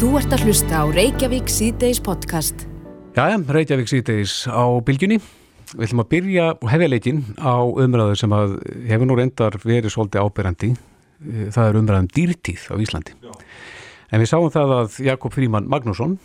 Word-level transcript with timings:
Þú 0.00 0.14
ert 0.16 0.32
að 0.32 0.46
hlusta 0.46 0.78
á 0.80 0.84
Reykjavík 0.88 1.50
síðdeis 1.52 1.98
podcast. 2.00 2.62
Jæja, 3.12 3.34
Reykjavík 3.52 3.90
síðdeis 3.90 4.46
á 4.48 4.64
bylgjunni. 4.80 5.18
Við 5.74 5.82
ætlum 5.84 6.00
að 6.00 6.08
byrja 6.14 6.46
hefja 6.72 6.88
leikin 6.88 7.18
á 7.36 7.60
umræðu 7.60 8.14
sem 8.16 8.32
að 8.32 8.54
hefur 8.88 9.10
nú 9.10 9.18
reyndar 9.18 9.58
verið 9.60 9.92
svolítið 9.92 10.24
ábyrrandi. 10.24 10.70
Það 11.52 11.60
er 11.66 11.78
umræðum 11.82 12.08
dýrtíð 12.16 12.64
á 12.72 12.74
Íslandi. 12.80 13.18
Já. 13.20 13.34
En 14.08 14.24
við 14.24 14.30
sáum 14.32 14.48
það 14.56 14.72
að 14.78 14.96
Jakob 15.10 15.36
Fríman 15.36 15.68
Magnússon, 15.68 16.16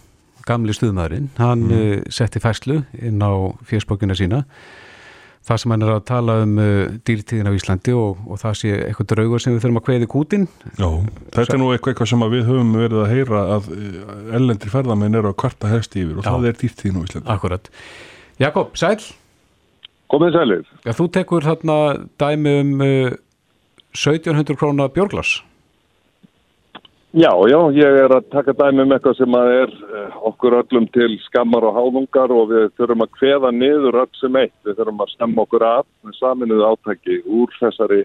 gamli 0.47 0.71
stuðmaðurinn, 0.79 1.27
hann 1.35 1.67
mm. 1.67 2.07
setti 2.15 2.39
fæslu 2.39 2.79
inn 2.95 3.19
á 3.19 3.59
fjöspókina 3.67 4.15
sína 4.15 4.45
það 5.45 5.59
sem 5.61 5.73
hann 5.73 5.85
er 5.85 5.91
að 5.93 6.05
tala 6.09 6.37
um 6.43 6.55
uh, 6.61 6.69
dýrtíðin 7.07 7.49
á 7.49 7.57
Íslandi 7.57 7.95
og, 7.97 8.21
og 8.25 8.41
það 8.41 8.57
sé 8.61 8.71
eitthvað 8.87 9.09
draugur 9.11 9.43
sem 9.43 9.55
við 9.55 9.65
þurfum 9.65 9.81
að 9.81 9.85
kveði 9.89 10.09
kútin 10.11 10.47
Já, 10.79 10.87
þetta 11.35 11.57
er 11.57 11.61
nú 11.61 11.69
eitthvað 11.75 12.09
sem 12.11 12.25
við 12.33 12.47
höfum 12.49 12.73
verið 12.79 13.03
að 13.03 13.13
heyra 13.13 13.43
að 13.57 13.69
ellendri 14.39 14.73
ferðamenn 14.73 15.19
eru 15.21 15.31
að 15.31 15.37
kvarta 15.43 15.71
hefst 15.71 15.97
yfir 15.99 16.17
og 16.17 16.25
Já. 16.25 16.31
það 16.31 16.49
er 16.49 16.59
dýrtíðin 16.63 16.97
á 16.97 17.05
Íslandi. 17.05 17.29
Akkurat. 17.35 17.69
Jakob, 18.41 18.73
sæl 18.79 18.97
Komið 20.11 20.35
sælir. 20.35 20.65
Já, 20.85 20.91
þú 20.93 21.05
tekur 21.15 21.45
þarna 21.45 21.75
dæmi 22.21 22.51
um 22.61 22.73
uh, 22.85 23.15
1700 23.95 24.57
krónar 24.59 24.91
björglas 24.93 25.39
Já, 27.15 27.31
já, 27.47 27.59
ég 27.71 27.97
er 28.03 28.11
að 28.11 28.25
taka 28.27 28.51
dæmi 28.51 28.83
um 28.83 28.91
eitthvað 28.91 29.13
sem 29.21 29.35
að 29.39 29.49
er 29.53 29.69
eh, 29.71 30.15
okkur 30.27 30.57
öllum 30.57 30.87
til 30.91 31.13
skammar 31.23 31.63
og 31.63 31.77
háðungar 31.77 32.31
og 32.35 32.49
við 32.49 32.65
þurfum 32.75 33.05
að 33.05 33.13
kveða 33.15 33.51
niður 33.55 33.97
öll 34.01 34.17
sem 34.19 34.35
eitt. 34.41 34.55
Við 34.67 34.81
þurfum 34.81 35.03
að 35.05 35.13
stemma 35.13 35.45
okkur 35.45 35.63
af 35.63 35.85
með 36.03 36.17
saminuðu 36.17 36.65
átæki 36.67 37.21
úr, 37.23 37.53
þessari, 37.61 38.01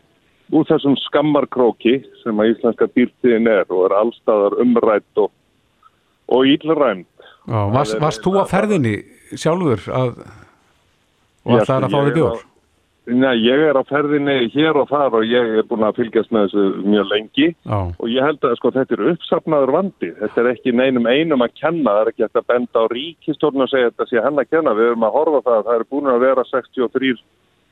úr 0.55 0.69
þessum 0.69 0.95
skammarkróki 1.09 1.97
sem 2.21 2.39
að 2.39 2.53
íslenska 2.53 2.87
dýrtíðin 2.95 3.51
er 3.51 3.67
og 3.67 3.89
er 3.89 3.97
allstaðar 3.99 4.55
umrætt 4.63 5.25
og, 5.25 5.33
og 6.31 6.47
ílrænt. 6.53 7.11
Varst, 7.51 7.99
varst 7.99 8.23
þú 8.23 8.37
að 8.45 8.53
ferðinni 8.53 8.95
sjálfur 9.35 9.91
að, 9.91 10.23
og 11.49 11.59
að 11.59 11.67
það 11.67 11.77
er 11.81 11.89
að 11.89 11.97
fá 11.97 11.99
þig 11.99 12.17
bjórn? 12.21 12.47
Nei, 13.11 13.41
ég 13.43 13.63
er 13.67 13.79
á 13.79 13.83
ferðinni 13.89 14.51
hér 14.55 14.77
og 14.79 14.89
þar 14.91 15.17
og 15.19 15.25
ég 15.27 15.57
er 15.61 15.67
búin 15.67 15.87
að 15.87 15.99
fylgjast 15.99 16.31
með 16.35 16.47
þessu 16.49 16.65
mjög 16.85 17.09
lengi 17.11 17.49
oh. 17.67 17.91
og 17.99 18.13
ég 18.13 18.27
held 18.27 18.45
að 18.47 18.57
sko 18.59 18.73
þetta 18.77 18.97
er 18.97 19.03
uppsapnaður 19.15 19.73
vandi. 19.75 20.11
Þetta 20.21 20.43
er 20.43 20.51
ekki 20.53 20.75
neinum 20.77 21.09
einum 21.11 21.45
að 21.45 21.57
kenna, 21.59 21.91
það 21.91 22.01
er 22.03 22.13
ekki 22.13 22.27
eftir 22.27 22.43
að 22.43 22.49
benda 22.53 22.85
á 22.85 22.93
ríkistórn 22.93 23.65
og 23.65 23.71
segja 23.73 23.91
þetta 23.91 24.09
sé 24.11 24.25
hann 24.25 24.43
að 24.43 24.51
kenna. 24.55 24.77
Við 24.79 24.91
erum 24.93 25.07
að 25.09 25.17
horfa 25.19 25.43
það 25.49 25.59
að 25.59 25.69
það 25.69 25.77
er 25.77 25.87
búin 25.95 26.11
að 26.13 26.25
vera 26.27 26.47
63 26.51 27.13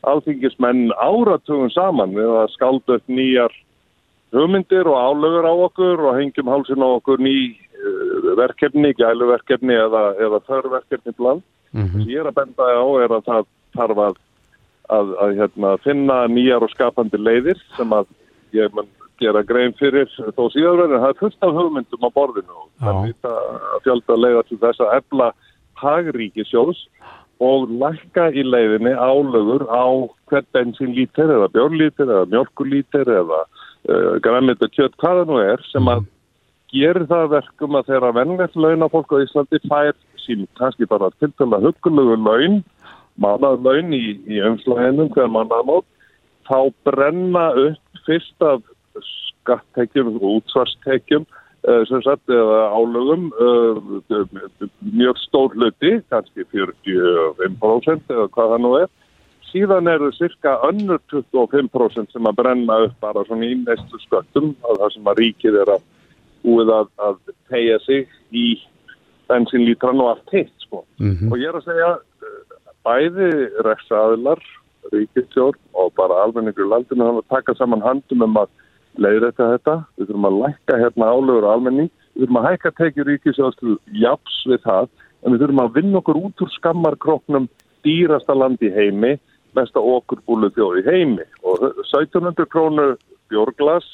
alþingismenn 0.09 0.85
áratugum 0.95 1.73
saman 1.75 2.15
við 2.17 2.35
að 2.43 2.53
skalda 2.55 2.99
upp 2.99 3.11
nýjar 3.11 3.55
hugmyndir 4.35 4.89
og 4.89 4.99
álögur 4.99 5.49
á 5.49 5.55
okkur 5.67 6.07
og 6.07 6.19
hengjum 6.21 6.53
hálsin 6.53 6.85
á 6.85 6.89
okkur 6.89 7.23
ný 7.25 7.35
uh, 7.57 8.33
verkefni, 8.39 8.93
gæluverkefni 8.99 9.75
eða, 9.75 10.05
eða 10.21 10.43
þörverkefni 10.47 11.15
bland. 11.17 11.45
Mm 11.73 11.87
-hmm. 11.87 12.09
Ég 12.09 12.21
er 12.21 12.31
að 12.31 12.39
benda 12.41 12.65
á 12.65 12.87
er 13.03 13.13
að 13.13 13.25
það 13.29 13.47
þarf 13.77 13.99
að 14.07 14.17
að, 14.95 15.13
að 15.23 15.35
hérna, 15.41 15.75
finna 15.85 16.21
nýjar 16.33 16.65
og 16.65 16.73
skapandi 16.73 17.21
leiðir 17.21 17.61
sem 17.77 17.93
að 17.95 18.09
ég 18.57 18.73
mun 18.75 18.89
gera 19.19 19.43
grein 19.43 19.75
fyrir 19.79 20.09
þó 20.37 20.47
síðanverðin. 20.55 21.03
Það 21.03 21.11
er 21.11 21.21
fullt 21.23 21.47
af 21.47 21.57
hugmyndum 21.57 22.07
á 22.07 22.11
borðinu 22.15 22.59
og 22.63 22.69
það 22.83 23.09
er 23.09 23.83
fjölda 23.87 24.19
leiða 24.19 24.45
til 24.49 24.61
þess 24.63 24.85
að 24.85 24.95
efla 25.01 25.31
hagríkisjós 25.79 26.85
og 27.45 27.71
lækka 27.71 28.29
í 28.35 28.43
leiðinni 28.43 28.95
álögur 28.99 29.67
á 29.71 29.87
hvert 30.31 30.49
bensinlítir 30.55 31.31
eða 31.31 31.51
björnlítir 31.55 32.09
eða 32.09 32.27
mjölkulítir 32.33 33.11
eða 33.15 33.43
uh, 33.45 34.15
grænleitt 34.25 34.65
og 34.65 34.75
kjött 34.75 34.97
hvaða 34.99 35.27
nú 35.29 35.39
er 35.43 35.63
sem 35.71 35.87
að 35.91 36.07
gerir 36.75 37.07
það 37.09 37.31
verkum 37.37 37.79
að 37.79 37.93
þeirra 37.93 38.15
vennlegt 38.17 38.59
launafólk 38.59 39.15
á 39.15 39.23
Íslandi 39.23 39.63
fær 39.69 39.95
sín 40.25 40.49
kannski 40.59 40.89
bara 40.91 41.13
tiltala 41.23 41.63
hugulegu 41.63 42.19
laun 42.19 42.61
mánaðlaun 43.23 43.95
í, 43.97 44.05
í 44.29 44.41
umslæðinum 44.47 45.11
hver 45.15 45.31
mánaðmót, 45.33 45.87
þá 46.49 46.59
brenna 46.87 47.51
upp 47.67 48.03
fyrst 48.07 48.45
af 48.45 48.63
skattekjum 49.03 50.15
útsvarstekjum 50.17 51.27
uh, 51.27 51.83
sem 51.89 52.03
sagt 52.05 52.31
eða 52.33 52.61
álögum 52.75 53.29
uh, 53.41 53.77
mjög 54.93 55.21
stór 55.27 55.57
hluti, 55.57 55.99
kannski 56.13 56.47
45% 56.53 58.15
eða 58.15 58.31
hvað 58.35 58.55
það 58.55 58.65
nú 58.65 58.73
er. 58.83 58.89
Síðan 59.49 59.89
eru 59.89 60.11
cirka 60.13 60.59
önnur 60.69 61.01
25% 61.09 62.13
sem 62.13 62.27
að 62.29 62.41
brenna 62.43 62.83
upp 62.85 62.99
bara 63.01 63.25
svona 63.25 63.49
í 63.49 63.55
næstu 63.63 64.01
sköttum 64.03 64.53
að 64.69 64.83
það 64.83 64.91
sem 64.97 65.09
að 65.09 65.23
ríkið 65.23 65.63
er 65.63 65.73
að 65.79 65.87
úið 66.49 66.75
að, 66.75 66.91
að 67.07 67.17
tegja 67.49 67.79
sig 67.87 68.11
í 68.37 68.49
bensinlítran 69.29 70.03
og 70.05 70.13
allt 70.13 70.35
hitt 70.37 70.53
sko. 70.67 70.85
Mm 71.01 71.15
-hmm. 71.15 71.33
Og 71.33 71.41
ég 71.41 71.49
er 71.49 71.57
að 71.57 71.65
segja 71.65 71.89
bæði 72.89 73.29
reksaðilar, 73.67 74.41
ríkistjórn 74.93 75.61
og 75.77 75.93
bara 75.99 76.23
almenningur 76.25 76.71
landinu 76.71 77.05
þannig 77.05 77.27
að 77.27 77.35
taka 77.37 77.55
saman 77.59 77.85
handum 77.85 78.25
um 78.25 78.39
að 78.41 78.53
leiðrætta 78.99 79.51
þetta. 79.53 79.75
Við 79.99 80.11
þurfum 80.11 80.29
að 80.29 80.39
lækka 80.43 80.79
hérna 80.83 81.11
álögur 81.13 81.49
almenning. 81.53 81.91
Við 82.15 82.25
þurfum 82.25 82.41
að 82.41 82.49
hækka 82.49 82.75
tekið 82.81 83.11
ríkistjórn 83.11 83.79
japs 84.03 84.39
við 84.49 84.63
það 84.65 84.89
en 85.23 85.35
við 85.35 85.43
þurfum 85.45 85.65
að 85.65 85.75
vinna 85.77 86.01
okkur 86.01 86.21
út 86.23 86.45
úr 86.45 86.55
skammarkroknum 86.55 87.49
dýrasta 87.87 88.37
land 88.37 88.63
í 88.65 88.71
heimi, 88.75 89.17
mesta 89.57 89.83
okkur 89.83 90.23
búlu 90.27 90.51
þjóð 90.55 90.81
í 90.81 90.87
heimi 90.89 91.27
og 91.47 91.63
1700 91.85 92.49
krónu 92.53 92.89
björglas 93.31 93.87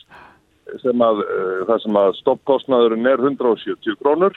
sem 0.82 1.02
að, 1.04 1.20
uh, 1.24 1.60
það 1.68 1.82
sem 1.84 1.98
að 2.00 2.16
stoppkostnaðurinn 2.20 3.08
er 3.10 3.22
170 3.22 3.98
krónur 4.00 4.36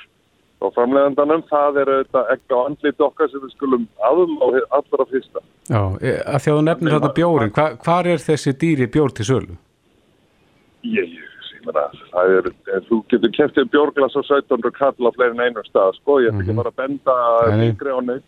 og 0.57 0.73
framlegandanum, 0.73 1.43
það 1.51 1.79
er 1.83 1.91
auðvitað 1.93 2.33
ekki 2.33 2.57
á 2.57 2.59
andlit 2.63 3.03
okkar 3.07 3.29
sem 3.29 3.43
við 3.43 3.53
skulum 3.53 3.85
aðum 4.07 4.33
á 4.41 4.45
allra 4.79 5.05
fyrsta. 5.11 5.43
Já, 5.69 5.81
e, 6.01 6.13
að 6.23 6.43
því 6.43 6.51
að 6.51 6.57
þú 6.57 6.63
nefnir 6.65 6.95
þetta 6.95 7.13
bjórin, 7.19 7.53
hva, 7.53 7.67
hvað 7.83 8.11
er 8.13 8.23
þessi 8.25 8.53
dýri 8.63 8.87
bjór 8.95 9.13
til 9.13 9.27
sölu? 9.27 9.57
Ég, 10.87 11.13
ég 11.13 11.27
að 11.69 11.99
það 12.13 12.33
er, 12.37 12.49
þú 12.87 13.01
getur 13.11 13.33
keftið 13.35 13.69
bjórglas 13.75 14.17
á 14.17 14.21
17. 14.23 14.71
kall 14.77 15.09
á 15.09 15.11
fleirin 15.15 15.43
einu 15.43 15.65
stað, 15.67 15.97
sko, 15.99 16.21
ég 16.23 16.31
ætla 16.31 16.41
ekki 16.45 16.55
mhm. 16.55 16.61
bara 16.63 16.73
að 16.73 16.81
benda 16.81 17.17
yngri 17.67 17.93
á 17.93 17.99
neitt, 18.07 18.27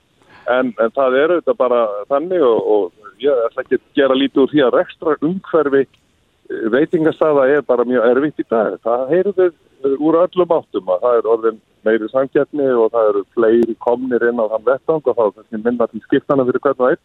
en, 0.50 0.74
en 0.78 0.94
það 0.98 1.18
er 1.22 1.34
auðvitað 1.36 1.62
bara 1.64 1.80
þannig 2.12 2.46
og, 2.46 2.60
og 2.76 3.16
ég 3.24 3.42
ætla 3.48 3.66
ekki 3.66 3.80
að 3.80 3.88
gera 3.98 4.20
lítið 4.20 4.44
úr 4.44 4.54
því 4.54 4.62
að 4.66 4.76
rekstra 4.78 5.18
umhverfi 5.26 5.82
eh, 5.86 6.68
veitingastæða 6.76 7.48
er 7.56 7.66
bara 7.68 7.88
mjög 7.88 8.08
erfitt 8.12 8.44
í 8.44 8.48
dag. 8.50 8.78
Það 8.86 9.06
heyrðu 9.14 9.50
úr 9.88 10.20
öllum 10.24 10.54
áttum 10.54 10.92
að 10.92 11.04
það 11.06 11.18
er 11.18 11.32
orðin 11.34 11.60
meiri 11.88 12.10
samgætni 12.12 12.68
og 12.76 12.92
það 12.94 13.10
eru 13.12 13.24
fleiri 13.36 13.76
komnir 13.86 14.26
inn 14.28 14.42
á 14.42 14.46
þann 14.52 14.68
vettang 14.68 15.08
og 15.08 15.18
þá 15.18 15.42
er 15.42 15.64
minna 15.64 15.88
til 15.88 16.02
skiptana 16.08 16.46
fyrir 16.48 16.64
hvern 16.66 16.84
og 16.84 16.94
einn. 16.94 17.04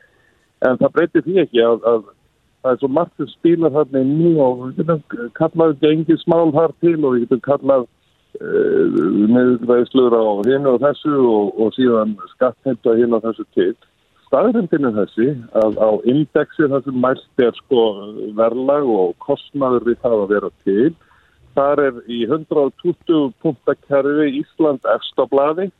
En 0.64 0.78
það 0.80 0.94
breytir 0.96 1.26
því 1.26 1.40
ekki 1.44 1.62
að, 1.62 1.86
að 1.90 2.04
það 2.64 2.72
er 2.72 2.80
svo 2.80 2.90
margt 2.96 3.16
sem 3.20 3.30
spílar 3.34 3.74
þarna 3.74 4.02
í 4.02 4.10
nú 4.10 4.32
og 4.42 4.62
við 4.64 4.80
getum 4.80 5.30
kallað 5.38 5.76
gengið 5.84 6.22
smál 6.24 6.54
þar 6.56 6.76
til 6.82 6.96
og 6.96 7.14
við 7.14 7.24
getum 7.26 7.42
kallað 7.44 7.86
uh, 7.86 9.00
meðveðslur 9.36 10.18
á 10.18 10.24
hinn 10.48 10.70
og 10.70 10.78
þessu 10.82 11.16
og, 11.18 11.50
og 11.60 11.74
síðan 11.78 12.16
skattheimta 12.34 12.96
hinn 12.98 13.14
og 13.14 13.26
þessu 13.28 13.46
til. 13.56 13.74
Staðrindinu 14.26 14.90
þessi 14.96 15.30
að 15.60 15.76
á 15.78 15.90
indexi 16.10 16.66
þessum 16.72 17.02
mæst 17.04 17.44
er 17.44 17.54
sko 17.60 17.82
verðlag 18.34 18.88
og 18.90 19.12
kostnaður 19.22 19.90
við 19.92 20.00
það 20.02 20.22
að 20.24 20.32
vera 20.34 20.54
til 20.66 20.94
þar 21.54 21.82
er 21.88 22.02
í 22.10 22.24
120 22.26 23.32
punktakerfi 23.42 24.28
Ísland 24.42 24.86
efstablaði 24.94 25.70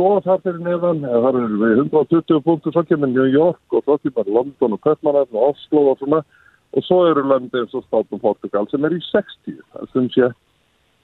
svo 0.00 0.18
þar 0.24 0.42
fyrir 0.44 0.60
neðan, 0.64 1.02
þar 1.04 1.38
er 1.40 1.56
við 1.60 1.80
120 1.84 2.44
punktur, 2.46 2.74
svo 2.74 2.84
kemur 2.88 3.10
New 3.10 3.26
York 3.28 3.74
og 3.74 3.84
svo 3.84 3.98
kemur 4.02 4.30
London 4.30 4.76
og 4.76 4.84
Köpmanarn 4.86 5.34
og 5.34 5.50
Oslo 5.52 5.90
og 5.92 5.98
svona. 6.00 6.22
Og 6.70 6.84
svo 6.86 7.00
eru 7.10 7.24
löndi 7.26 7.58
eins 7.58 7.74
og 7.74 7.82
Státum 7.88 8.20
Portugal 8.22 8.68
sem 8.70 8.84
er 8.86 8.94
í 8.94 9.00
60 9.02 9.58
það 9.74 9.88
sem 9.90 10.06
sé 10.14 10.28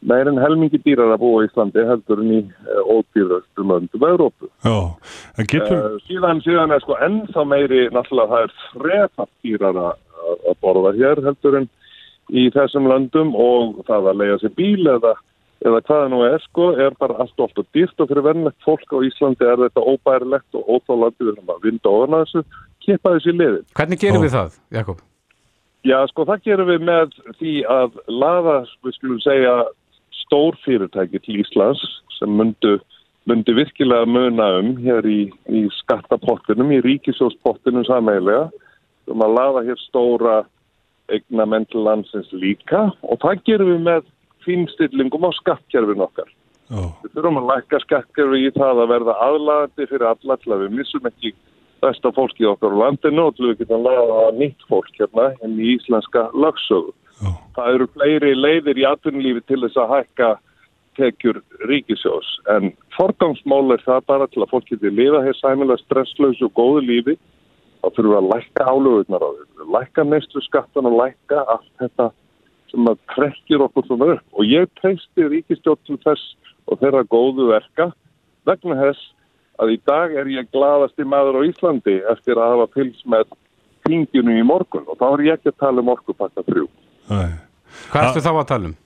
meir 0.07 0.29
en 0.31 0.39
helmingi 0.39 0.79
dýrar 0.85 1.15
að 1.15 1.23
búa 1.25 1.41
í 1.43 1.49
Íslandi 1.49 1.83
heldur 1.89 2.21
en 2.22 2.34
í 2.37 2.41
uh, 2.45 2.93
ódýrastu 2.95 3.65
löndum 3.67 4.05
Európu. 4.07 4.51
Já, 4.63 4.77
en 5.41 5.49
getur... 5.51 5.75
Uh, 5.75 5.97
síðan, 6.07 6.43
síðan 6.45 6.77
er 6.77 6.84
sko 6.84 6.99
ennþá 7.03 7.47
meiri 7.51 7.81
náttúrulega 7.97 8.31
það 8.31 8.47
er 8.47 8.55
þrefatt 8.69 9.33
dýrar 9.43 9.81
að 9.83 10.55
borða 10.63 10.95
hér 11.01 11.25
heldur 11.27 11.59
en 11.63 11.69
í 12.34 12.49
þessum 12.55 12.89
landum 12.91 13.34
og 13.39 13.83
það 13.87 14.11
að 14.11 14.21
lega 14.23 14.39
sér 14.43 14.55
bíl 14.59 14.87
eða, 14.91 15.13
eða 15.67 15.83
hvaða 15.89 16.09
nú 16.13 16.23
er 16.27 16.43
sko 16.45 16.71
er 16.75 16.97
bara 16.99 17.19
allt 17.23 17.43
ofta 17.43 17.65
dýrt 17.77 18.01
og 18.03 18.11
fyrir 18.11 18.27
vennlegt 18.27 18.59
fólk 18.67 18.91
á 18.91 18.99
Íslandi 19.07 19.47
er 19.47 19.63
þetta 19.67 19.84
óbærilegt 19.84 20.59
og 20.59 20.73
óþálandi 20.77 21.23
við 21.23 21.34
erum 21.34 21.55
að 21.55 21.69
vinda 21.69 21.93
ofan 21.93 22.19
að 22.19 22.25
þessu, 22.25 22.65
kipa 22.87 23.15
þessi 23.15 23.37
liðin. 23.37 23.69
Hvernig 23.78 24.03
gerum 24.03 24.23
Ó. 24.23 24.25
við 24.27 24.34
það, 24.34 24.59
Jakob? 24.78 25.05
Já 25.87 26.01
sko 26.11 26.27
það 26.27 26.43
gerum 26.49 26.71
við 26.73 26.84
með 26.89 27.17
því 27.39 27.55
að 27.71 27.99
laða, 28.11 28.59
við 28.83 28.99
skulum 28.99 29.22
segja, 29.22 29.55
stór 30.25 30.59
fyrirtæki 30.65 31.22
til 31.22 31.39
Íslands 31.45 31.83
sem 32.17 32.33
myndu, 32.34 32.81
myndu 33.31 33.55
virkilega 33.55 34.09
muna 34.11 34.49
um 34.59 34.72
hér 34.83 35.07
í, 35.07 35.29
í 35.47 35.63
skattapottinum, 35.79 36.72
í 36.75 36.81
ríkisjóspottinum 36.83 37.87
sameilega, 37.87 38.49
um 39.07 39.22
að 39.22 39.37
laða 39.37 39.63
hér 39.69 39.83
stóra 39.84 40.41
eignamenn 41.13 41.67
til 41.71 41.85
landsins 41.87 42.31
líka 42.33 42.89
og 43.03 43.21
það 43.23 43.43
gerum 43.49 43.73
við 43.73 43.83
með 43.87 44.09
fínstillingum 44.47 45.27
á 45.27 45.31
skattkerfin 45.41 46.05
okkar. 46.07 46.29
Já. 46.67 46.83
Við 47.03 47.13
þurfum 47.15 47.41
að 47.43 47.51
lækka 47.53 47.83
skattkerfi 47.85 48.41
í 48.47 48.55
það 48.55 48.83
að 48.83 48.93
verða 48.95 49.19
aðlagandi 49.27 49.89
fyrir 49.91 50.09
alla 50.11 50.39
til 50.43 50.55
að 50.55 50.65
við 50.65 50.79
missum 50.81 51.11
ekki 51.11 51.35
besta 51.85 52.13
fólki 52.17 52.47
okkar 52.49 52.75
á 52.75 52.81
landinu 52.83 53.29
og 53.29 53.39
við 53.43 53.61
getum 53.61 53.85
laga 53.87 54.31
nýtt 54.39 54.67
fólk 54.71 54.91
hérna 54.99 55.29
en 55.45 55.59
í 55.61 55.77
íslenska 55.77 56.27
lagsögu. 56.35 56.95
Já. 57.21 57.31
Það 57.57 57.75
eru 57.75 57.87
fleiri 57.95 58.35
leiðir 58.35 58.83
í 58.83 58.89
atvinnulífi 58.89 59.47
til 59.47 59.63
þess 59.63 59.81
að 59.81 59.95
hækka 59.95 60.33
tekjur 60.97 61.41
ríkisjós 61.69 62.29
en 62.57 62.73
forgangsmál 62.97 63.75
er 63.75 63.83
það 63.85 64.05
bara 64.11 64.29
til 64.33 64.43
að 64.45 64.53
fólk 64.53 64.69
geti 64.71 64.93
lifa 64.93 65.23
hér 65.25 65.37
sæmilega 65.39 65.83
stresslausu 65.85 66.49
og 66.49 66.55
góðu 66.57 66.85
lífi 66.89 67.17
þá 67.86 67.94
þurfum 67.94 68.12
við 68.12 68.18
að 68.18 68.30
lækka 68.34 68.65
álöfurnar 68.66 69.22
á 69.22 69.30
því 69.30 69.66
lækka 69.77 70.04
neistru 70.04 70.42
skattan 70.42 70.88
og 70.91 70.97
lækka 70.98 71.42
allt 71.54 71.72
þetta 71.83 72.09
sem 72.72 72.88
að 72.91 73.03
trekkir 73.15 73.62
okkur 73.66 73.86
svona 73.86 74.09
upp 74.16 74.41
og 74.41 74.50
ég 74.50 74.71
treysti 74.80 75.28
ríkistjórn 75.30 75.83
til 75.86 75.98
þess 76.03 76.24
og 76.66 76.80
þeirra 76.83 77.04
góðu 77.06 77.50
verka 77.53 77.92
vegna 78.48 78.78
þess 78.80 79.12
að 79.62 79.77
í 79.77 79.78
dag 79.88 80.16
er 80.18 80.30
ég 80.34 80.50
gladasti 80.53 81.06
maður 81.06 81.41
á 81.41 81.47
Íslandi 81.47 82.00
eftir 82.10 82.41
að 82.41 82.56
hafa 82.56 82.66
pils 82.74 82.98
með 83.06 83.30
þinginu 83.86 84.34
í 84.41 84.44
morgun 84.47 84.88
og 84.91 84.98
þá 84.98 85.06
er 85.12 85.24
ég 85.28 85.38
ekki 85.38 85.53
að 85.54 85.62
tala 85.62 85.84
um 85.84 85.92
orkupakka. 85.94 86.42
Nei. 87.06 87.38
Hvað 87.92 88.09
ertu 88.10 88.24
þá 88.27 88.33
að 88.33 88.48
tala 88.50 88.71
um? 88.72 88.77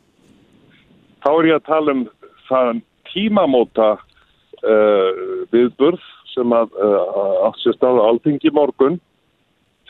Þá 1.24 1.30
er 1.32 1.48
ég 1.48 1.56
að 1.56 1.66
tala 1.66 1.96
um 1.96 2.04
það 2.50 2.82
tímamóta 3.10 3.88
uh, 3.96 5.10
viðburð 5.50 6.04
sem 6.34 6.52
að 6.54 6.74
uh, 6.78 7.46
átt 7.48 7.62
sér 7.62 7.76
stáðu 7.76 8.04
alþingi 8.06 8.50
í 8.50 8.54
morgun 8.54 8.98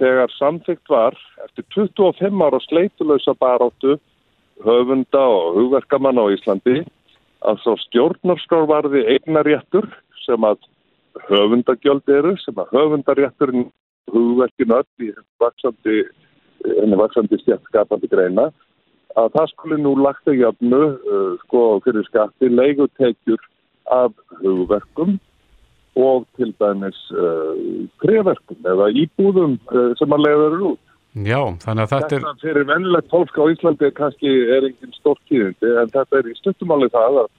þegar 0.00 0.32
samþygt 0.38 0.88
var 0.88 1.16
eftir 1.44 1.66
25 1.76 2.44
ára 2.46 2.60
sleitulösa 2.64 3.34
baráttu 3.40 3.98
höfunda 4.64 5.22
og 5.28 5.58
hugverkamanna 5.58 6.25
á 6.25 6.32
Íslandi 6.32 6.82
að 7.48 7.60
svo 7.64 7.76
stjórnarskrárvarði 7.87 9.04
eignaréttur 9.14 9.88
sem 10.25 10.44
að 10.44 10.60
höfundagjöld 11.28 12.08
eru, 12.12 12.34
sem 12.40 12.56
að 12.60 12.75
höfundarétturinn 12.76 13.69
hugverkinu 14.10 14.76
öll 14.81 15.06
í 15.06 15.12
vaksandi, 15.40 16.02
henni 16.64 16.98
vaksandi 17.00 17.40
stjættskapandi 17.43 18.10
greina, 18.12 18.50
að 19.19 19.32
það 19.36 19.48
skuli 19.54 19.81
nú 19.81 19.94
lagt 19.98 20.28
að 20.31 20.40
jöfnu 20.44 20.82
uh, 20.93 21.32
sko 21.44 21.64
fyrir 21.84 22.06
skatti 22.08 22.52
leigutekjur 22.52 23.43
af 23.90 24.14
hugverkum 24.43 25.19
og 26.00 26.26
til 26.38 26.52
dæmis 26.61 27.00
kreverkum 28.02 28.70
eða 28.73 28.88
íbúðum 29.02 29.58
uh, 29.70 29.91
sem 29.99 30.17
að 30.17 30.25
leiða 30.26 30.47
eru 30.50 30.73
út. 30.75 30.87
Já, 31.11 31.41
þannig 31.64 31.85
að 31.85 31.93
þetta 31.93 32.14
er... 32.14 32.23
Þetta 32.23 32.44
fyrir 32.44 32.67
vennilegt 32.69 33.11
fólk 33.11 33.38
á 33.43 33.44
Íslandi 33.50 33.87
er 33.88 33.94
kannski 33.97 34.32
er 34.56 34.67
engin 34.69 34.94
stórt 34.94 35.23
tíðindi 35.26 35.73
en 35.81 35.91
þetta 35.91 36.20
er 36.20 36.29
í 36.31 36.35
stuttumáli 36.38 36.88
það 36.94 37.19
að, 37.25 37.31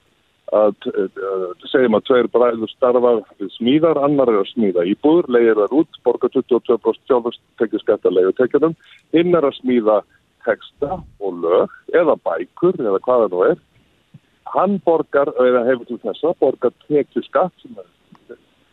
að, 0.60 0.88
að 1.30 1.46
segjum 1.72 1.96
að 1.96 2.04
tveir 2.10 2.28
bræður 2.34 2.72
starfa 2.74 3.14
smíðar, 3.56 4.02
annar 4.04 4.28
er 4.28 4.42
að 4.42 4.50
smíða 4.50 4.84
íbúður, 4.92 5.30
leiðir 5.32 5.62
þar 5.62 5.76
út, 5.80 6.00
borga 6.04 6.30
22% 6.36 7.08
sjálfstekju 7.08 7.80
skattalegu 7.80 8.34
tekjunum, 8.42 8.76
hinn 9.16 9.32
er 9.40 9.48
að 9.48 9.56
smíða 9.62 10.02
texta 10.44 11.00
og 11.22 11.40
lög 11.40 11.96
eða 11.96 12.18
bækur 12.28 12.76
eða 12.82 13.00
hvað 13.06 13.28
það 13.32 13.46
er. 13.54 13.66
Hann 14.52 14.76
borgar, 14.84 15.32
eða 15.40 15.64
hefur 15.70 15.88
til 15.88 16.00
þessa, 16.02 16.36
borgar 16.42 16.76
tekju 16.84 17.24
skatt 17.24 17.56
sem 17.64 17.80
er 17.80 17.88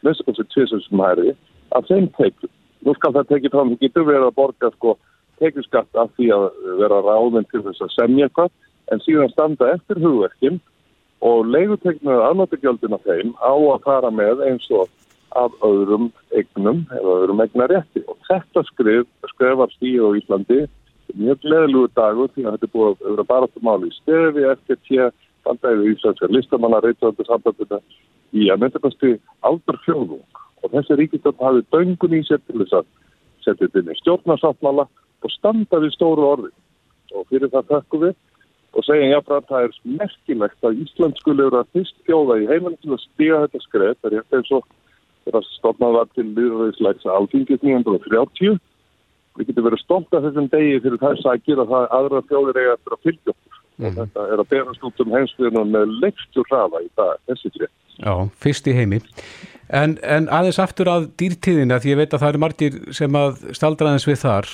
okkur 0.06 0.36
sem 0.38 0.50
tvisum 0.54 0.82
sem 0.86 1.04
hæri 1.04 1.36
af 1.76 1.86
þeim 1.90 2.10
tekjum. 2.18 2.52
Nú 2.86 2.96
skal 2.96 3.14
það 3.16 3.30
tekið 3.34 3.56
fram, 3.56 3.72
þú 3.74 3.80
getur 3.84 4.08
verið 4.08 4.28
að 4.30 4.38
borga 4.40 4.72
sko 4.76 4.96
tekjuskatt 5.40 6.00
af 6.00 6.12
því 6.18 6.32
að 6.36 6.46
vera 6.80 7.02
ráðin 7.04 7.48
til 7.52 7.64
þess 7.66 7.84
að 7.86 7.96
semja 7.96 8.28
eitthvað 8.28 8.52
en 8.92 9.04
síðan 9.06 9.34
standa 9.34 9.74
eftir 9.76 10.02
hugverkin 10.04 10.60
og 11.26 11.48
leiguteknið 11.52 12.24
aðnáttugjaldin 12.30 12.96
af 12.96 13.06
þeim 13.08 13.36
á 13.40 13.52
að 13.52 13.84
fara 13.86 14.12
með 14.12 14.44
eins 14.48 14.68
og 14.72 14.88
af 15.38 15.54
öðrum 15.66 16.10
eignum 16.34 16.86
eða 16.96 17.16
öðrum 17.22 17.44
eignarétti. 17.44 18.04
Og 18.10 18.18
þetta 18.30 18.64
skrif, 18.72 19.08
skrifar 19.34 19.70
stíð 19.76 20.08
á 20.08 20.10
Íslandi. 20.18 20.62
Mjög 21.20 21.42
gleðlugur 21.44 21.92
dagur 21.98 22.32
því 22.34 22.46
að 22.46 22.56
þetta 22.56 22.68
er 22.68 22.74
búið 22.74 22.90
að 22.90 23.06
vera 23.10 23.28
baráttumáli 23.30 23.90
í 23.90 23.96
stefi 23.98 24.78
tíu 24.88 25.10
bandæðu 25.46 25.94
íslenskar 25.94 26.34
listamanna 26.34 26.82
reytjöndu 26.84 27.26
sambandina 27.26 27.80
í 28.36 28.50
að 28.52 28.64
myndakasti 28.64 29.16
aldar 29.48 29.80
fjóðung 29.86 30.42
og 30.64 30.74
þessi 30.74 30.98
ríkistjórn 31.00 31.44
hafi 31.44 31.66
döngun 31.74 32.18
í 32.18 32.24
sér 32.28 32.42
til 32.46 32.62
þess 32.62 32.80
að 32.82 32.90
setja 33.44 33.66
þetta 33.66 33.84
inn 33.84 33.94
í 33.94 34.00
stjórnarsáttmála 34.02 34.88
og 35.26 35.34
standa 35.34 35.82
við 35.84 35.96
stóru 35.96 36.28
orði 36.34 36.52
og 37.16 37.28
fyrir 37.32 37.52
það 37.54 37.72
þakku 37.74 38.02
við 38.06 38.18
og 38.78 38.86
segja 38.86 39.14
jáfnfram 39.14 39.48
það 39.50 39.68
er 39.68 39.78
merkilegt 40.00 40.68
að 40.68 40.82
Ísland 40.84 41.18
skulle 41.18 41.48
vera 41.48 41.66
fyrst 41.74 41.96
fjóða 42.06 42.40
í 42.44 42.50
heiminn 42.50 42.78
til 42.84 42.94
að 42.94 43.06
stiga 43.08 43.42
þetta 43.46 43.64
skreð 43.66 43.96
það 43.98 44.12
er 44.12 44.20
eftir 44.22 44.42
eins 44.42 44.52
og 44.60 44.68
þeirra 45.26 45.42
stofnað 45.56 45.96
var 45.98 46.12
til 46.14 46.28
liðræðislegs 46.28 47.08
alþingis 47.16 47.64
1930 47.66 48.60
við 49.40 49.50
getum 49.50 49.68
verið 49.70 49.84
stolt 49.84 50.14
af 50.14 50.26
þessum 50.28 50.50
degi 50.54 50.82
fyrir 50.84 51.02
þess 51.02 51.30
að 51.30 51.44
gera 51.48 51.66
það 51.72 51.92
aðra 51.98 52.24
fjóðir 52.30 52.62
eiga 52.62 52.76
eftir 52.78 52.96
að 52.96 53.06
fylgja 53.08 53.36
og 53.80 53.94
þetta 54.00 54.26
er 54.28 54.42
að 54.44 54.50
berast 54.54 54.86
út 54.86 55.04
um 55.04 55.14
heimsviðunum 55.16 55.70
með 55.74 55.94
leikstur 56.04 56.50
hraða 56.50 56.82
í 56.84 56.90
dag, 57.00 57.22
þessi 57.30 57.52
tré 57.56 57.70
Já, 58.00 58.14
fyrst 58.40 58.68
í 58.72 58.76
heimi. 58.78 59.02
En, 59.70 60.00
en 60.02 60.26
aðeins 60.34 60.58
aftur 60.64 60.90
að 60.90 61.04
dýrtíðina, 61.20 61.78
því 61.78 61.92
ég 61.92 61.98
veit 62.00 62.14
að 62.16 62.22
það 62.24 62.32
eru 62.32 62.40
margir 62.42 62.78
sem 62.98 63.18
að 63.20 63.36
staldraðins 63.54 64.08
við 64.10 64.18
þar. 64.24 64.48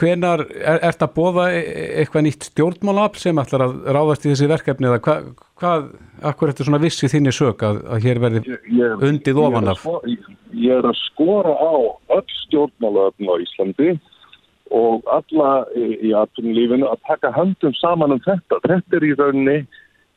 Hvenar 0.00 0.44
er, 0.46 0.78
er 0.78 0.94
þetta 0.94 1.08
að 1.10 1.12
bóða 1.18 1.44
eitthvað 1.52 2.24
nýtt 2.24 2.46
stjórnmálafl 2.48 3.20
sem 3.20 3.42
ætlar 3.42 3.66
að 3.66 3.74
ráðast 3.98 4.24
í 4.24 4.30
þessi 4.32 4.48
verkefni 4.54 4.88
eða 4.88 5.02
hvað, 5.04 5.28
hvað 5.60 5.84
akkur 6.30 6.54
eftir 6.54 6.68
svona 6.70 6.80
vissi 6.80 7.10
þinni 7.12 7.34
sök 7.36 7.66
að, 7.68 7.82
að 7.84 8.06
hér 8.08 8.22
verði 8.24 8.56
undið 9.10 9.42
ofan 9.44 9.68
af? 9.74 9.84
Ég 9.84 10.24
sko- 10.24 10.40
Ég 10.54 10.78
er 10.78 10.86
að 10.88 10.98
skora 11.02 11.52
á 11.60 11.72
öll 12.16 12.34
stjórnmálaöfn 12.46 13.26
á 13.28 13.34
Íslandi 13.44 13.92
og 14.74 15.04
alla 15.12 15.50
í, 15.76 16.14
atvinnulífinu 16.16 16.86
að 16.88 17.02
taka 17.10 17.32
höndum 17.36 17.74
saman 17.76 18.14
um 18.16 18.22
þetta. 18.24 18.62
Þetta 18.64 18.96
er 19.00 19.04
í 19.04 19.12
rauninni 19.18 19.56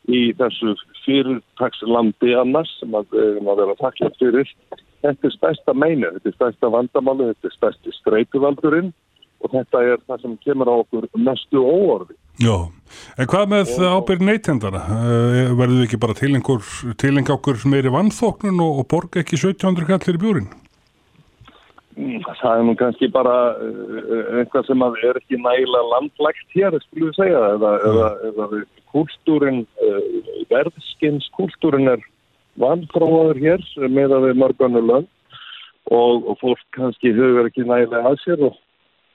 í 0.07 0.21
þessu 0.39 0.77
fyrirtakslandi 1.07 2.35
annars 2.37 2.71
sem 2.81 2.93
að, 2.97 3.09
við 3.15 3.31
erum 3.31 3.51
að 3.51 3.63
vera 3.63 3.79
takklægt 3.81 4.21
fyrir. 4.21 4.53
Þetta 5.05 5.29
er 5.29 5.35
stærsta 5.35 5.75
meinu, 5.77 6.11
þetta 6.17 6.31
er 6.31 6.37
stærsta 6.37 6.71
vandamáli, 6.73 7.31
þetta 7.31 7.49
er 7.49 7.57
stærsti 7.57 7.95
streituvaldurinn 8.01 8.93
og 9.37 9.53
þetta 9.53 9.81
er 9.85 9.99
það 10.09 10.23
sem 10.23 10.37
kemur 10.43 10.71
á 10.73 10.75
okkur 10.81 11.09
mestu 11.21 11.61
óorði. 11.61 12.17
Já, 12.41 12.55
en 13.17 13.29
hvað 13.29 13.51
með 13.53 13.73
ábyrð 13.85 14.25
neytendana? 14.25 14.83
Uh, 14.85 15.51
verður 15.57 15.75
við 15.79 15.85
ekki 15.87 16.01
bara 16.01 16.17
tilengur, 16.17 16.71
tilenga 17.01 17.35
okkur 17.37 17.61
meiri 17.69 17.93
vannþóknun 17.93 18.63
og, 18.65 18.81
og 18.81 18.89
borga 18.93 19.21
ekki 19.23 19.39
1700 19.39 19.89
kallir 19.89 20.19
í 20.19 20.23
bjúrin? 20.25 20.49
Mm, 21.97 22.21
Það 22.37 22.51
er 22.59 22.65
nú 22.67 22.73
kannski 22.77 23.07
bara 23.09 23.35
uh, 23.57 24.33
eitthvað 24.37 24.67
sem 24.67 24.83
að 24.85 24.97
er 25.07 25.17
ekki 25.17 25.39
nægilega 25.41 25.91
landlægt 25.95 26.53
hér, 26.53 26.75
skulum 26.83 27.09
við 27.09 27.15
segja, 27.17 27.39
eða, 27.55 27.71
eða, 27.89 28.09
eða 28.29 28.59
kultúrin, 28.93 29.63
uh, 29.81 30.35
verðskinskúltúrin 30.51 31.89
er 31.95 32.03
vanfráður 32.61 33.39
hér 33.41 33.63
með 33.89 34.13
að 34.13 34.27
við 34.27 34.41
mörganu 34.43 34.83
lönd 34.85 35.09
og, 35.89 36.27
og 36.29 36.37
fólk 36.41 36.61
kannski 36.77 37.13
hugur 37.15 37.49
ekki 37.49 37.65
nægilega 37.65 38.11
að 38.11 38.19
sér 38.23 38.43
og, 38.45 38.59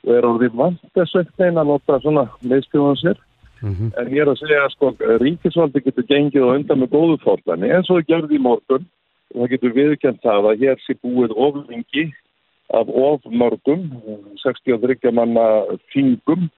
og 0.06 0.14
er 0.16 0.26
orðið 0.26 0.56
vant 0.58 0.82
þessu 0.98 1.20
eitthvað 1.22 1.60
að 1.62 1.70
nota 1.70 2.00
svona 2.02 2.26
meðskjóðan 2.40 3.00
sér. 3.02 3.22
Mhm. 3.62 3.92
En 3.94 4.10
ég 4.10 4.24
er 4.24 4.32
að 4.32 4.40
segja 4.40 4.64
að 4.64 4.72
sko, 4.74 4.90
ríkisvaldi 5.22 5.84
getur 5.84 6.08
gengið 6.08 6.48
og 6.48 6.56
undan 6.56 6.82
með 6.82 6.96
góðu 6.96 7.20
fórlæni 7.22 7.70
eins 7.70 7.90
og 7.90 8.00
það 8.00 8.08
gerði 8.10 8.40
í 8.40 8.42
morgun 8.42 8.88
og 9.32 9.44
það 9.44 9.52
getur 9.54 9.76
viðkjönd 9.76 10.20
það 10.24 10.48
að 10.50 10.64
hér 10.64 10.82
sé 10.82 10.96
búið 10.98 11.36
oflengi 11.46 12.08
af 12.72 12.88
of 12.88 13.24
mörgum, 13.28 13.88
63 14.42 15.12
manna 15.12 15.46
þingum 15.92 16.48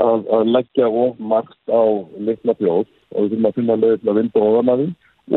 að, 0.00 0.26
að 0.36 0.52
leggja 0.56 0.88
of 0.88 1.18
margt 1.18 1.60
á 1.70 1.82
litla 2.18 2.54
bjóð 2.58 2.86
og 3.10 3.26
við 3.26 3.32
þurfum 3.32 3.48
að 3.48 3.56
finna 3.58 3.78
leið 3.78 3.96
til 4.02 4.12
að 4.12 4.20
vinda 4.20 4.44
ofan 4.46 4.72
að 4.72 4.82
því 4.82 4.90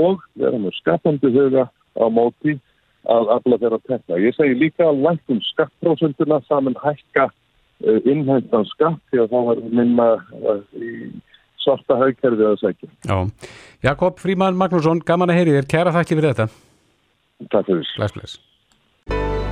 og 0.03 0.23
vera 0.41 0.61
með 0.61 0.77
skapandi 0.79 1.33
huga 1.33 1.65
á 1.69 2.05
móti 2.09 2.55
að 3.03 3.33
alla 3.35 3.59
þeirra 3.59 3.79
tekna. 3.83 4.19
Ég 4.21 4.35
segi 4.37 4.55
líka 4.57 4.87
að 4.87 5.03
læktum 5.05 5.41
skattprósentuna 5.51 6.39
saman 6.47 6.77
hækka 6.81 7.27
uh, 7.29 7.99
innhentan 8.07 8.65
skatt 8.71 9.01
því 9.11 9.25
að 9.25 9.33
þá 9.33 9.37
verður 9.49 9.75
minna 9.81 10.07
uh, 10.39 10.63
í 10.79 11.11
svarta 11.63 11.99
haugkerfi 11.99 12.47
að 12.47 12.57
segja. 12.63 12.89
Já. 13.07 13.17
Jakob 13.83 14.23
Fríman 14.23 14.57
Magnússon, 14.59 15.03
gaman 15.05 15.33
að 15.33 15.41
heyri 15.41 15.59
þér. 15.59 15.69
Kæra 15.75 15.95
þakki 15.99 16.19
fyrir 16.19 16.33
þetta. 16.33 16.49
Takk 17.51 17.69
fyrir. 17.69 17.93
Bless, 17.99 18.17
bless. 18.17 18.41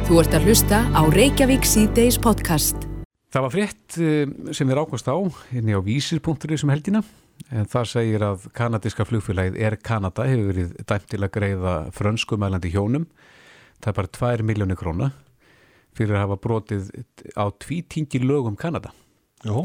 Þú 0.07 0.19
ert 0.19 0.35
að 0.35 0.45
hlusta 0.49 0.77
á 0.91 1.01
Reykjavík 1.13 1.65
C-Days 1.67 2.17
podcast. 2.21 2.87
Það 3.31 3.43
var 3.45 3.51
frétt 3.53 3.97
eh, 4.01 4.31
sem 4.51 4.69
við 4.69 4.77
rákast 4.79 5.07
á 5.07 5.15
inni 5.55 5.75
á 5.77 5.79
vísir.ri 5.83 6.57
sem 6.59 6.71
helgina 6.73 7.03
en 7.49 7.67
það 7.69 7.89
segir 7.91 8.25
að 8.25 8.47
kanadíska 8.57 9.05
flugfélagið 9.07 9.59
Air 9.61 9.77
Canada 9.81 10.25
hefur 10.27 10.49
verið 10.51 10.73
dæmt 10.89 11.07
til 11.11 11.21
að 11.21 11.33
greiða 11.37 11.75
frönskumælandi 11.95 12.71
hjónum 12.73 13.05
það 13.81 13.91
er 13.91 13.97
bara 13.99 14.11
2 14.19 14.47
miljónir 14.49 14.79
króna 14.79 15.11
fyrir 15.97 16.17
að 16.17 16.25
hafa 16.25 16.39
brotið 16.43 16.91
á 17.37 17.45
tvítingi 17.63 18.21
lögum 18.23 18.57
Kanada 18.59 18.93
Já, 19.45 19.57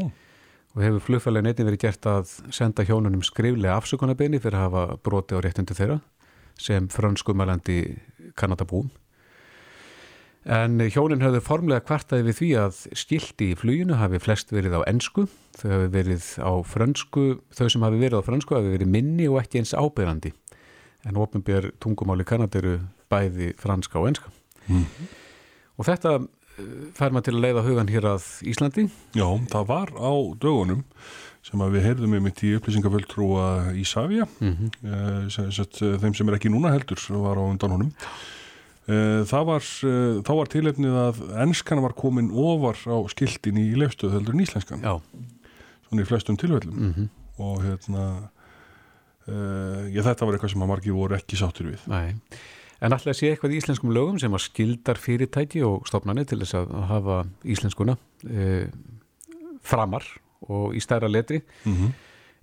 og 0.77 0.83
hefur 0.85 1.03
flugfælega 1.07 1.47
neitin 1.47 1.67
verið 1.69 1.83
gert 1.87 2.07
að 2.09 2.35
senda 2.53 2.85
hjónunum 2.85 3.25
skriflega 3.25 3.77
afsökunarbeini 3.77 4.41
fyrir 4.43 4.59
að 4.59 4.67
hafa 4.67 4.85
broti 5.01 5.37
á 5.37 5.41
réttundi 5.41 5.77
þeirra 5.77 5.99
sem 6.57 6.87
franskumælandi 6.89 7.81
Kanadabúum. 8.37 8.89
En 10.47 10.79
hjónin 10.79 11.19
höfðu 11.19 11.41
formlega 11.43 11.83
kvartaði 11.83 12.29
við 12.29 12.37
því 12.37 12.49
að 12.61 12.77
skildi 12.95 13.49
í 13.51 13.55
fluginu 13.59 13.97
hafi 13.99 14.19
flest 14.23 14.53
verið 14.55 14.77
á 14.79 14.87
ennsku, 14.87 15.25
þau 15.59 15.67
hafi 15.73 15.89
verið 15.91 16.27
á 16.39 16.51
fransku, 16.63 17.25
þau 17.51 17.67
sem 17.73 17.83
hafi 17.83 17.99
verið 17.99 18.23
á 18.23 18.27
fransku 18.29 18.55
hafi 18.55 18.71
verið 18.77 18.93
minni 18.93 19.27
og 19.27 19.41
ekki 19.41 19.59
eins 19.59 19.75
ábyrgandi. 19.75 20.31
En 21.03 21.19
ofnbjör 21.19 21.73
tungumáli 21.83 22.23
Kanada 22.27 22.61
eru 22.61 22.77
bæði 23.11 23.51
franska 23.59 23.99
og 23.99 24.07
ennska. 24.13 24.31
Mm. 24.71 24.87
Og 25.77 25.87
þetta 25.89 26.15
fær 26.95 27.11
maður 27.11 27.27
til 27.27 27.35
að 27.35 27.43
leiða 27.43 27.65
hugan 27.67 27.91
hér 27.91 28.09
að 28.15 28.31
Íslandi? 28.47 28.87
Já, 29.17 29.27
það 29.51 29.69
var 29.69 29.93
á 29.99 30.11
dögunum 30.39 30.83
sem 31.45 31.61
að 31.63 31.77
við 31.77 31.85
heyrðum 31.87 32.17
um 32.17 32.25
mitt 32.27 32.41
í 32.43 32.55
upplýsingaföldtrúa 32.57 33.75
Ísafja 33.77 34.25
mm 34.39 34.55
-hmm. 34.55 35.29
sem, 35.31 35.51
sem, 35.51 35.99
þeim 36.01 36.15
sem 36.15 36.27
er 36.27 36.39
ekki 36.39 36.51
núna 36.51 36.73
heldur 36.73 36.99
var 37.21 37.39
á 37.39 37.43
undan 37.45 37.71
honum 37.71 37.91
eh, 38.87 39.21
það 39.29 39.47
var, 39.51 39.69
eh, 39.91 40.19
þá 40.27 40.33
var 40.39 40.51
tilefnið 40.53 40.97
að 41.03 41.21
ennskan 41.45 41.83
var 41.85 41.97
komin 41.97 42.31
ofar 42.31 42.79
á 42.87 42.97
skildin 43.13 43.61
í 43.61 43.69
lefstöðu 43.79 44.17
heldur 44.17 44.37
en 44.37 44.45
íslenskan 44.45 44.83
Já. 44.83 44.97
svona 45.87 46.03
í 46.03 46.09
flestum 46.09 46.37
tilfellum 46.37 46.75
mm 46.75 46.93
-hmm. 46.93 47.07
og 47.37 47.63
hérna 47.63 48.03
uh, 49.27 49.87
ég, 49.91 50.03
þetta 50.03 50.25
var 50.25 50.33
eitthvað 50.33 50.51
sem 50.51 50.63
að 50.63 50.71
margir 50.71 50.93
voru 50.93 51.15
ekki 51.15 51.37
sáttur 51.37 51.71
við 51.71 51.83
Nei 51.87 52.15
En 52.77 52.93
alltaf 52.93 53.17
sé 53.17 53.31
eitthvað 53.31 53.55
í 53.55 53.57
íslenskum 53.61 53.93
lögum 53.93 54.19
sem 54.21 54.33
að 54.33 54.43
skildar 54.51 54.99
fyrirtæki 55.01 55.63
og 55.65 55.87
stopnarnir 55.89 56.27
til 56.29 56.37
þess 56.43 56.59
að 56.59 56.75
hafa 56.91 57.15
íslenskuna 57.41 57.95
e, 58.29 58.67
framar 59.65 60.05
og 60.45 60.75
í 60.77 60.81
stærra 60.83 61.09
letri. 61.09 61.41
Mm 61.65 61.73
-hmm. 61.73 61.95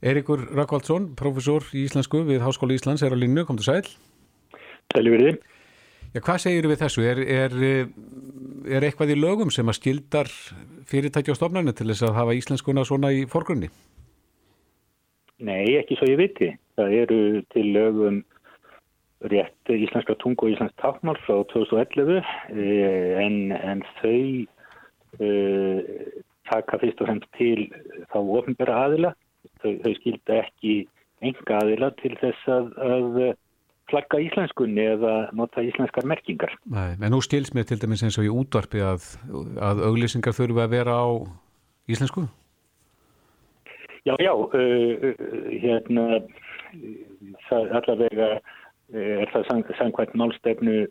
Erikur 0.02 0.42
Rakvaldsson, 0.56 1.14
professor 1.14 1.62
í 1.72 1.86
íslensku 1.86 2.24
við 2.26 2.42
Háskóla 2.42 2.74
Íslands, 2.74 3.02
er 3.02 3.14
á 3.14 3.16
línu, 3.16 3.46
kom 3.46 3.56
til 3.56 3.64
sæl. 3.64 3.86
Sæli 4.92 5.10
verið. 5.10 5.38
Já, 6.14 6.20
hvað 6.22 6.42
segir 6.44 6.68
við 6.70 6.82
þessu? 6.84 7.02
Er, 7.10 7.20
er, 7.26 7.54
er 8.70 8.84
eitthvað 8.86 9.16
í 9.16 9.18
lögum 9.18 9.50
sem 9.50 9.66
að 9.66 9.80
skildar 9.80 10.28
fyrirtæki 10.86 11.32
og 11.32 11.38
stopnarnir 11.40 11.74
til 11.74 11.88
þess 11.90 12.06
að 12.06 12.18
hafa 12.20 12.36
íslenskuna 12.38 12.84
svona 12.86 13.10
í 13.10 13.24
forgrunni? 13.30 13.70
Nei, 15.42 15.74
ekki 15.80 15.98
svo 15.98 16.06
ég 16.12 16.20
viti. 16.20 16.52
Það 16.78 16.94
eru 17.00 17.18
til 17.50 17.66
lögum 17.74 18.22
rétt 19.32 19.74
íslenska 19.74 20.14
tungu 20.20 20.46
og 20.46 20.54
íslensk 20.54 20.76
tákmál 20.78 21.18
frá 21.24 21.40
2011 21.50 22.20
eh, 22.20 23.18
en, 23.24 23.38
en 23.56 23.82
þau 23.98 24.18
uh, 25.18 25.78
taka 26.50 26.78
fyrst 26.82 27.00
og 27.00 27.08
fremst 27.08 27.30
til 27.38 27.70
þá 28.12 28.18
ofnbæra 28.20 28.82
aðila 28.86 29.14
þau, 29.62 29.72
þau 29.80 29.94
skilda 30.00 30.42
ekki 30.42 30.74
enga 31.24 31.60
aðila 31.62 31.90
til 32.02 32.12
þess 32.20 32.50
að, 32.52 32.68
að 32.84 33.18
flagga 33.90 34.20
íslenskunni 34.24 34.86
eða 34.94 35.14
nota 35.36 35.62
íslenskar 35.64 36.06
merkingar. 36.08 36.54
Nei, 36.72 36.94
en 36.96 37.12
nú 37.12 37.20
skils 37.24 37.52
mér 37.56 37.68
til 37.68 37.80
dæmis 37.82 38.04
eins 38.06 38.18
og 38.20 38.28
í 38.28 38.32
útvarpi 38.32 38.82
að, 38.84 39.10
að 39.60 39.84
auglýsingar 39.90 40.36
þurfu 40.36 40.64
að 40.64 40.74
vera 40.76 40.96
á 40.96 41.08
íslensku? 41.90 42.26
Já, 44.04 44.14
já, 44.20 44.32
uh, 44.32 45.06
hérna 45.62 46.20
það 47.48 47.72
allavega 47.80 48.28
er 48.94 49.30
það 49.32 49.46
sang, 49.48 49.64
sangkvæmt 49.78 50.18
málstefnu 50.20 50.84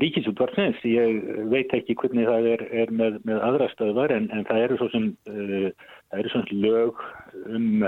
ríkisútvarfins. 0.00 0.80
Ég 0.88 1.20
veit 1.52 1.72
ekki 1.76 1.96
hvernig 2.00 2.26
það 2.28 2.48
er, 2.54 2.64
er 2.84 2.92
með, 2.94 3.20
með 3.28 3.44
aðra 3.44 3.68
stöðvar 3.74 4.14
en, 4.16 4.30
en 4.34 4.46
það 4.48 4.64
eru 4.64 4.80
svo 4.80 4.88
sem 4.94 5.10
uh, 5.30 5.68
það 6.10 6.22
eru 6.22 6.32
svona 6.32 6.60
lög 6.64 7.04
um 7.46 7.86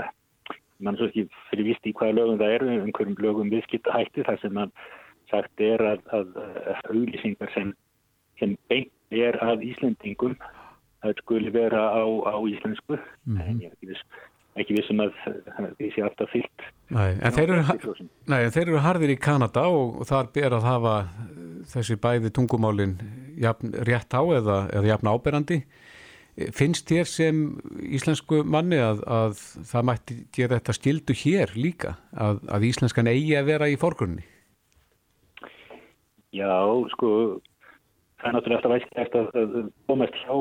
mann 0.79 0.97
svo 0.97 1.09
ekki 1.09 1.27
fyrir 1.49 1.69
vist 1.71 1.85
í 1.89 1.93
hvaða 1.93 2.17
lögum 2.19 2.39
það 2.41 2.55
eru 2.57 2.71
um 2.77 2.93
hverjum 2.95 3.19
lögum 3.25 3.51
viðskipta 3.53 3.95
hætti 3.95 4.25
þar 4.27 4.39
sem 4.41 4.55
mann 4.57 4.73
sagt 5.29 5.61
er 5.61 5.83
að, 5.85 6.01
að, 6.15 6.31
að 6.73 6.89
auðlýsingar 6.93 7.53
sem, 7.53 7.73
sem 8.39 8.55
beint 8.71 8.91
er 9.13 9.37
af 9.45 9.61
Íslandingum 9.65 10.35
það 11.03 11.21
skuli 11.21 11.53
vera 11.53 11.85
á, 11.95 12.03
á 12.03 12.37
íslensku. 12.49 12.97
Mm 13.25 13.37
-hmm. 13.37 13.47
en 13.47 13.61
ég 13.61 13.69
er 13.69 13.77
ekki 13.77 13.93
viss 13.93 14.05
ekki 14.59 14.75
vissum 14.75 15.01
að 15.03 15.13
því 15.77 15.89
sé 15.93 16.03
alltaf 16.03 16.31
fyllt. 16.33 16.63
Nei, 16.89 17.11
en 17.21 17.35
þeir 17.35 17.53
eru, 17.53 17.93
nei, 18.27 18.39
en 18.43 18.51
þeir 18.51 18.65
eru 18.65 18.81
harðir 18.83 19.13
í 19.13 19.19
Kanada 19.21 19.67
og 19.71 20.01
þar 20.09 20.31
ber 20.35 20.55
að 20.57 20.67
hafa 20.67 20.95
þessi 21.69 21.95
bæði 22.01 22.31
tungumálin 22.35 22.97
jafn, 23.39 23.71
rétt 23.87 24.11
á 24.11 24.21
eða, 24.39 24.57
eða 24.73 24.91
jafn 24.93 25.11
áberandi 25.11 25.59
finnst 26.55 26.89
þér 26.89 27.09
sem 27.09 27.41
íslensku 27.83 28.43
manni 28.47 28.79
að, 28.81 29.01
að 29.07 29.41
það 29.71 29.87
mætti 29.89 30.17
gera 30.35 30.59
þetta 30.59 30.75
skildu 30.77 31.15
hér 31.23 31.55
líka 31.57 31.95
að, 32.13 32.43
að 32.47 32.67
íslenskan 32.69 33.11
eigi 33.11 33.35
að 33.39 33.49
vera 33.51 33.69
í 33.71 33.77
forgrunni? 33.79 34.25
Já, 36.35 36.53
sko 36.93 37.09
það 38.19 38.29
er 38.29 38.35
náttúrulega 38.35 38.59
alltaf 38.59 38.75
væskilegt 38.75 39.19
að 39.19 39.69
komast 39.89 40.17
hjá 40.23 40.35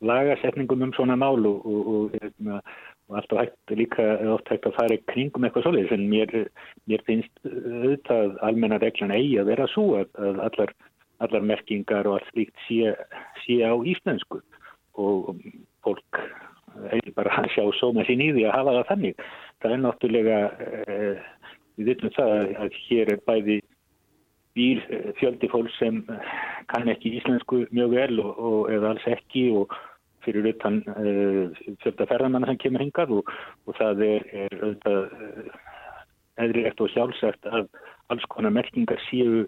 lagarsetningum 0.00 0.86
um 0.86 0.94
svona 0.96 1.16
mál 1.20 1.44
og, 1.46 1.66
og, 1.66 1.88
og 1.94 2.14
hérna, 2.16 2.60
og 3.08 3.18
alltaf 3.20 3.42
hægt 3.42 3.74
líka 3.76 4.06
oft 4.32 4.48
hægt 4.48 4.68
að 4.68 4.76
fara 4.78 5.00
kringum 5.12 5.44
eitthvað 5.44 5.66
svolítið 5.66 5.96
en 5.96 6.06
mér, 6.12 6.36
mér 6.88 7.04
finnst 7.08 7.42
auðvitað 7.44 8.38
almenna 8.46 8.80
reglan 8.80 9.12
eigi 9.16 9.36
að 9.40 9.52
vera 9.52 9.68
svo 9.74 9.86
að, 10.00 10.08
að 10.16 10.40
allar, 10.46 10.72
allar 11.26 11.46
merkingar 11.52 12.08
og 12.08 12.18
allt 12.18 12.32
slíkt 12.32 12.64
sé, 12.68 12.94
sé 13.44 13.60
á 13.60 13.72
íslensku 13.76 14.40
og 14.98 15.36
fólk 15.84 16.20
eigi 16.94 17.12
bara 17.16 17.34
að 17.42 17.50
sjá 17.54 17.64
sóma 17.78 18.04
sín 18.06 18.22
í 18.22 18.30
því 18.34 18.46
að 18.46 18.56
hafa 18.58 18.76
það 18.78 18.88
þannig. 18.90 19.26
Það 19.60 19.74
er 19.74 19.82
náttúrulega, 19.84 20.38
eh, 20.86 21.20
við 21.76 21.90
veitum 21.90 22.14
það 22.16 22.32
að 22.64 22.78
hér 22.86 23.12
er 23.14 23.22
bæði 23.26 23.58
býr 24.56 24.82
eh, 24.90 25.12
fjöldi 25.20 25.50
fólk 25.50 25.70
sem 25.78 26.02
kann 26.70 26.90
ekki 26.90 27.16
íslensku 27.18 27.64
mjög 27.70 27.94
vel 27.96 28.20
og, 28.22 28.32
og 28.38 28.72
eða 28.74 28.94
alls 28.94 29.06
ekki 29.10 29.48
og 29.60 29.74
fyrir 30.24 30.50
utan 30.52 30.82
uh, 31.00 31.48
fjölda 31.80 32.06
ferðamanna 32.10 32.50
sem 32.50 32.58
kemur 32.60 32.82
hingað 32.84 33.14
og, 33.16 33.30
og 33.64 33.76
það 33.78 34.02
er, 34.04 34.26
er 34.44 34.56
auðvitað 34.58 34.98
uh, 35.00 35.54
eðrilegt 36.44 36.82
og 36.84 36.92
sjálfsagt 36.92 37.48
að 37.48 37.70
alls 38.12 38.26
konar 38.32 38.52
merkingar 38.54 39.00
séu 39.08 39.46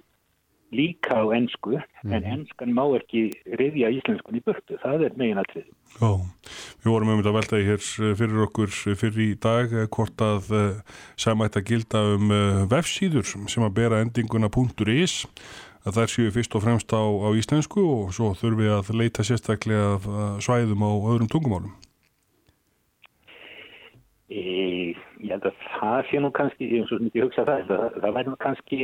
líka 0.72 1.20
á 1.20 1.24
ennsku 1.36 1.76
mm. 1.76 2.12
en 2.16 2.28
ennskan 2.36 2.74
má 2.74 2.84
ekki 2.98 3.28
riðja 3.60 3.92
íslenskun 3.98 4.38
í 4.38 4.44
börtu, 4.44 4.78
það 4.82 5.06
er 5.08 5.18
megin 5.20 5.40
aðtrið. 5.42 5.66
Já, 5.98 6.10
við 6.82 6.92
vorum 6.94 7.12
um 7.12 7.20
þetta 7.20 7.34
veltaði 7.36 7.68
hér 7.68 7.82
fyrir 8.20 8.46
okkur 8.46 8.72
fyrir 8.72 9.24
í 9.26 9.32
dag 9.42 9.74
hvort 9.92 10.24
að 10.24 10.48
samætt 11.20 11.60
að 11.60 11.68
gilda 11.68 12.06
um 12.16 12.32
vefsíður 12.72 13.28
sem 13.28 13.66
að 13.66 13.76
bera 13.76 14.00
endinguna 14.04 14.50
.is 14.92 15.22
að 15.82 15.98
þær 15.98 16.12
séu 16.12 16.32
fyrst 16.34 16.56
og 16.56 16.64
fremst 16.64 16.92
á, 16.94 17.02
á 17.02 17.28
íslensku 17.34 17.82
og 17.82 18.12
svo 18.14 18.32
þurfum 18.38 18.60
við 18.62 18.74
að 18.76 18.92
leita 18.98 19.24
sérstaklega 19.26 20.38
svæðum 20.42 20.84
á 20.86 20.90
öðrum 20.94 21.30
tungumálum. 21.30 21.72
Ég 24.32 24.96
held 25.28 25.48
að 25.50 25.58
það 25.76 25.98
sé 26.08 26.20
nú 26.22 26.30
kannski, 26.34 26.68
ég 26.70 26.82
hef 26.82 26.90
svo 26.90 27.00
mikið 27.02 27.26
hugsað 27.26 27.50
það, 27.50 27.66
það, 27.68 27.98
það 28.04 28.14
væri 28.16 28.30
nú 28.30 28.38
kannski 28.42 28.78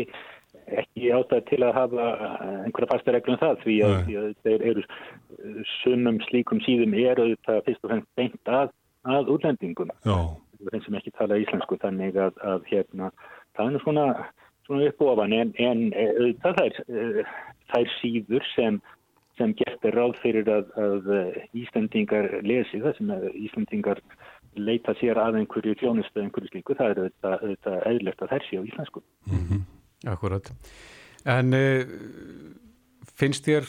ekki 0.82 1.12
ástæð 1.16 1.44
til 1.50 1.60
að 1.66 1.76
hafa 1.78 2.08
einhverja 2.64 2.90
fasta 2.92 3.14
reglum 3.14 3.36
um 3.36 3.42
það 3.42 3.62
því 3.64 3.78
að, 3.86 3.94
því 4.06 4.18
að 4.22 4.28
þeir 4.46 4.66
eru 4.72 4.84
sunnum 5.82 6.20
slíkum 6.28 6.60
síðum 6.66 6.98
eru 6.98 7.30
þetta 7.32 7.62
fyrst 7.66 7.84
og 7.84 7.94
fremst 7.94 8.10
beint 8.20 8.52
að, 8.60 8.74
að 9.08 9.32
útlendingum 9.36 9.94
þeim 10.04 10.82
sem 10.84 10.98
ekki 10.98 11.14
tala 11.14 11.38
íslensku 11.38 11.78
þannig 11.80 12.18
að, 12.18 12.38
að 12.42 12.68
hérna, 12.72 13.12
það 13.56 13.78
er 13.78 13.84
svona 13.86 14.06
svona 14.68 14.88
upp 14.88 15.00
ofan 15.02 15.32
en, 15.32 15.54
en 15.56 15.92
eh, 15.96 16.34
er 16.44 16.80
eh, 16.88 17.36
þær 17.72 17.92
síður 17.98 18.44
sem, 18.52 18.80
sem 19.40 19.54
getur 19.56 19.96
ráð 19.96 20.18
fyrir 20.22 20.50
að, 20.52 20.68
að 20.76 21.08
eh, 21.16 21.38
Íslandingar 21.62 22.28
lesi 22.44 22.82
það 22.84 22.98
sem 22.98 23.14
Íslandingar 23.46 24.02
leita 24.58 24.94
sér 25.00 25.20
að 25.22 25.40
einhverju 25.40 25.76
tjónustu 25.78 26.20
einhverju 26.20 26.52
slíku, 26.52 26.76
það 26.76 26.92
er 26.92 27.02
auðvitað 27.06 27.82
eðlert 27.92 28.24
að 28.24 28.32
þær 28.34 28.46
sé 28.46 28.60
á 28.60 28.62
íslensku. 28.68 29.02
Mm 29.30 29.42
-hmm. 29.48 29.66
Akkurat. 30.06 30.52
En 31.26 31.54
uh, 31.56 31.82
finnst 33.18 33.48
þér 33.48 33.66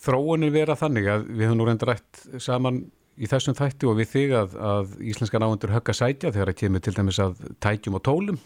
þróunir 0.00 0.54
vera 0.54 0.78
þannig 0.78 1.10
að 1.12 1.28
við 1.28 1.46
höfum 1.46 1.60
nú 1.60 1.68
reynda 1.68 1.90
rætt 1.90 2.24
saman 2.40 2.80
í 3.20 3.28
þessum 3.28 3.56
þætti 3.58 3.88
og 3.90 3.98
við 3.98 4.08
þig 4.14 4.34
að, 4.38 4.56
að 4.56 4.96
íslenska 5.12 5.40
náendur 5.42 5.74
högga 5.74 5.94
sætja 5.94 6.32
þegar 6.32 6.52
það 6.52 6.60
kemur 6.62 6.84
til 6.84 6.94
dæmis 6.96 7.20
að 7.20 7.42
tækjum 7.60 7.98
og 7.98 8.04
tólum 8.06 8.38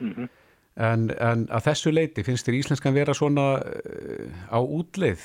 mm 0.00 0.12
-hmm. 0.12 0.28
En, 0.78 1.08
en 1.18 1.48
að 1.50 1.64
þessu 1.66 1.90
leiti 1.90 2.22
finnst 2.22 2.46
þér 2.46 2.60
íslenskan 2.60 2.94
vera 2.94 3.14
svona 3.14 3.46
uh, 3.58 4.30
á 4.46 4.58
útleið 4.62 5.24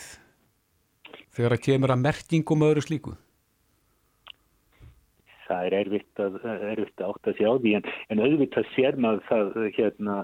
þegar 1.36 1.54
að 1.54 1.66
kemur 1.68 1.94
að 1.94 2.02
merkingum 2.08 2.66
öðru 2.66 2.82
slíku? 2.82 3.14
Það 5.44 5.68
er 5.68 5.76
erfitt 5.82 6.22
að, 6.24 6.40
erfitt 6.72 7.04
að 7.04 7.12
átt 7.12 7.30
að 7.30 7.38
sjá 7.38 7.50
því 7.62 7.76
en, 7.78 7.90
en 8.10 8.24
auðvitað 8.24 8.72
sér 8.74 8.98
maður 8.98 9.22
það 9.30 9.70
hérna 9.78 10.16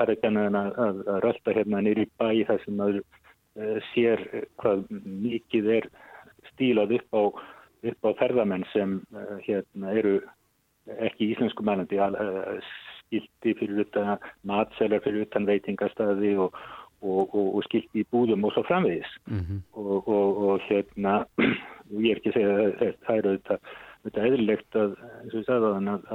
er 0.00 0.14
þannig 0.22 0.56
að, 0.56 0.70
að, 0.86 1.02
að 1.06 1.18
rölda 1.24 1.56
hérna 1.56 1.82
nýri 1.84 2.06
bæ 2.18 2.28
þar 2.48 2.62
sem 2.64 2.78
maður 2.78 3.00
uh, 3.02 3.78
sér 3.92 4.22
hvað 4.62 4.86
mikið 5.24 5.70
er 5.78 5.90
stílað 6.52 6.96
upp 6.98 7.18
á 7.18 7.22
upp 7.82 8.06
á 8.06 8.10
ferðamenn 8.20 8.64
sem 8.72 9.00
uh, 9.14 9.36
hérna 9.46 9.92
eru 9.98 10.20
ekki 11.02 11.32
íslensku 11.32 11.64
mælandi 11.66 11.98
uh, 11.98 12.58
skildi 13.02 13.56
fyrir 13.58 13.84
utan 13.84 14.16
matselar 14.48 15.02
fyrir 15.04 15.26
utan 15.26 15.46
veitingastæði 15.46 16.36
og, 16.46 16.56
og, 17.02 17.34
og, 17.34 17.48
og 17.58 17.64
skildi 17.68 18.02
í 18.02 18.08
búðum 18.14 18.46
og 18.46 18.54
svo 18.54 18.64
framvegis 18.68 19.10
mm 19.26 19.40
-hmm. 19.40 19.62
og 19.78 20.60
hérna 20.68 21.24
ég 22.02 22.10
er 22.10 22.16
ekki 22.16 22.30
að 22.30 22.38
segja 22.38 22.52
að 22.58 22.94
það 23.06 23.18
eru 23.18 23.36
þetta 23.36 23.58
þetta 24.02 24.20
er 24.20 24.28
eðlilegt 24.28 24.78
að, 24.78 24.96
að, 25.54 25.66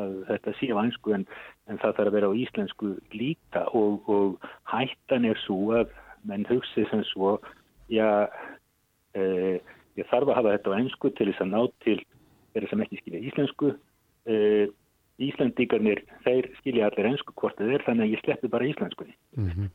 að 0.02 0.16
þetta 0.32 0.54
sé 0.60 0.70
á 0.76 0.78
einsku 0.82 1.16
en, 1.16 1.26
en 1.72 1.80
það 1.84 1.96
þarf 2.00 2.12
að 2.12 2.18
vera 2.18 2.32
á 2.32 2.40
íslensku 2.44 2.92
líka. 3.16 3.64
Og, 3.78 4.10
og 4.12 4.50
hættan 4.72 5.28
er 5.30 5.40
svo 5.46 5.62
að 5.78 5.94
menn 6.28 6.48
hugsi 6.50 6.84
sem 6.92 7.04
svo 7.14 7.38
já, 7.92 8.28
e, 9.16 9.60
ég 10.00 10.10
þarf 10.12 10.32
að 10.32 10.40
hafa 10.42 10.58
þetta 10.58 10.76
á 10.76 10.78
einsku 10.82 11.14
til 11.16 11.30
þess 11.32 11.46
að 11.46 11.54
ná 11.54 11.62
til 11.86 11.98
þeirra 12.54 12.72
sem 12.72 12.84
ekki 12.86 13.02
skilja 13.02 13.24
íslensku. 13.32 13.74
E, 14.28 14.36
Íslandíkarnir, 15.18 16.04
þeir 16.26 16.52
skilja 16.60 16.92
allir 16.92 17.08
einsku 17.10 17.34
hvort 17.42 17.58
er 17.64 17.82
þannig 17.88 18.06
að 18.06 18.12
ég 18.14 18.20
sleppi 18.22 18.50
bara 18.54 18.68
íslenskunni 18.70 19.16
mm 19.34 19.48
-hmm. 19.50 19.70